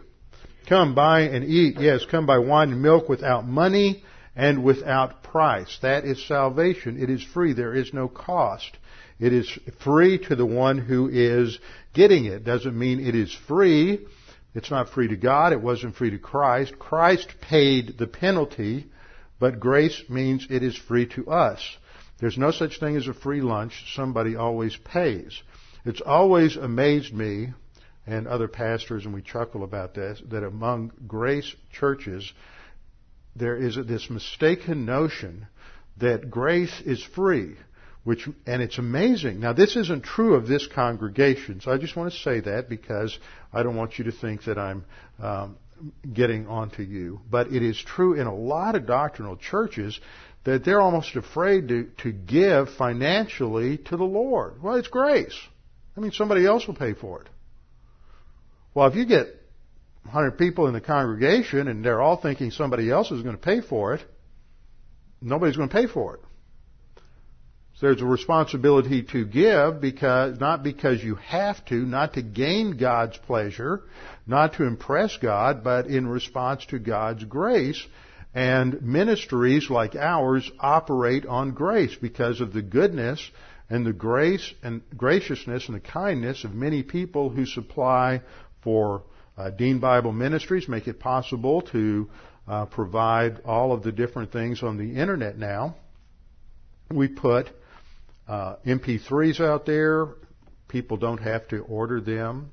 Come 0.68 0.95
buy 0.95 1.22
and 1.22 1.45
eat. 1.45 1.80
Yes, 1.80 2.05
come 2.05 2.26
buy 2.26 2.39
wine 2.39 2.74
and 2.74 2.82
milk 2.82 3.07
without 3.07 3.47
money 3.47 4.03
and 4.36 4.63
without 4.63 5.24
price. 5.24 5.80
That 5.82 6.03
is 6.03 6.26
salvation. 6.28 7.01
It 7.01 7.09
is 7.09 7.24
free. 7.24 7.53
There 7.53 7.74
is 7.74 7.93
no 7.93 8.09
cost. 8.09 8.78
It 9.20 9.32
is 9.32 9.49
free 9.80 10.18
to 10.26 10.36
the 10.36 10.45
one 10.45 10.78
who 10.78 11.07
is 11.07 11.57
getting 11.93 12.26
it. 12.26 12.43
Doesn't 12.43 12.78
mean 12.78 12.99
it 12.99 13.15
is 13.15 13.34
free. 13.47 14.05
It's 14.53 14.70
not 14.70 14.89
free 14.89 15.07
to 15.07 15.15
God. 15.15 15.53
It 15.53 15.61
wasn't 15.61 15.95
free 15.95 16.11
to 16.11 16.20
Christ. 16.20 16.78
Christ 16.78 17.30
paid 17.39 17.97
the 17.97 18.07
penalty, 18.07 18.88
but 19.39 19.59
grace 19.59 20.03
means 20.09 20.47
it 20.49 20.63
is 20.63 20.76
free 20.76 21.05
to 21.15 21.30
us. 21.30 21.61
There's 22.20 22.38
no 22.38 22.51
such 22.51 22.80
thing 22.80 22.97
as 22.97 23.07
a 23.07 23.13
free 23.13 23.41
lunch. 23.41 23.93
Somebody 23.95 24.36
always 24.36 24.76
pays. 24.76 25.41
It's 25.86 26.01
always 26.01 26.57
amazed 26.57 27.13
me 27.13 27.53
and 28.07 28.27
other 28.27 28.47
pastors, 28.47 29.05
and 29.05 29.13
we 29.13 29.21
chuckle 29.21 29.63
about 29.63 29.93
this, 29.93 30.21
that 30.29 30.43
among 30.43 30.93
grace 31.05 31.53
churches, 31.71 32.31
there 33.35 33.55
is 33.55 33.75
this 33.75 34.09
mistaken 34.09 34.85
notion 34.85 35.47
that 35.97 36.31
grace 36.31 36.81
is 36.85 37.03
free, 37.03 37.55
which, 38.03 38.27
and 38.45 38.61
it's 38.61 38.77
amazing. 38.77 39.41
Now 39.41 39.53
this 39.53 39.75
isn't 39.75 40.03
true 40.03 40.35
of 40.35 40.47
this 40.47 40.65
congregation, 40.67 41.59
so 41.59 41.71
I 41.71 41.77
just 41.77 41.95
want 41.97 42.13
to 42.13 42.19
say 42.19 42.39
that 42.39 42.69
because 42.69 43.17
I 43.51 43.61
don't 43.61 43.75
want 43.75 43.99
you 43.99 44.05
to 44.05 44.11
think 44.11 44.45
that 44.45 44.57
I'm, 44.57 44.85
um, 45.19 45.57
getting 46.11 46.47
onto 46.47 46.81
you. 46.81 47.21
But 47.29 47.47
it 47.47 47.61
is 47.61 47.77
true 47.77 48.19
in 48.19 48.25
a 48.25 48.33
lot 48.33 48.75
of 48.75 48.87
doctrinal 48.87 49.37
churches 49.37 49.99
that 50.43 50.63
they're 50.63 50.81
almost 50.81 51.15
afraid 51.15 51.67
to, 51.67 51.89
to 52.03 52.11
give 52.11 52.69
financially 52.69 53.77
to 53.77 53.97
the 53.97 54.03
Lord. 54.03 54.63
Well, 54.63 54.75
it's 54.75 54.87
grace. 54.87 55.37
I 55.95 55.99
mean, 55.99 56.11
somebody 56.11 56.45
else 56.45 56.65
will 56.65 56.75
pay 56.75 56.93
for 56.93 57.21
it. 57.21 57.27
Well, 58.78 58.86
if 58.86 58.95
you 58.95 59.07
get 59.07 59.25
100 60.03 60.38
people 60.38 60.67
in 60.67 60.73
the 60.75 60.82
congregation 60.82 61.67
and 61.67 61.84
they're 61.84 61.99
all 61.99 62.15
thinking 62.15 62.51
somebody 62.51 62.91
else 62.91 63.09
is 63.09 63.23
going 63.23 63.36
to 63.36 63.41
pay 63.41 63.59
for 63.59 63.95
it, 63.95 64.01
nobody's 65.19 65.57
going 65.57 65.69
to 65.69 65.75
pay 65.75 65.88
for 65.88 66.13
it. 66.13 66.21
So 67.73 67.88
there's 67.88 68.03
a 68.03 68.05
responsibility 68.05 69.01
to 69.01 69.25
give 69.25 69.82
because, 69.82 70.39
not 70.39 70.61
because 70.61 71.03
you 71.03 71.15
have 71.15 71.65
to, 71.65 71.73
not 71.73 72.13
to 72.13 72.21
gain 72.21 72.78
God's 72.78 73.17
pleasure, 73.17 73.82
not 74.28 74.53
to 74.57 74.63
impress 74.65 75.17
God, 75.17 75.63
but 75.63 75.88
in 75.88 76.07
response 76.07 76.63
to 76.67 76.78
God's 76.78 77.23
grace. 77.23 77.84
And 78.36 78.84
ministries 78.84 79.71
like 79.71 79.95
ours 79.95 80.51
operate 80.59 81.25
on 81.25 81.55
grace 81.55 81.95
because 81.99 82.41
of 82.41 82.53
the 82.53 82.61
goodness 82.61 83.28
and 83.71 83.86
the 83.86 83.93
grace 83.93 84.53
and 84.61 84.82
graciousness 84.95 85.67
and 85.67 85.75
the 85.75 85.82
kindness 85.82 86.43
of 86.43 86.53
many 86.53 86.84
people 86.84 87.30
who 87.30 87.45
supply 87.45 88.21
for 88.68 89.03
Uh, 89.38 89.51
Dean 89.51 89.80
Bible 89.80 90.11
Ministries 90.11 90.68
make 90.68 90.88
it 90.88 90.99
possible 90.99 91.61
to 91.61 92.09
uh, 92.47 92.65
provide 92.65 93.39
all 93.45 93.72
of 93.72 93.84
the 93.84 93.91
different 93.91 94.32
things 94.32 94.63
on 94.63 94.78
the 94.78 94.99
internet 94.99 95.38
now. 95.38 95.76
We 96.89 97.07
put 97.07 97.47
uh, 98.28 98.55
MP3s 98.65 99.39
out 99.39 99.65
there. 99.65 100.07
People 100.68 100.97
don't 100.97 101.20
have 101.20 101.47
to 101.49 101.59
order 101.59 102.01
them. 102.01 102.51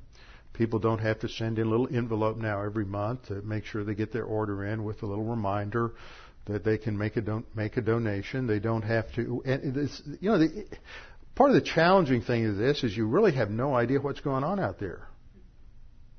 People 0.52 0.78
don't 0.78 0.98
have 0.98 1.20
to 1.20 1.28
send 1.28 1.58
in 1.58 1.66
a 1.66 1.70
little 1.70 1.88
envelope 1.90 2.36
now 2.36 2.62
every 2.62 2.84
month 2.84 3.26
to 3.28 3.40
make 3.42 3.64
sure 3.64 3.82
they 3.82 3.94
get 3.94 4.12
their 4.12 4.24
order 4.24 4.66
in 4.66 4.84
with 4.84 5.02
a 5.02 5.06
little 5.06 5.24
reminder 5.24 5.92
that 6.46 6.64
they 6.64 6.76
can 6.76 6.98
make 6.98 7.16
a 7.16 7.22
don- 7.22 7.46
make 7.56 7.78
a 7.78 7.80
donation. 7.80 8.46
They 8.46 8.60
don't 8.60 8.82
have 8.82 9.10
to. 9.14 9.42
And 9.46 9.90
you 10.20 10.30
know, 10.30 10.38
the, 10.38 10.66
part 11.34 11.50
of 11.50 11.54
the 11.54 11.62
challenging 11.62 12.20
thing 12.20 12.46
of 12.46 12.56
this 12.56 12.84
is 12.84 12.94
you 12.94 13.06
really 13.06 13.32
have 13.32 13.50
no 13.50 13.74
idea 13.74 14.00
what's 14.00 14.20
going 14.20 14.44
on 14.44 14.60
out 14.60 14.78
there. 14.78 15.08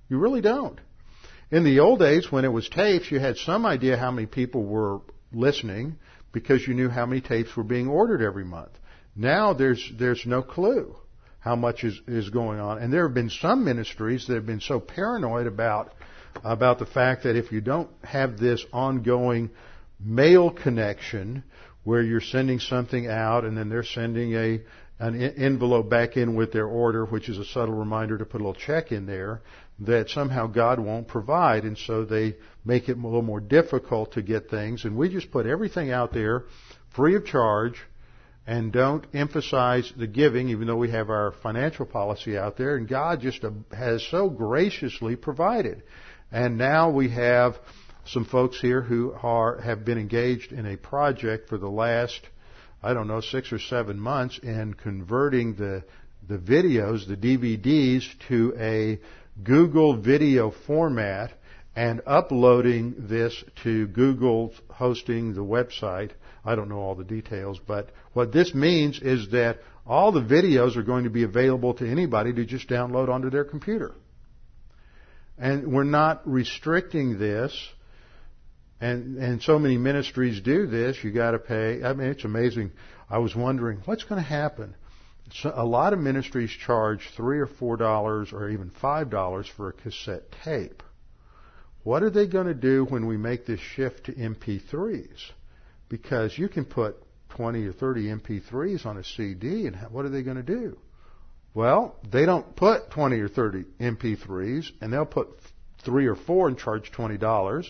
You 0.10 0.18
really 0.18 0.42
don't. 0.42 0.80
In 1.52 1.64
the 1.64 1.80
old 1.80 2.00
days, 2.00 2.32
when 2.32 2.46
it 2.46 2.52
was 2.52 2.68
tapes, 2.70 3.12
you 3.12 3.20
had 3.20 3.38
some 3.38 3.66
idea 3.66 3.98
how 3.98 4.12
many 4.12 4.28
people 4.28 4.66
were 4.66 5.02
listening 5.32 5.98
because 6.32 6.68
you 6.68 6.74
knew 6.74 6.90
how 6.90 7.06
many 7.06 7.22
tapes 7.22 7.56
were 7.56 7.64
being 7.64 7.88
ordered 7.88 8.22
every 8.22 8.46
month. 8.46 8.72
Now 9.16 9.54
there's 9.54 9.92
there's 9.98 10.26
no 10.26 10.42
clue 10.42 10.96
how 11.40 11.56
much 11.56 11.84
is, 11.84 12.00
is 12.08 12.30
going 12.30 12.60
on. 12.60 12.80
And 12.80 12.92
there 12.92 13.04
have 13.04 13.14
been 13.14 13.30
some 13.30 13.64
ministries 13.64 14.26
that 14.28 14.34
have 14.34 14.48
been 14.48 14.60
so 14.60 14.80
paranoid 14.80 15.48
about 15.48 15.94
about 16.44 16.80
the 16.80 16.86
fact 16.86 17.24
that 17.24 17.36
if 17.38 17.52
you 17.52 17.62
don't 17.62 17.90
have 18.04 18.38
this 18.38 18.66
ongoing 18.74 19.52
mail 20.00 20.52
connection 20.52 21.44
where 21.84 22.02
you're 22.02 22.20
sending 22.20 22.60
something 22.60 23.08
out 23.08 23.46
and 23.46 23.56
then 23.56 23.70
they're 23.70 23.84
sending 23.84 24.34
a 24.34 24.62
an 24.98 25.22
envelope 25.22 25.90
back 25.90 26.16
in 26.16 26.36
with 26.36 26.54
their 26.54 26.68
order, 26.68 27.06
which 27.06 27.28
is 27.28 27.38
a 27.38 27.46
subtle 27.46 27.76
reminder 27.76 28.18
to 28.18 28.26
put 28.26 28.40
a 28.40 28.44
little 28.44 28.60
check 28.60 28.92
in 28.92 29.06
there, 29.06 29.42
that 29.80 30.10
somehow 30.10 30.48
God 30.48 30.80
won't 30.80 31.08
provide, 31.08 31.64
and 31.64 31.78
so 31.78 32.06
they 32.06 32.36
make 32.64 32.88
it 32.88 32.98
a 32.98 33.02
little 33.02 33.22
more 33.22 33.42
difficult 33.42 34.14
to 34.14 34.22
get 34.22 34.50
things. 34.50 34.86
And 34.86 34.96
we 34.96 35.10
just 35.10 35.32
put 35.32 35.46
everything 35.46 35.92
out 35.92 36.14
there 36.14 36.46
free 36.96 37.16
of 37.16 37.26
charge 37.26 37.76
and 38.48 38.72
don't 38.72 39.06
emphasize 39.14 39.92
the 39.98 40.08
giving, 40.08 40.50
even 40.50 40.68
though 40.68 40.78
we 40.78 40.92
have 40.92 41.10
our 41.10 41.34
financial 41.44 41.86
policy 41.86 42.38
out 42.38 42.58
there. 42.58 42.76
And 42.76 42.88
God 42.88 43.20
just 43.20 43.44
uh, 43.44 43.52
has 43.76 44.06
so 44.10 44.30
graciously 44.30 45.16
provided. 45.16 45.84
And 46.32 46.58
now 46.58 46.92
we 46.92 47.10
have 47.10 47.58
some 48.06 48.26
folks 48.26 48.62
here 48.62 48.82
who 48.82 49.14
are 49.22 49.60
have 49.62 49.84
been 49.84 49.98
engaged 49.98 50.52
in 50.52 50.66
a 50.68 50.78
project 50.78 51.50
for 51.50 51.58
the 51.58 51.70
last, 51.70 52.22
I 52.84 52.94
don't 52.94 53.08
know, 53.08 53.22
six 53.22 53.52
or 53.52 53.60
seven 53.60 54.00
months 54.00 54.40
in 54.42 54.76
converting 54.76 55.56
the 55.56 55.84
the 56.28 56.38
videos, 56.38 57.08
the 57.08 57.16
DVDs, 57.16 58.04
to 58.28 58.54
a 58.58 59.00
Google 59.44 59.98
video 59.98 60.52
format 60.66 61.32
and 61.76 62.02
uploading 62.06 62.96
this 63.10 63.44
to 63.64 63.88
Google 63.88 64.54
hosting 64.70 65.34
the 65.34 65.44
website. 65.44 66.12
I 66.46 66.56
don't 66.56 66.70
know 66.70 66.80
all 66.80 66.96
the 66.96 67.04
details, 67.04 67.60
but 67.66 67.90
what 68.14 68.32
this 68.32 68.54
means 68.54 69.00
is 69.02 69.30
that 69.32 69.60
all 69.86 70.12
the 70.12 70.22
videos 70.22 70.78
are 70.78 70.84
going 70.84 71.04
to 71.04 71.10
be 71.10 71.24
available 71.24 71.74
to 71.76 71.90
anybody 71.90 72.34
to 72.34 72.46
just 72.46 72.70
download 72.70 73.10
onto 73.10 73.30
their 73.30 73.44
computer. 73.44 73.94
And 75.38 75.74
we're 75.74 75.84
not 75.84 76.28
restricting 76.28 77.20
this. 77.20 77.52
And, 78.80 79.18
and 79.18 79.42
so 79.42 79.58
many 79.58 79.78
ministries 79.78 80.42
do 80.42 80.68
this, 80.68 80.98
you 81.02 81.12
gotta 81.12 81.40
pay. 81.40 81.82
I 81.84 81.94
mean, 81.94 82.10
it's 82.10 82.26
amazing. 82.26 82.72
I 83.10 83.20
was 83.20 83.36
wondering, 83.36 83.82
what's 83.86 84.04
going 84.04 84.22
to 84.22 84.28
happen? 84.28 84.76
So 85.42 85.52
a 85.54 85.66
lot 85.66 85.92
of 85.92 86.00
ministries 86.00 86.50
charge 86.50 87.10
three 87.16 87.40
or 87.40 87.48
four 87.48 87.76
dollars 87.76 88.32
or 88.32 88.50
even 88.50 88.70
five 88.70 89.10
dollars 89.10 89.48
for 89.48 89.68
a 89.68 89.74
cassette 89.74 90.32
tape. 90.44 90.82
What 91.84 92.04
are 92.04 92.10
they 92.10 92.26
going 92.26 92.48
to 92.48 92.54
do 92.54 92.86
when 92.86 93.06
we 93.06 93.18
make 93.18 93.46
this 93.46 93.60
shift 93.60 94.06
to 94.06 94.14
MP3s? 94.14 95.32
Because 95.90 96.38
you 96.38 96.48
can 96.48 96.64
put 96.64 96.96
20 97.30 97.66
or 97.66 97.74
30 97.74 98.08
MP3s 98.08 98.86
on 98.86 98.98
a 98.98 99.04
CD, 99.04 99.68
and 99.68 99.76
what 99.92 100.06
are 100.06 100.10
they 100.10 100.24
going 100.24 100.38
to 100.38 100.44
do? 100.44 100.78
Well, 101.54 101.96
they 102.10 102.26
don't 102.26 102.56
put 102.56 102.90
20 102.92 103.20
or 103.20 103.28
30 103.28 103.66
MP3s, 103.80 104.72
and 104.82 104.92
they'll 104.92 105.06
put 105.06 105.28
three 105.84 106.08
or 106.08 106.16
four 106.16 106.48
and 106.48 106.58
charge 106.58 106.92
$20. 106.92 107.68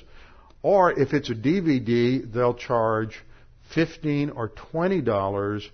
Or 0.62 0.92
if 0.92 1.14
it's 1.14 1.30
a 1.30 1.36
DVD, 1.36 2.32
they'll 2.32 2.54
charge 2.54 3.20
15 3.74 4.30
or 4.30 4.50
$20 4.50 5.70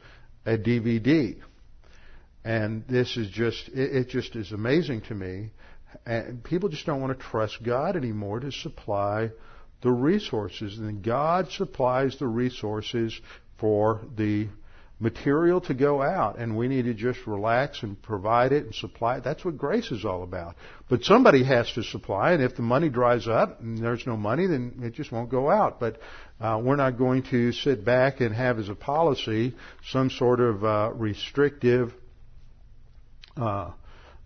a 0.45 0.57
DVD. 0.57 1.35
And 2.43 2.85
this 2.87 3.17
is 3.17 3.29
just, 3.29 3.67
it, 3.69 3.95
it 3.95 4.09
just 4.09 4.35
is 4.35 4.51
amazing 4.51 5.01
to 5.01 5.15
me. 5.15 5.51
And 6.05 6.43
people 6.43 6.69
just 6.69 6.85
don't 6.85 7.01
want 7.01 7.17
to 7.17 7.25
trust 7.25 7.61
God 7.63 7.95
anymore 7.95 8.39
to 8.39 8.51
supply 8.51 9.31
the 9.81 9.91
resources. 9.91 10.77
And 10.79 11.03
God 11.03 11.51
supplies 11.51 12.17
the 12.17 12.27
resources 12.27 13.19
for 13.57 14.01
the 14.15 14.47
material 15.01 15.59
to 15.59 15.73
go 15.73 15.99
out 15.99 16.37
and 16.37 16.55
we 16.55 16.67
need 16.67 16.83
to 16.83 16.93
just 16.93 17.19
relax 17.25 17.81
and 17.81 17.99
provide 18.03 18.51
it 18.51 18.65
and 18.65 18.75
supply 18.75 19.17
it. 19.17 19.23
That's 19.23 19.43
what 19.43 19.57
grace 19.57 19.91
is 19.91 20.05
all 20.05 20.21
about. 20.21 20.55
But 20.89 21.03
somebody 21.03 21.43
has 21.43 21.71
to 21.73 21.83
supply 21.83 22.33
and 22.33 22.43
if 22.43 22.55
the 22.55 22.61
money 22.61 22.87
dries 22.87 23.27
up 23.27 23.59
and 23.61 23.79
there's 23.79 24.05
no 24.05 24.15
money 24.15 24.45
then 24.45 24.81
it 24.83 24.93
just 24.93 25.11
won't 25.11 25.31
go 25.31 25.49
out. 25.49 25.79
But 25.79 25.99
uh, 26.39 26.61
we're 26.63 26.75
not 26.75 26.99
going 26.99 27.23
to 27.31 27.51
sit 27.51 27.83
back 27.83 28.21
and 28.21 28.33
have 28.33 28.59
as 28.59 28.69
a 28.69 28.75
policy 28.75 29.55
some 29.89 30.11
sort 30.11 30.39
of 30.39 30.63
uh, 30.63 30.91
restrictive 30.93 31.93
uh, 33.41 33.71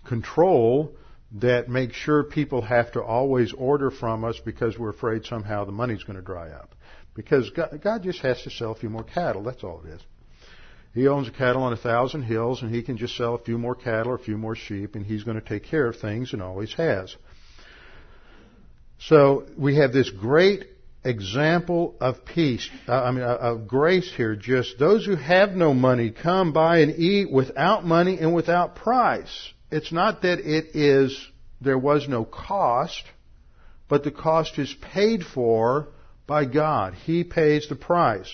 control 0.05 0.95
that 1.33 1.67
makes 1.67 1.95
sure 1.95 2.23
people 2.23 2.61
have 2.61 2.91
to 2.93 3.01
always 3.01 3.53
order 3.53 3.91
from 3.91 4.23
us 4.23 4.39
because 4.45 4.77
we're 4.77 4.89
afraid 4.89 5.25
somehow 5.25 5.65
the 5.65 5.71
money's 5.71 6.03
going 6.03 6.17
to 6.17 6.21
dry 6.21 6.49
up. 6.49 6.75
Because 7.13 7.49
God, 7.49 7.79
God 7.83 8.03
just 8.03 8.19
has 8.19 8.41
to 8.43 8.49
sell 8.49 8.71
a 8.71 8.75
few 8.75 8.89
more 8.89 9.03
cattle. 9.03 9.43
That's 9.43 9.63
all 9.63 9.81
it 9.85 9.89
is. 9.89 10.01
He 10.93 11.07
owns 11.07 11.29
cattle 11.37 11.63
on 11.63 11.73
a 11.73 11.77
thousand 11.77 12.23
hills, 12.23 12.61
and 12.61 12.73
he 12.73 12.81
can 12.81 12.95
just 12.95 13.17
sell 13.17 13.35
a 13.35 13.39
few 13.39 13.57
more 13.57 13.75
cattle 13.75 14.13
or 14.13 14.15
a 14.15 14.19
few 14.19 14.37
more 14.37 14.55
sheep, 14.55 14.95
and 14.95 15.05
he's 15.05 15.23
going 15.23 15.39
to 15.39 15.45
take 15.45 15.63
care 15.63 15.87
of 15.87 15.97
things 15.97 16.31
and 16.31 16.41
always 16.41 16.73
has. 16.75 17.13
So 18.99 19.45
we 19.57 19.75
have 19.75 19.91
this 19.91 20.09
great 20.09 20.67
example 21.05 21.95
of 22.01 22.25
peace, 22.25 22.69
uh, 22.87 22.93
I 22.93 23.11
mean, 23.11 23.23
uh, 23.23 23.37
of 23.39 23.67
grace 23.67 24.11
here. 24.11 24.35
Just 24.35 24.77
those 24.79 25.05
who 25.05 25.15
have 25.15 25.51
no 25.51 25.73
money 25.73 26.11
come 26.11 26.51
buy 26.51 26.79
and 26.79 26.97
eat 26.99 27.31
without 27.31 27.85
money 27.85 28.17
and 28.19 28.33
without 28.33 28.75
price. 28.75 29.53
It's 29.71 29.91
not 29.91 30.23
that 30.23 30.39
it 30.39 30.75
is, 30.75 31.17
there 31.61 31.77
was 31.77 32.07
no 32.07 32.25
cost, 32.25 33.03
but 33.87 34.03
the 34.03 34.11
cost 34.11 34.57
is 34.57 34.75
paid 34.81 35.23
for 35.23 35.87
by 36.27 36.45
God. 36.45 36.93
He 36.93 37.23
pays 37.23 37.67
the 37.69 37.75
price. 37.75 38.31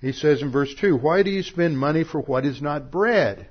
He 0.00 0.12
says 0.12 0.42
in 0.42 0.52
verse 0.52 0.74
2, 0.80 0.96
Why 0.96 1.22
do 1.22 1.30
you 1.30 1.42
spend 1.42 1.78
money 1.78 2.04
for 2.04 2.20
what 2.20 2.46
is 2.46 2.62
not 2.62 2.90
bread? 2.90 3.48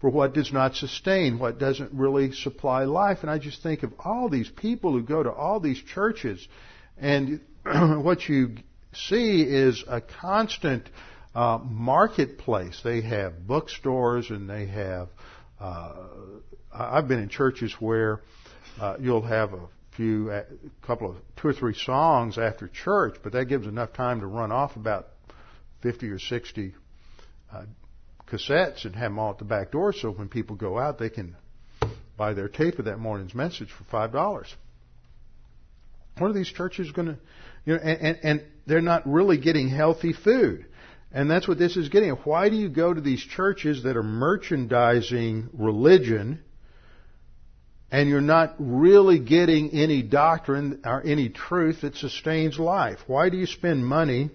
For 0.00 0.10
what 0.10 0.34
does 0.34 0.52
not 0.52 0.74
sustain, 0.74 1.38
what 1.38 1.58
doesn't 1.58 1.92
really 1.92 2.32
supply 2.32 2.84
life? 2.84 3.18
And 3.22 3.30
I 3.30 3.38
just 3.38 3.62
think 3.62 3.82
of 3.82 3.94
all 4.04 4.28
these 4.28 4.48
people 4.48 4.92
who 4.92 5.02
go 5.02 5.22
to 5.22 5.32
all 5.32 5.58
these 5.58 5.80
churches, 5.82 6.46
and 6.98 7.40
what 8.02 8.28
you 8.28 8.56
see 8.94 9.42
is 9.42 9.82
a 9.88 10.00
constant 10.00 10.88
uh, 11.34 11.58
marketplace. 11.58 12.80
They 12.84 13.00
have 13.00 13.46
bookstores 13.46 14.30
and 14.30 14.48
they 14.48 14.66
have. 14.66 15.08
Uh, 15.58 15.94
I've 16.72 17.08
been 17.08 17.18
in 17.18 17.28
churches 17.28 17.74
where 17.80 18.20
uh, 18.80 18.96
you'll 19.00 19.22
have 19.22 19.52
a 19.52 19.68
few, 19.96 20.30
a 20.30 20.44
couple 20.86 21.10
of 21.10 21.16
two 21.40 21.48
or 21.48 21.52
three 21.52 21.74
songs 21.74 22.38
after 22.38 22.68
church, 22.68 23.16
but 23.22 23.32
that 23.32 23.46
gives 23.46 23.66
enough 23.66 23.92
time 23.92 24.20
to 24.20 24.26
run 24.26 24.52
off 24.52 24.76
about 24.76 25.08
50 25.82 26.08
or 26.08 26.18
60 26.18 26.74
uh, 27.52 27.62
cassettes 28.30 28.84
and 28.84 28.94
have 28.94 29.10
them 29.10 29.18
all 29.18 29.30
at 29.30 29.38
the 29.38 29.44
back 29.44 29.72
door 29.72 29.92
so 29.92 30.10
when 30.10 30.28
people 30.28 30.56
go 30.56 30.78
out 30.78 30.98
they 30.98 31.08
can 31.08 31.36
buy 32.16 32.34
their 32.34 32.48
tape 32.48 32.78
of 32.78 32.86
that 32.86 32.98
morning's 32.98 33.34
message 33.34 33.70
for 33.70 33.84
five 33.84 34.10
dollars. 34.10 34.52
What 36.18 36.30
are 36.30 36.32
these 36.32 36.50
churches 36.50 36.90
going 36.92 37.08
to, 37.08 37.18
you 37.66 37.74
know, 37.74 37.80
and, 37.82 38.00
and, 38.00 38.18
and 38.22 38.44
they're 38.66 38.80
not 38.80 39.06
really 39.06 39.36
getting 39.36 39.68
healthy 39.68 40.14
food. 40.14 40.64
And 41.12 41.30
that's 41.30 41.46
what 41.46 41.58
this 41.58 41.76
is 41.76 41.88
getting. 41.88 42.10
Why 42.10 42.48
do 42.48 42.56
you 42.56 42.68
go 42.68 42.92
to 42.92 43.00
these 43.00 43.20
churches 43.20 43.82
that 43.82 43.96
are 43.96 44.02
merchandising 44.02 45.50
religion 45.52 46.40
and 47.90 48.08
you're 48.08 48.20
not 48.20 48.54
really 48.58 49.18
getting 49.18 49.70
any 49.70 50.02
doctrine 50.02 50.80
or 50.84 51.02
any 51.04 51.28
truth 51.28 51.82
that 51.82 51.96
sustains 51.96 52.58
life? 52.58 52.98
Why 53.06 53.30
do 53.30 53.36
you 53.36 53.46
spend 53.46 53.86
money 53.86 54.30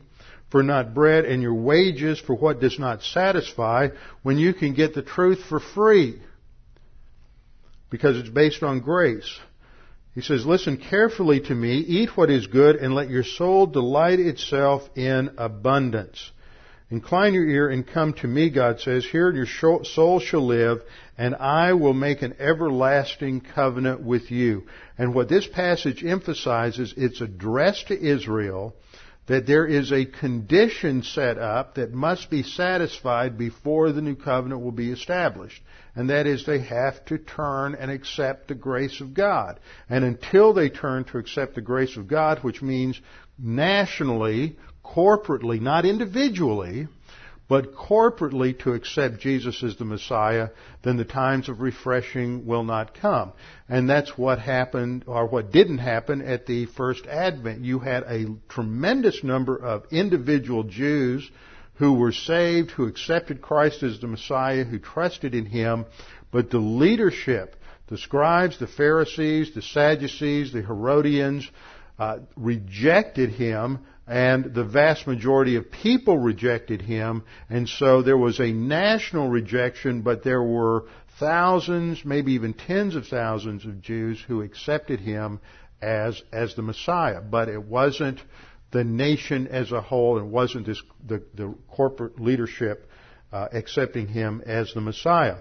for 0.50 0.64
not 0.64 0.94
bread 0.94 1.26
and 1.26 1.42
your 1.42 1.54
wages 1.54 2.20
for 2.20 2.36
what 2.36 2.60
does 2.60 2.80
not 2.80 3.04
satisfy 3.04 3.90
when 4.24 4.38
you 4.38 4.54
can 4.54 4.74
get 4.74 4.94
the 4.94 5.02
truth 5.02 5.40
for 5.48 5.60
free? 5.60 6.22
Because 7.90 8.18
it's 8.18 8.30
based 8.30 8.64
on 8.64 8.80
grace. 8.80 9.40
He 10.14 10.22
says, 10.22 10.46
listen 10.46 10.78
carefully 10.78 11.40
to 11.40 11.56
me, 11.56 11.78
eat 11.78 12.18
what 12.18 12.30
is 12.30 12.48
good, 12.48 12.76
and 12.76 12.94
let 12.94 13.10
your 13.10 13.24
soul 13.24 13.66
delight 13.66 14.20
itself 14.20 14.90
in 14.96 15.32
abundance. 15.38 16.32
Incline 16.90 17.34
your 17.34 17.48
ear 17.48 17.70
and 17.70 17.88
come 17.88 18.12
to 18.16 18.28
me, 18.28 18.50
God 18.50 18.82
says. 18.82 19.06
Here 19.06 19.32
your 19.32 19.46
soul 19.86 20.20
shall 20.20 20.46
live, 20.46 20.82
and 21.18 21.34
I 21.36 21.72
will 21.72 21.94
make 21.94 22.22
an 22.22 22.36
everlasting 22.38 23.40
covenant 23.40 24.02
with 24.02 24.30
you. 24.30 24.64
And 24.98 25.16
what 25.16 25.30
this 25.30 25.48
passage 25.48 26.04
emphasizes, 26.04 26.94
it's 26.98 27.22
addressed 27.22 27.88
to 27.88 27.98
Israel, 27.98 28.76
that 29.28 29.46
there 29.46 29.66
is 29.66 29.92
a 29.92 30.06
condition 30.06 31.04
set 31.04 31.38
up 31.38 31.76
that 31.76 31.94
must 31.94 32.30
be 32.30 32.44
satisfied 32.44 33.38
before 33.38 33.92
the 33.92 34.02
new 34.02 34.16
covenant 34.16 34.62
will 34.62 34.72
be 34.72 34.92
established. 34.92 35.62
And 35.96 36.10
that 36.10 36.26
is 36.26 36.46
they 36.46 36.60
have 36.60 37.04
to 37.06 37.18
turn 37.18 37.76
and 37.76 37.92
accept 37.92 38.48
the 38.48 38.56
grace 38.56 39.00
of 39.00 39.14
God. 39.14 39.60
And 39.90 40.04
until 40.04 40.54
they 40.54 40.70
turn 40.70 41.04
to 41.06 41.18
accept 41.18 41.56
the 41.56 41.62
grace 41.62 41.98
of 41.98 42.08
God, 42.08 42.40
which 42.40 42.62
means 42.62 43.00
nationally 43.38 44.58
corporately, 44.84 45.62
not 45.62 45.86
individually, 45.86 46.88
but 47.52 47.76
corporately 47.76 48.58
to 48.58 48.72
accept 48.72 49.20
Jesus 49.20 49.62
as 49.62 49.76
the 49.76 49.84
Messiah, 49.84 50.52
then 50.84 50.96
the 50.96 51.04
times 51.04 51.50
of 51.50 51.60
refreshing 51.60 52.46
will 52.46 52.64
not 52.64 52.94
come. 52.94 53.34
And 53.68 53.90
that's 53.90 54.18
what 54.18 54.40
happened, 54.40 55.04
or 55.06 55.28
what 55.28 55.52
didn't 55.52 55.80
happen 55.80 56.22
at 56.22 56.46
the 56.46 56.68
first 56.68 57.06
advent. 57.08 57.66
You 57.66 57.80
had 57.80 58.04
a 58.04 58.38
tremendous 58.48 59.22
number 59.22 59.58
of 59.58 59.84
individual 59.92 60.64
Jews 60.64 61.30
who 61.74 61.96
were 61.96 62.14
saved, 62.14 62.72
who 62.72 62.88
accepted 62.88 63.42
Christ 63.42 63.84
as 63.84 64.00
the 64.00 64.08
Messiah, 64.08 64.64
who 64.64 64.80
trusted 64.80 65.36
in 65.36 65.46
Him, 65.46 65.88
but 66.32 66.52
the 66.52 66.60
leadership, 66.60 67.58
the 67.88 67.98
scribes, 67.98 68.60
the 68.60 68.68
Pharisees, 68.68 69.54
the 69.54 69.62
Sadducees, 69.62 70.54
the 70.54 70.62
Herodians, 70.62 71.52
uh, 72.00 72.20
rejected 72.38 73.32
Him 73.32 73.80
and 74.12 74.54
the 74.54 74.66
vast 74.66 75.08
majority 75.08 75.56
of 75.56 75.72
people 75.72 76.18
rejected 76.18 76.82
him, 76.82 77.24
and 77.50 77.70
so 77.70 78.02
there 78.02 78.18
was 78.18 78.42
a 78.42 78.52
national 78.52 79.30
rejection, 79.30 80.02
but 80.02 80.22
there 80.22 80.44
were 80.44 80.84
thousands, 81.18 82.04
maybe 82.04 82.34
even 82.34 82.54
tens 82.54 82.98
of 82.98 83.08
thousands 83.08 83.66
of 83.66 83.82
Jews 83.82 84.22
who 84.28 84.42
accepted 84.42 85.00
him 85.00 85.40
as, 85.82 86.22
as 86.34 86.56
the 86.56 86.62
Messiah. 86.62 87.22
But 87.22 87.48
it 87.48 87.64
wasn't 87.64 88.20
the 88.72 88.84
nation 88.84 89.48
as 89.48 89.72
a 89.72 89.80
whole, 89.80 90.18
it 90.18 90.26
wasn't 90.26 90.66
this, 90.66 90.84
the, 91.08 91.24
the 91.34 91.56
corporate 91.70 92.20
leadership 92.20 92.90
uh, 93.32 93.48
accepting 93.54 94.10
him 94.10 94.44
as 94.46 94.74
the 94.74 94.82
Messiah. 94.82 95.38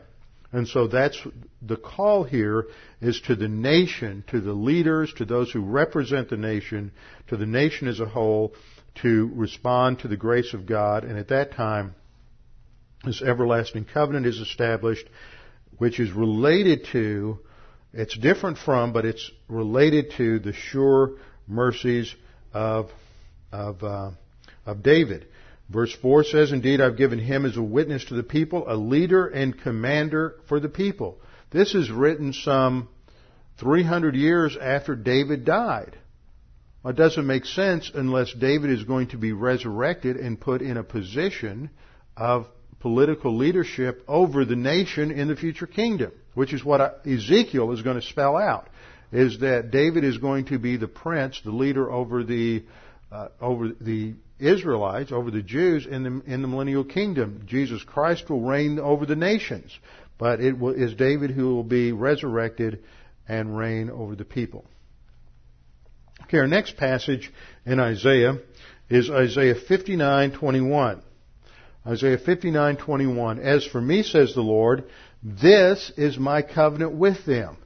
And 0.53 0.67
so 0.67 0.89
that's 0.89 1.19
the 1.63 1.77
call 1.77 2.25
here 2.25 2.67
is 3.01 3.21
to 3.23 3.37
the 3.37 3.49
nation, 3.49 4.25
to 4.29 4.41
the 4.41 4.53
leaders, 4.53 5.13
to 5.15 5.25
those 5.25 5.51
who 5.53 5.61
represent 5.61 6.29
the 6.29 6.37
nation, 6.37 6.91
to 7.29 7.37
the 7.37 7.47
nation 7.47 7.87
as 7.87 8.01
a 8.01 8.07
whole, 8.07 8.55
to 9.03 9.31
respond 9.35 10.01
to 10.01 10.09
the 10.09 10.17
grace 10.17 10.53
of 10.53 10.67
God. 10.67 11.05
And 11.05 11.19
at 11.19 11.29
that 11.29 11.53
time, 11.53 11.95
this 13.05 13.23
everlasting 13.23 13.87
covenant 13.87 14.27
is 14.27 14.39
established, 14.39 15.09
which 15.79 16.01
is 16.01 16.11
related 16.11 16.87
to, 16.93 17.39
it's 17.93 18.19
different 18.19 18.59
from, 18.59 18.93
but 18.93 19.05
it's 19.05 19.31
related 19.49 20.13
to 20.17 20.41
the 20.41 20.53
sure 20.53 21.13
mercies 21.47 22.15
of, 22.53 22.91
of, 23.53 23.83
uh, 23.85 24.11
of 24.67 24.83
David. 24.83 25.29
Verse 25.71 25.95
4 26.03 26.25
says, 26.25 26.53
Indeed, 26.53 26.81
I've 26.81 26.97
given 26.97 27.21
him 27.21 27.47
as 27.47 27.57
a 27.57 27.63
witness 27.63 28.05
to 28.07 28.15
the 28.15 28.25
people, 28.25 28.65
a 28.67 28.75
leader 28.75 29.29
and 29.29 29.59
commander 29.59 30.35
for 30.49 30.59
the 30.59 30.69
people. 30.69 31.21
This 31.51 31.77
is 31.77 31.91
written 31.91 32.33
some 32.33 32.89
300 33.59 34.17
years 34.17 34.57
after 34.61 34.97
David 34.97 35.45
died. 35.45 35.97
Well, 36.83 36.93
it 36.93 36.97
doesn't 36.97 37.27
make 37.27 37.45
sense 37.45 37.91
unless 37.95 38.33
David 38.33 38.71
is 38.71 38.83
going 38.83 39.09
to 39.09 39.17
be 39.17 39.33
resurrected 39.33 40.17
and 40.17 40.41
put 40.41 40.61
in 40.61 40.77
a 40.77 40.83
position 40.83 41.71
of 42.17 42.47
political 42.81 43.37
leadership 43.37 44.03
over 44.09 44.45
the 44.45 44.57
nation 44.57 45.13
in 45.13 45.29
the 45.29 45.37
future 45.37 45.67
kingdom, 45.67 46.11
which 46.35 46.53
is 46.53 46.65
what 46.65 47.07
Ezekiel 47.07 47.71
is 47.73 47.83
going 47.83 48.01
to 48.01 48.07
spell 48.07 48.37
out, 48.37 48.69
is 49.13 49.41
that 49.41 49.71
David 49.71 50.03
is 50.03 50.19
going 50.19 50.47
to 50.47 50.59
be 50.59 50.77
the 50.77 50.89
prince, 50.89 51.41
the 51.45 51.53
leader 51.53 51.93
over 51.93 52.25
the, 52.25 52.65
uh, 53.13 53.29
over 53.41 53.69
the 53.81 54.15
Israelites, 54.41 55.13
over 55.13 55.31
the 55.31 55.43
Jews 55.43 55.87
in 55.87 56.03
the, 56.03 56.33
in 56.33 56.43
the 56.43 56.49
millennial 56.49 56.85
kingdom. 56.85 57.43
Jesus 57.47 57.83
Christ 57.83 58.29
will 58.29 58.41
reign 58.41 58.79
over 58.79 59.07
the 59.07 59.17
nations. 59.17 59.79
But 60.19 60.41
it 60.41 60.59
will, 60.59 60.75
is 60.75 60.95
David 60.95 61.31
who 61.31 61.55
will 61.55 61.65
be 61.65 61.93
resurrected 61.93 62.83
and 63.29 63.57
reign 63.57 63.91
over 63.91 64.17
the 64.17 64.25
people. 64.25 64.65
Okay, 66.25 66.39
our 66.39 66.47
next 66.47 66.77
passage 66.77 67.33
in 67.65 67.81
Isaiah 67.81 68.39
is 68.89 69.11
Isaiah 69.11 69.55
59:21. 69.55 71.01
Isaiah 71.87 72.19
59:21. 72.19 73.39
As 73.41 73.65
for 73.65 73.81
me, 73.81 74.03
says 74.03 74.35
the 74.35 74.43
Lord, 74.43 74.85
this 75.23 75.93
is 75.97 76.19
my 76.19 76.43
covenant 76.43 76.93
with 76.93 77.25
them. 77.25 77.57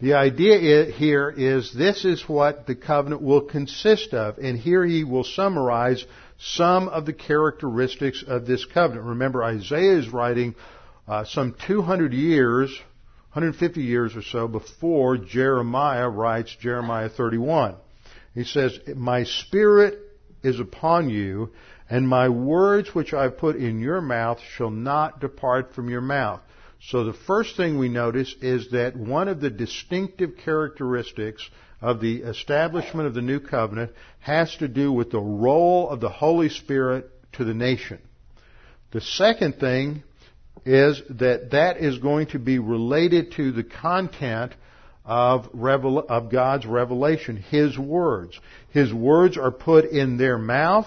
The 0.00 0.14
idea 0.14 0.86
here 0.86 1.28
is 1.28 1.74
this 1.74 2.06
is 2.06 2.22
what 2.26 2.66
the 2.66 2.74
covenant 2.74 3.20
will 3.20 3.42
consist 3.42 4.14
of, 4.14 4.38
and 4.38 4.58
here 4.58 4.82
he 4.82 5.04
will 5.04 5.24
summarize 5.24 6.02
some 6.38 6.88
of 6.88 7.04
the 7.04 7.12
characteristics 7.12 8.24
of 8.26 8.46
this 8.46 8.64
covenant. 8.64 9.06
Remember, 9.08 9.44
Isaiah 9.44 9.98
is 9.98 10.08
writing 10.08 10.54
uh, 11.06 11.24
some 11.26 11.54
200 11.66 12.14
years, 12.14 12.70
150 13.32 13.82
years 13.82 14.16
or 14.16 14.22
so 14.22 14.48
before 14.48 15.18
Jeremiah 15.18 16.08
writes 16.08 16.56
Jeremiah 16.58 17.10
31. 17.10 17.74
He 18.34 18.44
says, 18.44 18.78
My 18.96 19.24
spirit 19.24 19.98
is 20.42 20.60
upon 20.60 21.10
you, 21.10 21.50
and 21.90 22.08
my 22.08 22.30
words 22.30 22.94
which 22.94 23.12
I 23.12 23.28
put 23.28 23.56
in 23.56 23.80
your 23.80 24.00
mouth 24.00 24.38
shall 24.56 24.70
not 24.70 25.20
depart 25.20 25.74
from 25.74 25.90
your 25.90 26.00
mouth. 26.00 26.40
So 26.82 27.04
the 27.04 27.12
first 27.12 27.56
thing 27.56 27.78
we 27.78 27.88
notice 27.88 28.34
is 28.40 28.70
that 28.70 28.96
one 28.96 29.28
of 29.28 29.40
the 29.40 29.50
distinctive 29.50 30.38
characteristics 30.44 31.48
of 31.80 32.00
the 32.00 32.22
establishment 32.22 33.06
of 33.06 33.14
the 33.14 33.22
new 33.22 33.40
covenant 33.40 33.92
has 34.20 34.54
to 34.56 34.68
do 34.68 34.92
with 34.92 35.10
the 35.10 35.20
role 35.20 35.90
of 35.90 36.00
the 36.00 36.08
Holy 36.08 36.48
Spirit 36.48 37.10
to 37.32 37.44
the 37.44 37.54
nation. 37.54 37.98
The 38.92 39.00
second 39.00 39.60
thing 39.60 40.02
is 40.64 41.02
that 41.10 41.50
that 41.52 41.78
is 41.78 41.98
going 41.98 42.28
to 42.28 42.38
be 42.38 42.58
related 42.58 43.32
to 43.32 43.52
the 43.52 43.64
content 43.64 44.52
of, 45.04 45.48
revel- 45.52 46.06
of 46.08 46.30
God's 46.30 46.66
revelation, 46.66 47.36
His 47.36 47.78
words. 47.78 48.38
His 48.70 48.92
words 48.92 49.36
are 49.36 49.50
put 49.50 49.84
in 49.86 50.16
their 50.16 50.38
mouth 50.38 50.86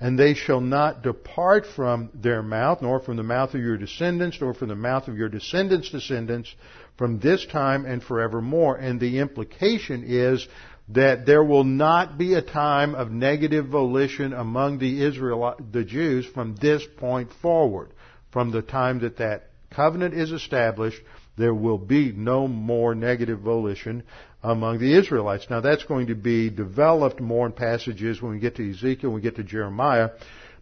and 0.00 0.18
they 0.18 0.34
shall 0.34 0.60
not 0.60 1.02
depart 1.02 1.66
from 1.66 2.10
their 2.14 2.42
mouth, 2.42 2.82
nor 2.82 3.00
from 3.00 3.16
the 3.16 3.22
mouth 3.22 3.54
of 3.54 3.60
your 3.60 3.76
descendants, 3.76 4.38
nor 4.40 4.54
from 4.54 4.68
the 4.68 4.74
mouth 4.74 5.08
of 5.08 5.16
your 5.16 5.28
descendants' 5.28 5.90
descendants, 5.90 6.54
from 6.96 7.20
this 7.20 7.44
time 7.46 7.86
and 7.86 8.02
forevermore. 8.02 8.76
And 8.76 9.00
the 9.00 9.18
implication 9.18 10.04
is 10.06 10.46
that 10.88 11.26
there 11.26 11.42
will 11.42 11.64
not 11.64 12.18
be 12.18 12.34
a 12.34 12.42
time 12.42 12.94
of 12.94 13.10
negative 13.10 13.68
volition 13.68 14.32
among 14.32 14.78
the 14.78 15.02
Israel, 15.02 15.54
the 15.72 15.84
Jews 15.84 16.26
from 16.26 16.56
this 16.56 16.84
point 16.98 17.30
forward. 17.40 17.90
From 18.32 18.50
the 18.50 18.62
time 18.62 19.00
that 19.00 19.18
that 19.18 19.50
covenant 19.70 20.14
is 20.14 20.32
established, 20.32 21.00
there 21.36 21.54
will 21.54 21.78
be 21.78 22.12
no 22.12 22.46
more 22.46 22.94
negative 22.94 23.40
volition 23.40 24.02
among 24.44 24.78
the 24.78 24.96
Israelites. 24.96 25.46
Now 25.48 25.60
that's 25.60 25.84
going 25.84 26.08
to 26.08 26.14
be 26.14 26.50
developed 26.50 27.18
more 27.18 27.46
in 27.46 27.52
passages 27.52 28.20
when 28.20 28.32
we 28.32 28.38
get 28.38 28.56
to 28.56 28.70
Ezekiel, 28.70 29.10
when 29.10 29.16
we 29.16 29.22
get 29.22 29.36
to 29.36 29.42
Jeremiah, 29.42 30.10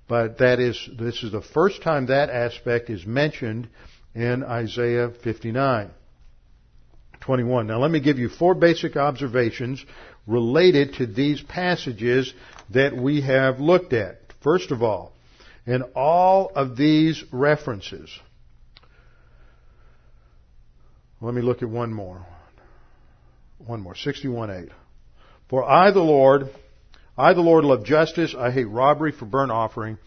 but 0.09 0.39
that 0.39 0.61
is, 0.61 0.89
this 0.99 1.23
is 1.23 1.33
the 1.33 1.43
first 1.43 1.83
time 1.83 2.07
that 2.07 2.31
aspect 2.31 2.91
is 2.91 3.05
mentioned 3.05 3.69
in 4.15 4.45
Isaiah 4.45 5.11
59. 5.25 5.91
21. 7.21 7.67
Now 7.67 7.79
let 7.79 7.91
me 7.91 8.01
give 8.01 8.19
you 8.19 8.29
four 8.29 8.55
basic 8.55 8.97
observations 8.97 9.85
related 10.27 10.95
to 10.95 11.07
these 11.07 11.41
passages 11.43 12.33
that 12.71 12.97
we 12.97 13.21
have 13.21 13.59
looked 13.59 13.93
at. 13.93 14.21
First 14.43 14.71
of 14.71 14.83
all, 14.83 15.13
in 15.67 15.83
all 15.95 16.51
of 16.55 16.77
these 16.77 17.23
references, 17.33 18.11
let 21.21 21.35
me 21.35 21.43
look 21.43 21.63
at 21.63 21.69
one 21.69 21.93
more 21.93 22.27
one 23.67 23.81
more, 23.81 23.95
61.8. 23.95 24.71
For 25.49 25.65
I, 25.65 25.91
the 25.91 26.01
Lord, 26.01 26.49
I, 27.17 27.35
the 27.35 27.41
Lord, 27.41 27.65
love 27.65 27.85
justice. 27.85 28.35
I 28.37 28.51
hate 28.51 28.65
robbery 28.65 29.13
for 29.13 29.27
burnt 29.27 29.53
offering. 29.53 29.99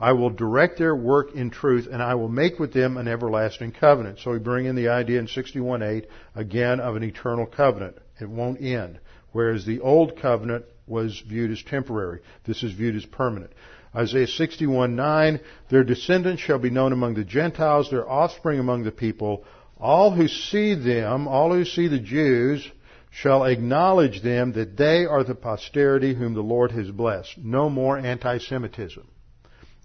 I 0.00 0.12
will 0.12 0.30
direct 0.30 0.78
their 0.78 0.96
work 0.96 1.34
in 1.34 1.50
truth, 1.50 1.86
and 1.90 2.02
I 2.02 2.14
will 2.14 2.28
make 2.28 2.58
with 2.58 2.72
them 2.72 2.96
an 2.96 3.06
everlasting 3.06 3.72
covenant. 3.72 4.18
So 4.20 4.32
we 4.32 4.38
bring 4.38 4.66
in 4.66 4.74
the 4.74 4.88
idea 4.88 5.18
in 5.18 5.26
61.8 5.26 6.06
again 6.34 6.80
of 6.80 6.96
an 6.96 7.04
eternal 7.04 7.46
covenant. 7.46 7.98
It 8.20 8.28
won't 8.28 8.60
end. 8.60 8.98
Whereas 9.32 9.64
the 9.64 9.80
old 9.80 10.20
covenant 10.20 10.64
was 10.86 11.22
viewed 11.26 11.50
as 11.50 11.62
temporary. 11.62 12.20
This 12.44 12.62
is 12.62 12.72
viewed 12.72 12.96
as 12.96 13.04
permanent. 13.04 13.52
Isaiah 13.94 14.26
61:9, 14.26 15.40
their 15.68 15.84
descendants 15.84 16.42
shall 16.42 16.58
be 16.58 16.70
known 16.70 16.92
among 16.92 17.14
the 17.14 17.24
Gentiles, 17.24 17.90
their 17.90 18.08
offspring 18.08 18.58
among 18.58 18.82
the 18.82 18.90
people. 18.90 19.44
All 19.78 20.10
who 20.10 20.28
see 20.28 20.74
them, 20.74 21.28
all 21.28 21.52
who 21.52 21.64
see 21.64 21.88
the 21.88 21.98
Jews, 21.98 22.68
shall 23.14 23.44
acknowledge 23.44 24.22
them 24.22 24.52
that 24.54 24.76
they 24.76 25.06
are 25.06 25.22
the 25.22 25.36
posterity 25.36 26.14
whom 26.14 26.34
the 26.34 26.42
Lord 26.42 26.72
has 26.72 26.90
blessed. 26.90 27.38
No 27.38 27.70
more 27.70 27.96
anti-Semitism. 27.96 29.06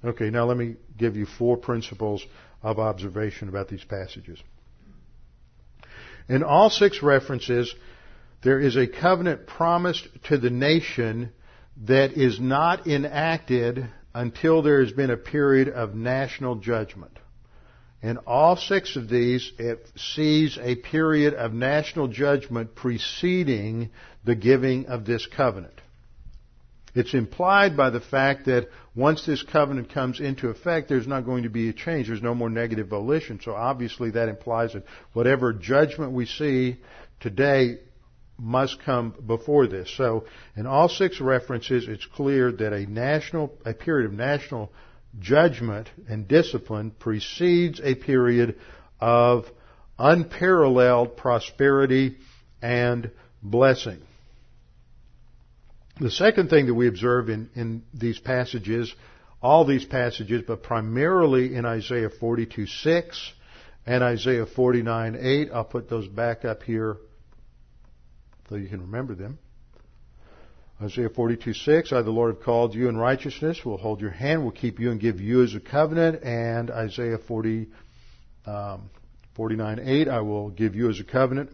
Okay, 0.04 0.32
now 0.32 0.46
let 0.46 0.58
me 0.58 0.78
give 0.98 1.16
you 1.16 1.28
four 1.28 1.56
principles 1.56 2.26
of 2.64 2.80
observation 2.80 3.48
about 3.48 3.68
these 3.68 3.84
passages. 3.84 4.40
In 6.28 6.42
all 6.42 6.72
six 6.72 7.04
references, 7.04 7.74
there 8.42 8.60
is 8.60 8.76
a 8.76 8.88
covenant 8.88 9.46
promised 9.46 10.08
to 10.30 10.40
the 10.40 10.50
nation 10.50 11.32
that 11.86 12.14
is 12.14 12.40
not 12.40 12.88
enacted 12.88 13.88
until 14.16 14.64
there 14.64 14.84
has 14.84 14.92
been 14.92 15.12
a 15.12 15.18
period 15.18 15.70
of 15.70 15.94
national 15.94 16.56
judgment. 16.56 17.20
In 18.02 18.18
all 18.26 18.56
six 18.56 18.96
of 18.96 19.10
these, 19.10 19.52
it 19.58 19.86
sees 19.98 20.58
a 20.62 20.76
period 20.76 21.34
of 21.34 21.54
national 21.54 22.08
judgment 22.08 22.76
preceding 22.76 23.90
the 24.24 24.36
giving 24.36 24.86
of 24.86 25.06
this 25.06 25.26
covenant. 25.26 25.82
It's 26.96 27.14
implied 27.14 27.78
by 27.78 27.90
the 27.90 28.00
fact 28.00 28.46
that 28.46 28.70
once 28.96 29.26
this 29.26 29.44
covenant 29.44 29.92
comes 29.92 30.20
into 30.20 30.50
effect, 30.50 30.90
there's 30.90 31.08
not 31.08 31.26
going 31.26 31.44
to 31.44 31.50
be 31.50 31.70
a 31.70 31.74
change. 31.74 32.08
There's 32.08 32.22
no 32.22 32.34
more 32.34 32.50
negative 32.50 32.88
volition. 32.88 33.40
So 33.44 33.54
obviously 33.54 34.12
that 34.12 34.30
implies 34.30 34.74
that 34.74 34.84
whatever 35.14 35.54
judgment 35.54 36.14
we 36.14 36.26
see 36.26 36.78
today 37.20 37.80
must 38.38 38.82
come 38.84 39.14
before 39.28 39.68
this. 39.68 39.94
So 39.96 40.26
in 40.56 40.66
all 40.66 40.90
six 40.90 41.20
references, 41.20 41.88
it's 41.88 42.06
clear 42.06 42.52
that 42.52 42.74
a 42.74 42.86
national, 42.86 43.54
a 43.66 43.74
period 43.74 44.08
of 44.08 44.14
national 44.14 44.72
judgment 45.18 45.90
and 46.08 46.28
discipline 46.28 46.92
precedes 46.92 47.82
a 47.84 47.96
period 47.96 48.58
of 49.00 49.46
unparalleled 49.98 51.18
prosperity 51.18 52.18
and 52.62 53.12
blessing. 53.42 54.02
The 56.00 56.12
second 56.12 56.50
thing 56.50 56.68
that 56.68 56.74
we 56.74 56.88
observe 56.88 57.30
in, 57.30 57.50
in 57.56 57.84
these 57.94 58.20
passages, 58.20 58.94
all 59.42 59.66
these 59.66 59.86
passages, 59.86 60.44
but 60.48 60.64
primarily 60.64 61.56
in 61.56 61.66
Isaiah 61.66 62.10
42 62.10 62.68
6 62.68 63.34
and 63.86 64.04
Isaiah 64.04 64.46
49 64.46 65.18
8, 65.20 65.50
I'll 65.54 65.66
put 65.66 65.90
those 65.90 66.08
back 66.08 66.46
up 66.46 66.64
here 66.64 66.98
so 68.48 68.56
you 68.56 68.70
can 68.70 68.82
remember 68.82 69.16
them. 69.16 69.40
Isaiah 70.82 71.10
42, 71.10 71.54
6, 71.54 71.92
I, 71.92 72.02
the 72.02 72.10
Lord, 72.10 72.36
have 72.36 72.44
called 72.44 72.74
you 72.74 72.88
in 72.88 72.96
righteousness, 72.96 73.66
will 73.66 73.78
hold 73.78 74.00
your 74.00 74.12
hand, 74.12 74.46
will 74.46 74.52
keep 74.52 74.80
you 74.80 74.92
and 74.92 75.00
give 75.00 75.20
you 75.20 75.44
as 75.44 75.54
a 75.54 75.60
covenant. 75.60 76.24
And 76.24 76.72
Isaiah 76.72 77.18
40, 77.18 77.68
um, 78.46 78.90
49, 79.36 79.82
8, 79.84 80.08
I 80.08 80.22
will 80.22 80.50
give 80.50 80.76
you 80.76 80.90
as 80.90 81.02
a 81.02 81.04
covenant. 81.04 81.50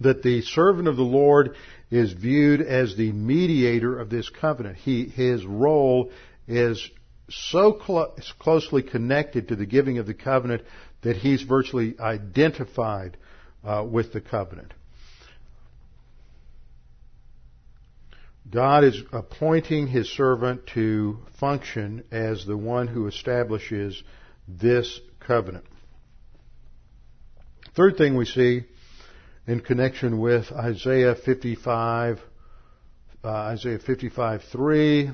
That 0.00 0.22
the 0.22 0.42
servant 0.42 0.86
of 0.86 0.96
the 0.96 1.02
Lord 1.02 1.56
is 1.90 2.12
viewed 2.12 2.60
as 2.60 2.94
the 2.94 3.10
mediator 3.10 3.98
of 3.98 4.10
this 4.10 4.28
covenant. 4.28 4.76
He, 4.76 5.06
his 5.06 5.46
role 5.46 6.10
is 6.46 6.90
so 7.30 7.72
clo- 7.72 8.14
closely 8.38 8.82
connected 8.82 9.48
to 9.48 9.56
the 9.56 9.64
giving 9.64 9.96
of 9.96 10.06
the 10.06 10.14
covenant 10.14 10.62
that 11.02 11.16
he's 11.16 11.40
virtually 11.40 11.98
identified 11.98 13.16
uh, 13.64 13.86
with 13.88 14.12
the 14.12 14.20
covenant. 14.20 14.74
God 18.52 18.84
is 18.84 19.02
appointing 19.12 19.86
his 19.86 20.10
servant 20.10 20.66
to 20.74 21.16
function 21.40 22.04
as 22.10 22.44
the 22.44 22.56
one 22.56 22.86
who 22.86 23.06
establishes 23.06 24.02
this 24.46 25.00
covenant. 25.20 25.64
Third 27.74 27.96
thing 27.96 28.14
we 28.14 28.26
see 28.26 28.64
in 29.46 29.60
connection 29.60 30.20
with 30.20 30.52
Isaiah 30.52 31.14
55, 31.14 32.20
uh, 33.24 33.28
Isaiah 33.28 33.78
55 33.78 34.42
3, 34.52 35.10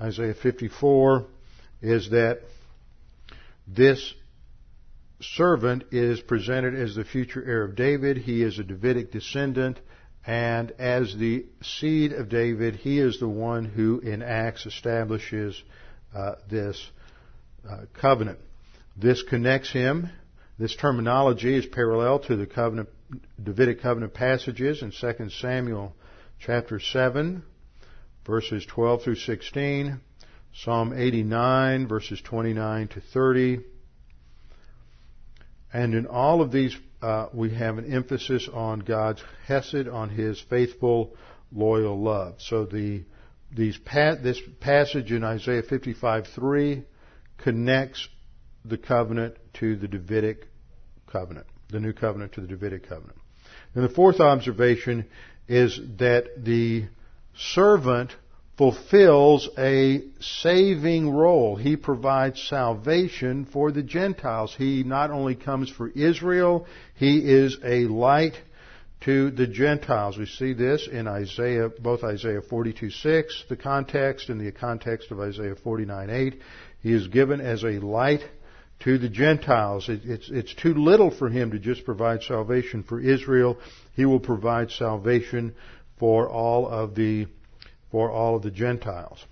Isaiah 0.00 0.34
54, 0.34 1.26
is 1.82 2.08
that 2.10 2.40
this 3.68 4.14
servant 5.20 5.84
is 5.90 6.18
presented 6.22 6.74
as 6.74 6.94
the 6.94 7.04
future 7.04 7.44
heir 7.44 7.64
of 7.64 7.76
David. 7.76 8.16
He 8.16 8.42
is 8.42 8.58
a 8.58 8.64
Davidic 8.64 9.12
descendant. 9.12 9.80
And 10.26 10.72
as 10.72 11.14
the 11.16 11.46
seed 11.62 12.12
of 12.12 12.28
David, 12.28 12.74
he 12.74 12.98
is 12.98 13.20
the 13.20 13.28
one 13.28 13.64
who 13.64 14.00
in 14.00 14.22
Acts 14.22 14.66
establishes 14.66 15.62
uh, 16.14 16.34
this 16.50 16.90
uh, 17.68 17.82
covenant. 17.94 18.40
This 18.96 19.22
connects 19.22 19.70
him. 19.70 20.10
This 20.58 20.74
terminology 20.74 21.54
is 21.54 21.66
parallel 21.66 22.18
to 22.20 22.36
the 22.36 22.46
covenant, 22.46 22.88
Davidic 23.40 23.82
covenant 23.82 24.14
passages 24.14 24.82
in 24.82 24.90
2 24.90 25.30
Samuel 25.30 25.94
chapter 26.40 26.80
7, 26.80 27.44
verses 28.26 28.66
12 28.66 29.02
through 29.02 29.16
16, 29.16 30.00
Psalm 30.54 30.92
89, 30.92 31.86
verses 31.86 32.20
29 32.22 32.88
to 32.88 33.00
30. 33.00 33.60
And 35.76 35.92
in 35.92 36.06
all 36.06 36.40
of 36.40 36.52
these 36.52 36.74
uh, 37.02 37.26
we 37.34 37.50
have 37.50 37.76
an 37.76 37.92
emphasis 37.92 38.48
on 38.50 38.78
God's 38.80 39.22
hesed, 39.46 39.88
on 39.88 40.08
His 40.08 40.40
faithful, 40.40 41.14
loyal 41.52 42.00
love. 42.00 42.36
So 42.38 42.64
the 42.64 43.04
these 43.54 43.78
this 43.84 44.40
passage 44.60 45.12
in 45.12 45.22
Isaiah 45.22 45.62
55:3 45.62 46.82
connects 47.36 48.08
the 48.64 48.78
covenant 48.78 49.36
to 49.60 49.76
the 49.76 49.86
Davidic 49.86 50.46
covenant, 51.12 51.46
the 51.68 51.78
new 51.78 51.92
covenant 51.92 52.32
to 52.32 52.40
the 52.40 52.46
Davidic 52.46 52.88
covenant. 52.88 53.18
And 53.74 53.84
the 53.84 53.90
fourth 53.90 54.18
observation 54.18 55.04
is 55.46 55.78
that 55.98 56.42
the 56.42 56.86
servant 57.36 58.16
fulfills 58.56 59.48
a 59.58 60.02
saving 60.20 61.10
role. 61.10 61.56
He 61.56 61.76
provides 61.76 62.42
salvation 62.48 63.44
for 63.44 63.70
the 63.70 63.82
Gentiles. 63.82 64.54
He 64.56 64.82
not 64.82 65.10
only 65.10 65.34
comes 65.34 65.70
for 65.70 65.88
Israel, 65.88 66.66
he 66.94 67.18
is 67.18 67.58
a 67.62 67.84
light 67.84 68.34
to 69.02 69.30
the 69.30 69.46
Gentiles. 69.46 70.16
We 70.16 70.26
see 70.26 70.54
this 70.54 70.88
in 70.90 71.06
Isaiah, 71.06 71.68
both 71.68 72.02
Isaiah 72.02 72.40
42:6, 72.40 73.48
the 73.48 73.56
context, 73.56 74.30
and 74.30 74.40
the 74.40 74.50
context 74.52 75.10
of 75.10 75.20
Isaiah 75.20 75.54
49:8. 75.54 76.40
He 76.82 76.92
is 76.92 77.08
given 77.08 77.40
as 77.42 77.62
a 77.62 77.78
light 77.78 78.22
to 78.80 78.96
the 78.96 79.08
Gentiles. 79.08 79.88
It, 79.88 80.00
it's, 80.04 80.30
it's 80.30 80.54
too 80.54 80.74
little 80.74 81.10
for 81.10 81.28
him 81.28 81.50
to 81.50 81.58
just 81.58 81.84
provide 81.84 82.22
salvation 82.22 82.82
for 82.82 83.00
Israel. 83.00 83.58
He 83.94 84.06
will 84.06 84.20
provide 84.20 84.70
salvation 84.70 85.54
for 85.98 86.28
all 86.28 86.68
of 86.68 86.94
the 86.94 87.26
for 87.90 88.10
all 88.10 88.36
of 88.36 88.42
the 88.42 88.50
Gentiles. 88.50 89.24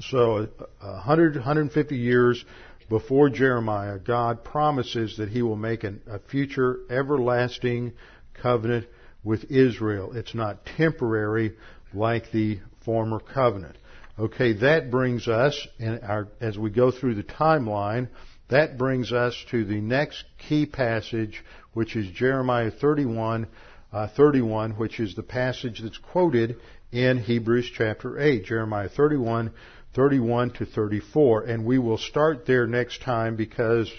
So, 0.00 0.48
100, 0.80 1.36
150 1.36 1.96
years 1.96 2.44
before 2.88 3.30
Jeremiah, 3.30 3.98
God 3.98 4.44
promises 4.44 5.16
that 5.16 5.28
He 5.28 5.42
will 5.42 5.56
make 5.56 5.84
an, 5.84 6.02
a 6.06 6.18
future 6.18 6.80
everlasting 6.90 7.92
covenant 8.34 8.86
with 9.24 9.50
Israel. 9.50 10.12
It's 10.14 10.34
not 10.34 10.66
temporary 10.76 11.54
like 11.92 12.30
the 12.30 12.60
former 12.84 13.20
covenant. 13.20 13.76
Okay, 14.18 14.54
that 14.54 14.90
brings 14.90 15.28
us, 15.28 15.66
our, 15.80 16.28
as 16.40 16.56
we 16.56 16.70
go 16.70 16.90
through 16.90 17.16
the 17.16 17.22
timeline, 17.22 18.08
that 18.48 18.78
brings 18.78 19.12
us 19.12 19.36
to 19.50 19.64
the 19.64 19.80
next 19.80 20.24
key 20.48 20.64
passage, 20.64 21.44
which 21.74 21.96
is 21.96 22.06
Jeremiah 22.12 22.70
31, 22.70 23.48
uh, 23.92 24.08
31, 24.16 24.72
which 24.72 25.00
is 25.00 25.14
the 25.14 25.22
passage 25.22 25.80
that's 25.82 25.98
quoted 25.98 26.56
in 26.92 27.18
Hebrews 27.18 27.70
chapter 27.74 28.18
8, 28.18 28.44
Jeremiah 28.44 28.88
31, 28.88 29.52
31 29.94 30.50
to 30.54 30.66
34. 30.66 31.42
And 31.42 31.64
we 31.64 31.78
will 31.78 31.98
start 31.98 32.46
there 32.46 32.66
next 32.66 33.02
time 33.02 33.36
because 33.36 33.90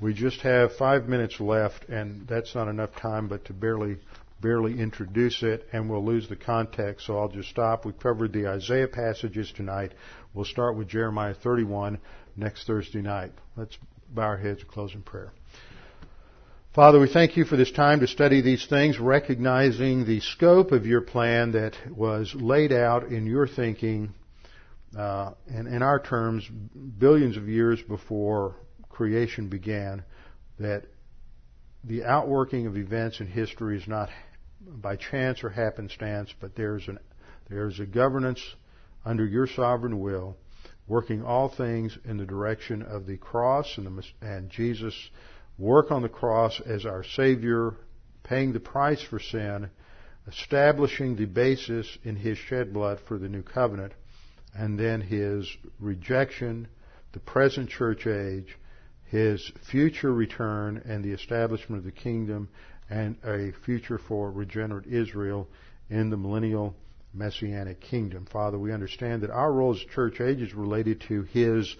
we 0.00 0.12
just 0.14 0.40
have 0.40 0.74
five 0.76 1.08
minutes 1.08 1.40
left 1.40 1.88
and 1.88 2.26
that's 2.26 2.54
not 2.54 2.68
enough 2.68 2.94
time 2.96 3.28
but 3.28 3.44
to 3.46 3.52
barely, 3.52 3.98
barely 4.40 4.78
introduce 4.80 5.42
it 5.42 5.66
and 5.72 5.88
we'll 5.88 6.04
lose 6.04 6.28
the 6.28 6.36
context. 6.36 7.06
So 7.06 7.18
I'll 7.18 7.28
just 7.28 7.50
stop. 7.50 7.84
We've 7.84 7.98
covered 7.98 8.32
the 8.32 8.48
Isaiah 8.48 8.88
passages 8.88 9.52
tonight. 9.54 9.92
We'll 10.34 10.44
start 10.44 10.76
with 10.76 10.88
Jeremiah 10.88 11.34
31 11.34 11.98
next 12.36 12.66
Thursday 12.66 13.02
night. 13.02 13.32
Let's 13.56 13.78
bow 14.08 14.22
our 14.22 14.36
heads 14.36 14.60
and 14.60 14.68
close 14.68 14.94
in 14.94 15.02
prayer. 15.02 15.32
Father, 16.74 16.98
we 16.98 17.06
thank 17.06 17.36
you 17.36 17.44
for 17.44 17.58
this 17.58 17.70
time 17.70 18.00
to 18.00 18.06
study 18.06 18.40
these 18.40 18.64
things, 18.66 18.98
recognizing 18.98 20.06
the 20.06 20.20
scope 20.20 20.72
of 20.72 20.86
your 20.86 21.02
plan 21.02 21.52
that 21.52 21.76
was 21.94 22.34
laid 22.34 22.72
out 22.72 23.08
in 23.08 23.26
your 23.26 23.46
thinking, 23.46 24.14
uh, 24.96 25.32
and 25.48 25.68
in 25.68 25.82
our 25.82 26.00
terms, 26.00 26.48
billions 26.96 27.36
of 27.36 27.46
years 27.46 27.78
before 27.82 28.56
creation 28.88 29.50
began, 29.50 30.02
that 30.58 30.84
the 31.84 32.04
outworking 32.04 32.66
of 32.66 32.78
events 32.78 33.20
in 33.20 33.26
history 33.26 33.76
is 33.76 33.86
not 33.86 34.08
by 34.62 34.96
chance 34.96 35.44
or 35.44 35.50
happenstance, 35.50 36.32
but 36.40 36.56
there's 36.56 36.88
an 36.88 36.98
there's 37.50 37.80
a 37.80 37.86
governance 37.86 38.40
under 39.04 39.26
your 39.26 39.46
sovereign 39.46 40.00
will, 40.00 40.38
working 40.88 41.22
all 41.22 41.50
things 41.50 41.98
in 42.06 42.16
the 42.16 42.24
direction 42.24 42.80
of 42.80 43.04
the 43.04 43.18
cross 43.18 43.76
and, 43.76 43.98
the, 43.98 44.04
and 44.22 44.48
Jesus 44.48 44.94
work 45.62 45.92
on 45.92 46.02
the 46.02 46.08
cross 46.08 46.60
as 46.66 46.84
our 46.84 47.04
Savior, 47.04 47.72
paying 48.24 48.52
the 48.52 48.60
price 48.60 49.00
for 49.00 49.20
sin, 49.20 49.70
establishing 50.26 51.14
the 51.14 51.24
basis 51.24 51.98
in 52.02 52.16
His 52.16 52.36
shed 52.36 52.72
blood 52.72 52.98
for 53.06 53.16
the 53.16 53.28
new 53.28 53.42
covenant, 53.42 53.92
and 54.54 54.78
then 54.78 55.00
his 55.00 55.48
rejection, 55.78 56.66
the 57.12 57.20
present 57.20 57.70
church 57.70 58.06
age, 58.06 58.58
his 59.04 59.52
future 59.70 60.12
return 60.12 60.82
and 60.84 61.04
the 61.04 61.12
establishment 61.12 61.78
of 61.78 61.84
the 61.84 61.92
kingdom, 61.92 62.48
and 62.90 63.16
a 63.24 63.52
future 63.64 63.98
for 63.98 64.30
regenerate 64.32 64.86
Israel 64.86 65.48
in 65.88 66.10
the 66.10 66.16
millennial 66.16 66.74
messianic 67.14 67.80
kingdom. 67.80 68.26
Father, 68.26 68.58
we 68.58 68.72
understand 68.72 69.22
that 69.22 69.30
our 69.30 69.52
role 69.52 69.74
as 69.74 69.80
church 69.94 70.20
age 70.20 70.40
is 70.40 70.54
related 70.54 71.00
to 71.02 71.22
his 71.22 71.76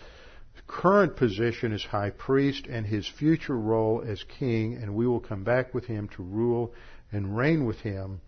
current 0.66 1.16
position 1.16 1.72
as 1.72 1.82
high 1.82 2.11
priest 2.11 2.66
and 2.66 2.86
his 2.86 3.07
future 3.07 3.59
role 3.59 4.03
as 4.07 4.24
king, 4.24 4.74
and 4.74 4.94
we 4.94 5.07
will 5.07 5.20
come 5.20 5.44
back 5.44 5.74
with 5.74 5.84
him 5.84 6.09
to 6.09 6.22
rule 6.22 6.72
and 7.11 7.36
reign 7.36 7.64
with 7.64 7.80
him, 7.80 8.20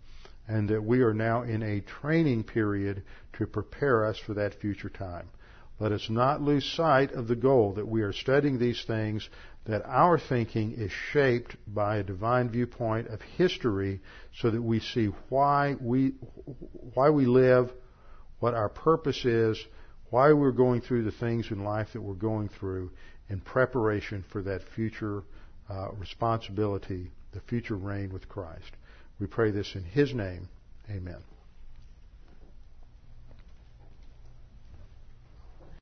and 0.47 0.69
that 0.69 0.83
we 0.83 1.01
are 1.01 1.13
now 1.13 1.41
in 1.41 1.63
a 1.63 1.81
training 1.81 2.43
period 2.43 3.03
to 3.33 3.47
prepare 3.47 4.05
us 4.05 4.17
for 4.17 4.33
that 4.35 4.59
future 4.59 4.89
time. 4.89 5.27
Let 5.79 5.91
us 5.91 6.09
not 6.09 6.41
lose 6.41 6.65
sight 6.65 7.11
of 7.11 7.27
the 7.27 7.35
goal 7.35 7.73
that 7.73 7.87
we 7.87 8.01
are 8.01 8.13
studying 8.13 8.57
these 8.57 8.83
things, 8.85 9.27
that 9.65 9.83
our 9.85 10.17
thinking 10.17 10.73
is 10.73 10.91
shaped 11.11 11.55
by 11.67 11.97
a 11.97 12.03
divine 12.03 12.49
viewpoint 12.49 13.07
of 13.07 13.21
history 13.21 14.01
so 14.35 14.51
that 14.51 14.61
we 14.61 14.79
see 14.79 15.07
why 15.29 15.75
we, 15.81 16.13
why 16.93 17.09
we 17.09 17.25
live, 17.25 17.71
what 18.39 18.53
our 18.53 18.69
purpose 18.69 19.25
is, 19.25 19.57
why 20.09 20.31
we're 20.33 20.51
going 20.51 20.81
through 20.81 21.03
the 21.03 21.11
things 21.11 21.51
in 21.51 21.63
life 21.63 21.93
that 21.93 22.01
we're 22.01 22.13
going 22.13 22.49
through 22.49 22.91
in 23.29 23.39
preparation 23.39 24.23
for 24.31 24.41
that 24.43 24.61
future 24.75 25.23
uh, 25.69 25.89
responsibility, 25.97 27.09
the 27.33 27.41
future 27.41 27.75
reign 27.75 28.13
with 28.13 28.29
Christ. 28.29 28.71
We 29.19 29.27
pray 29.27 29.51
this 29.51 29.75
in 29.75 29.83
His 29.83 30.13
name. 30.13 30.47
Amen. 30.89 31.34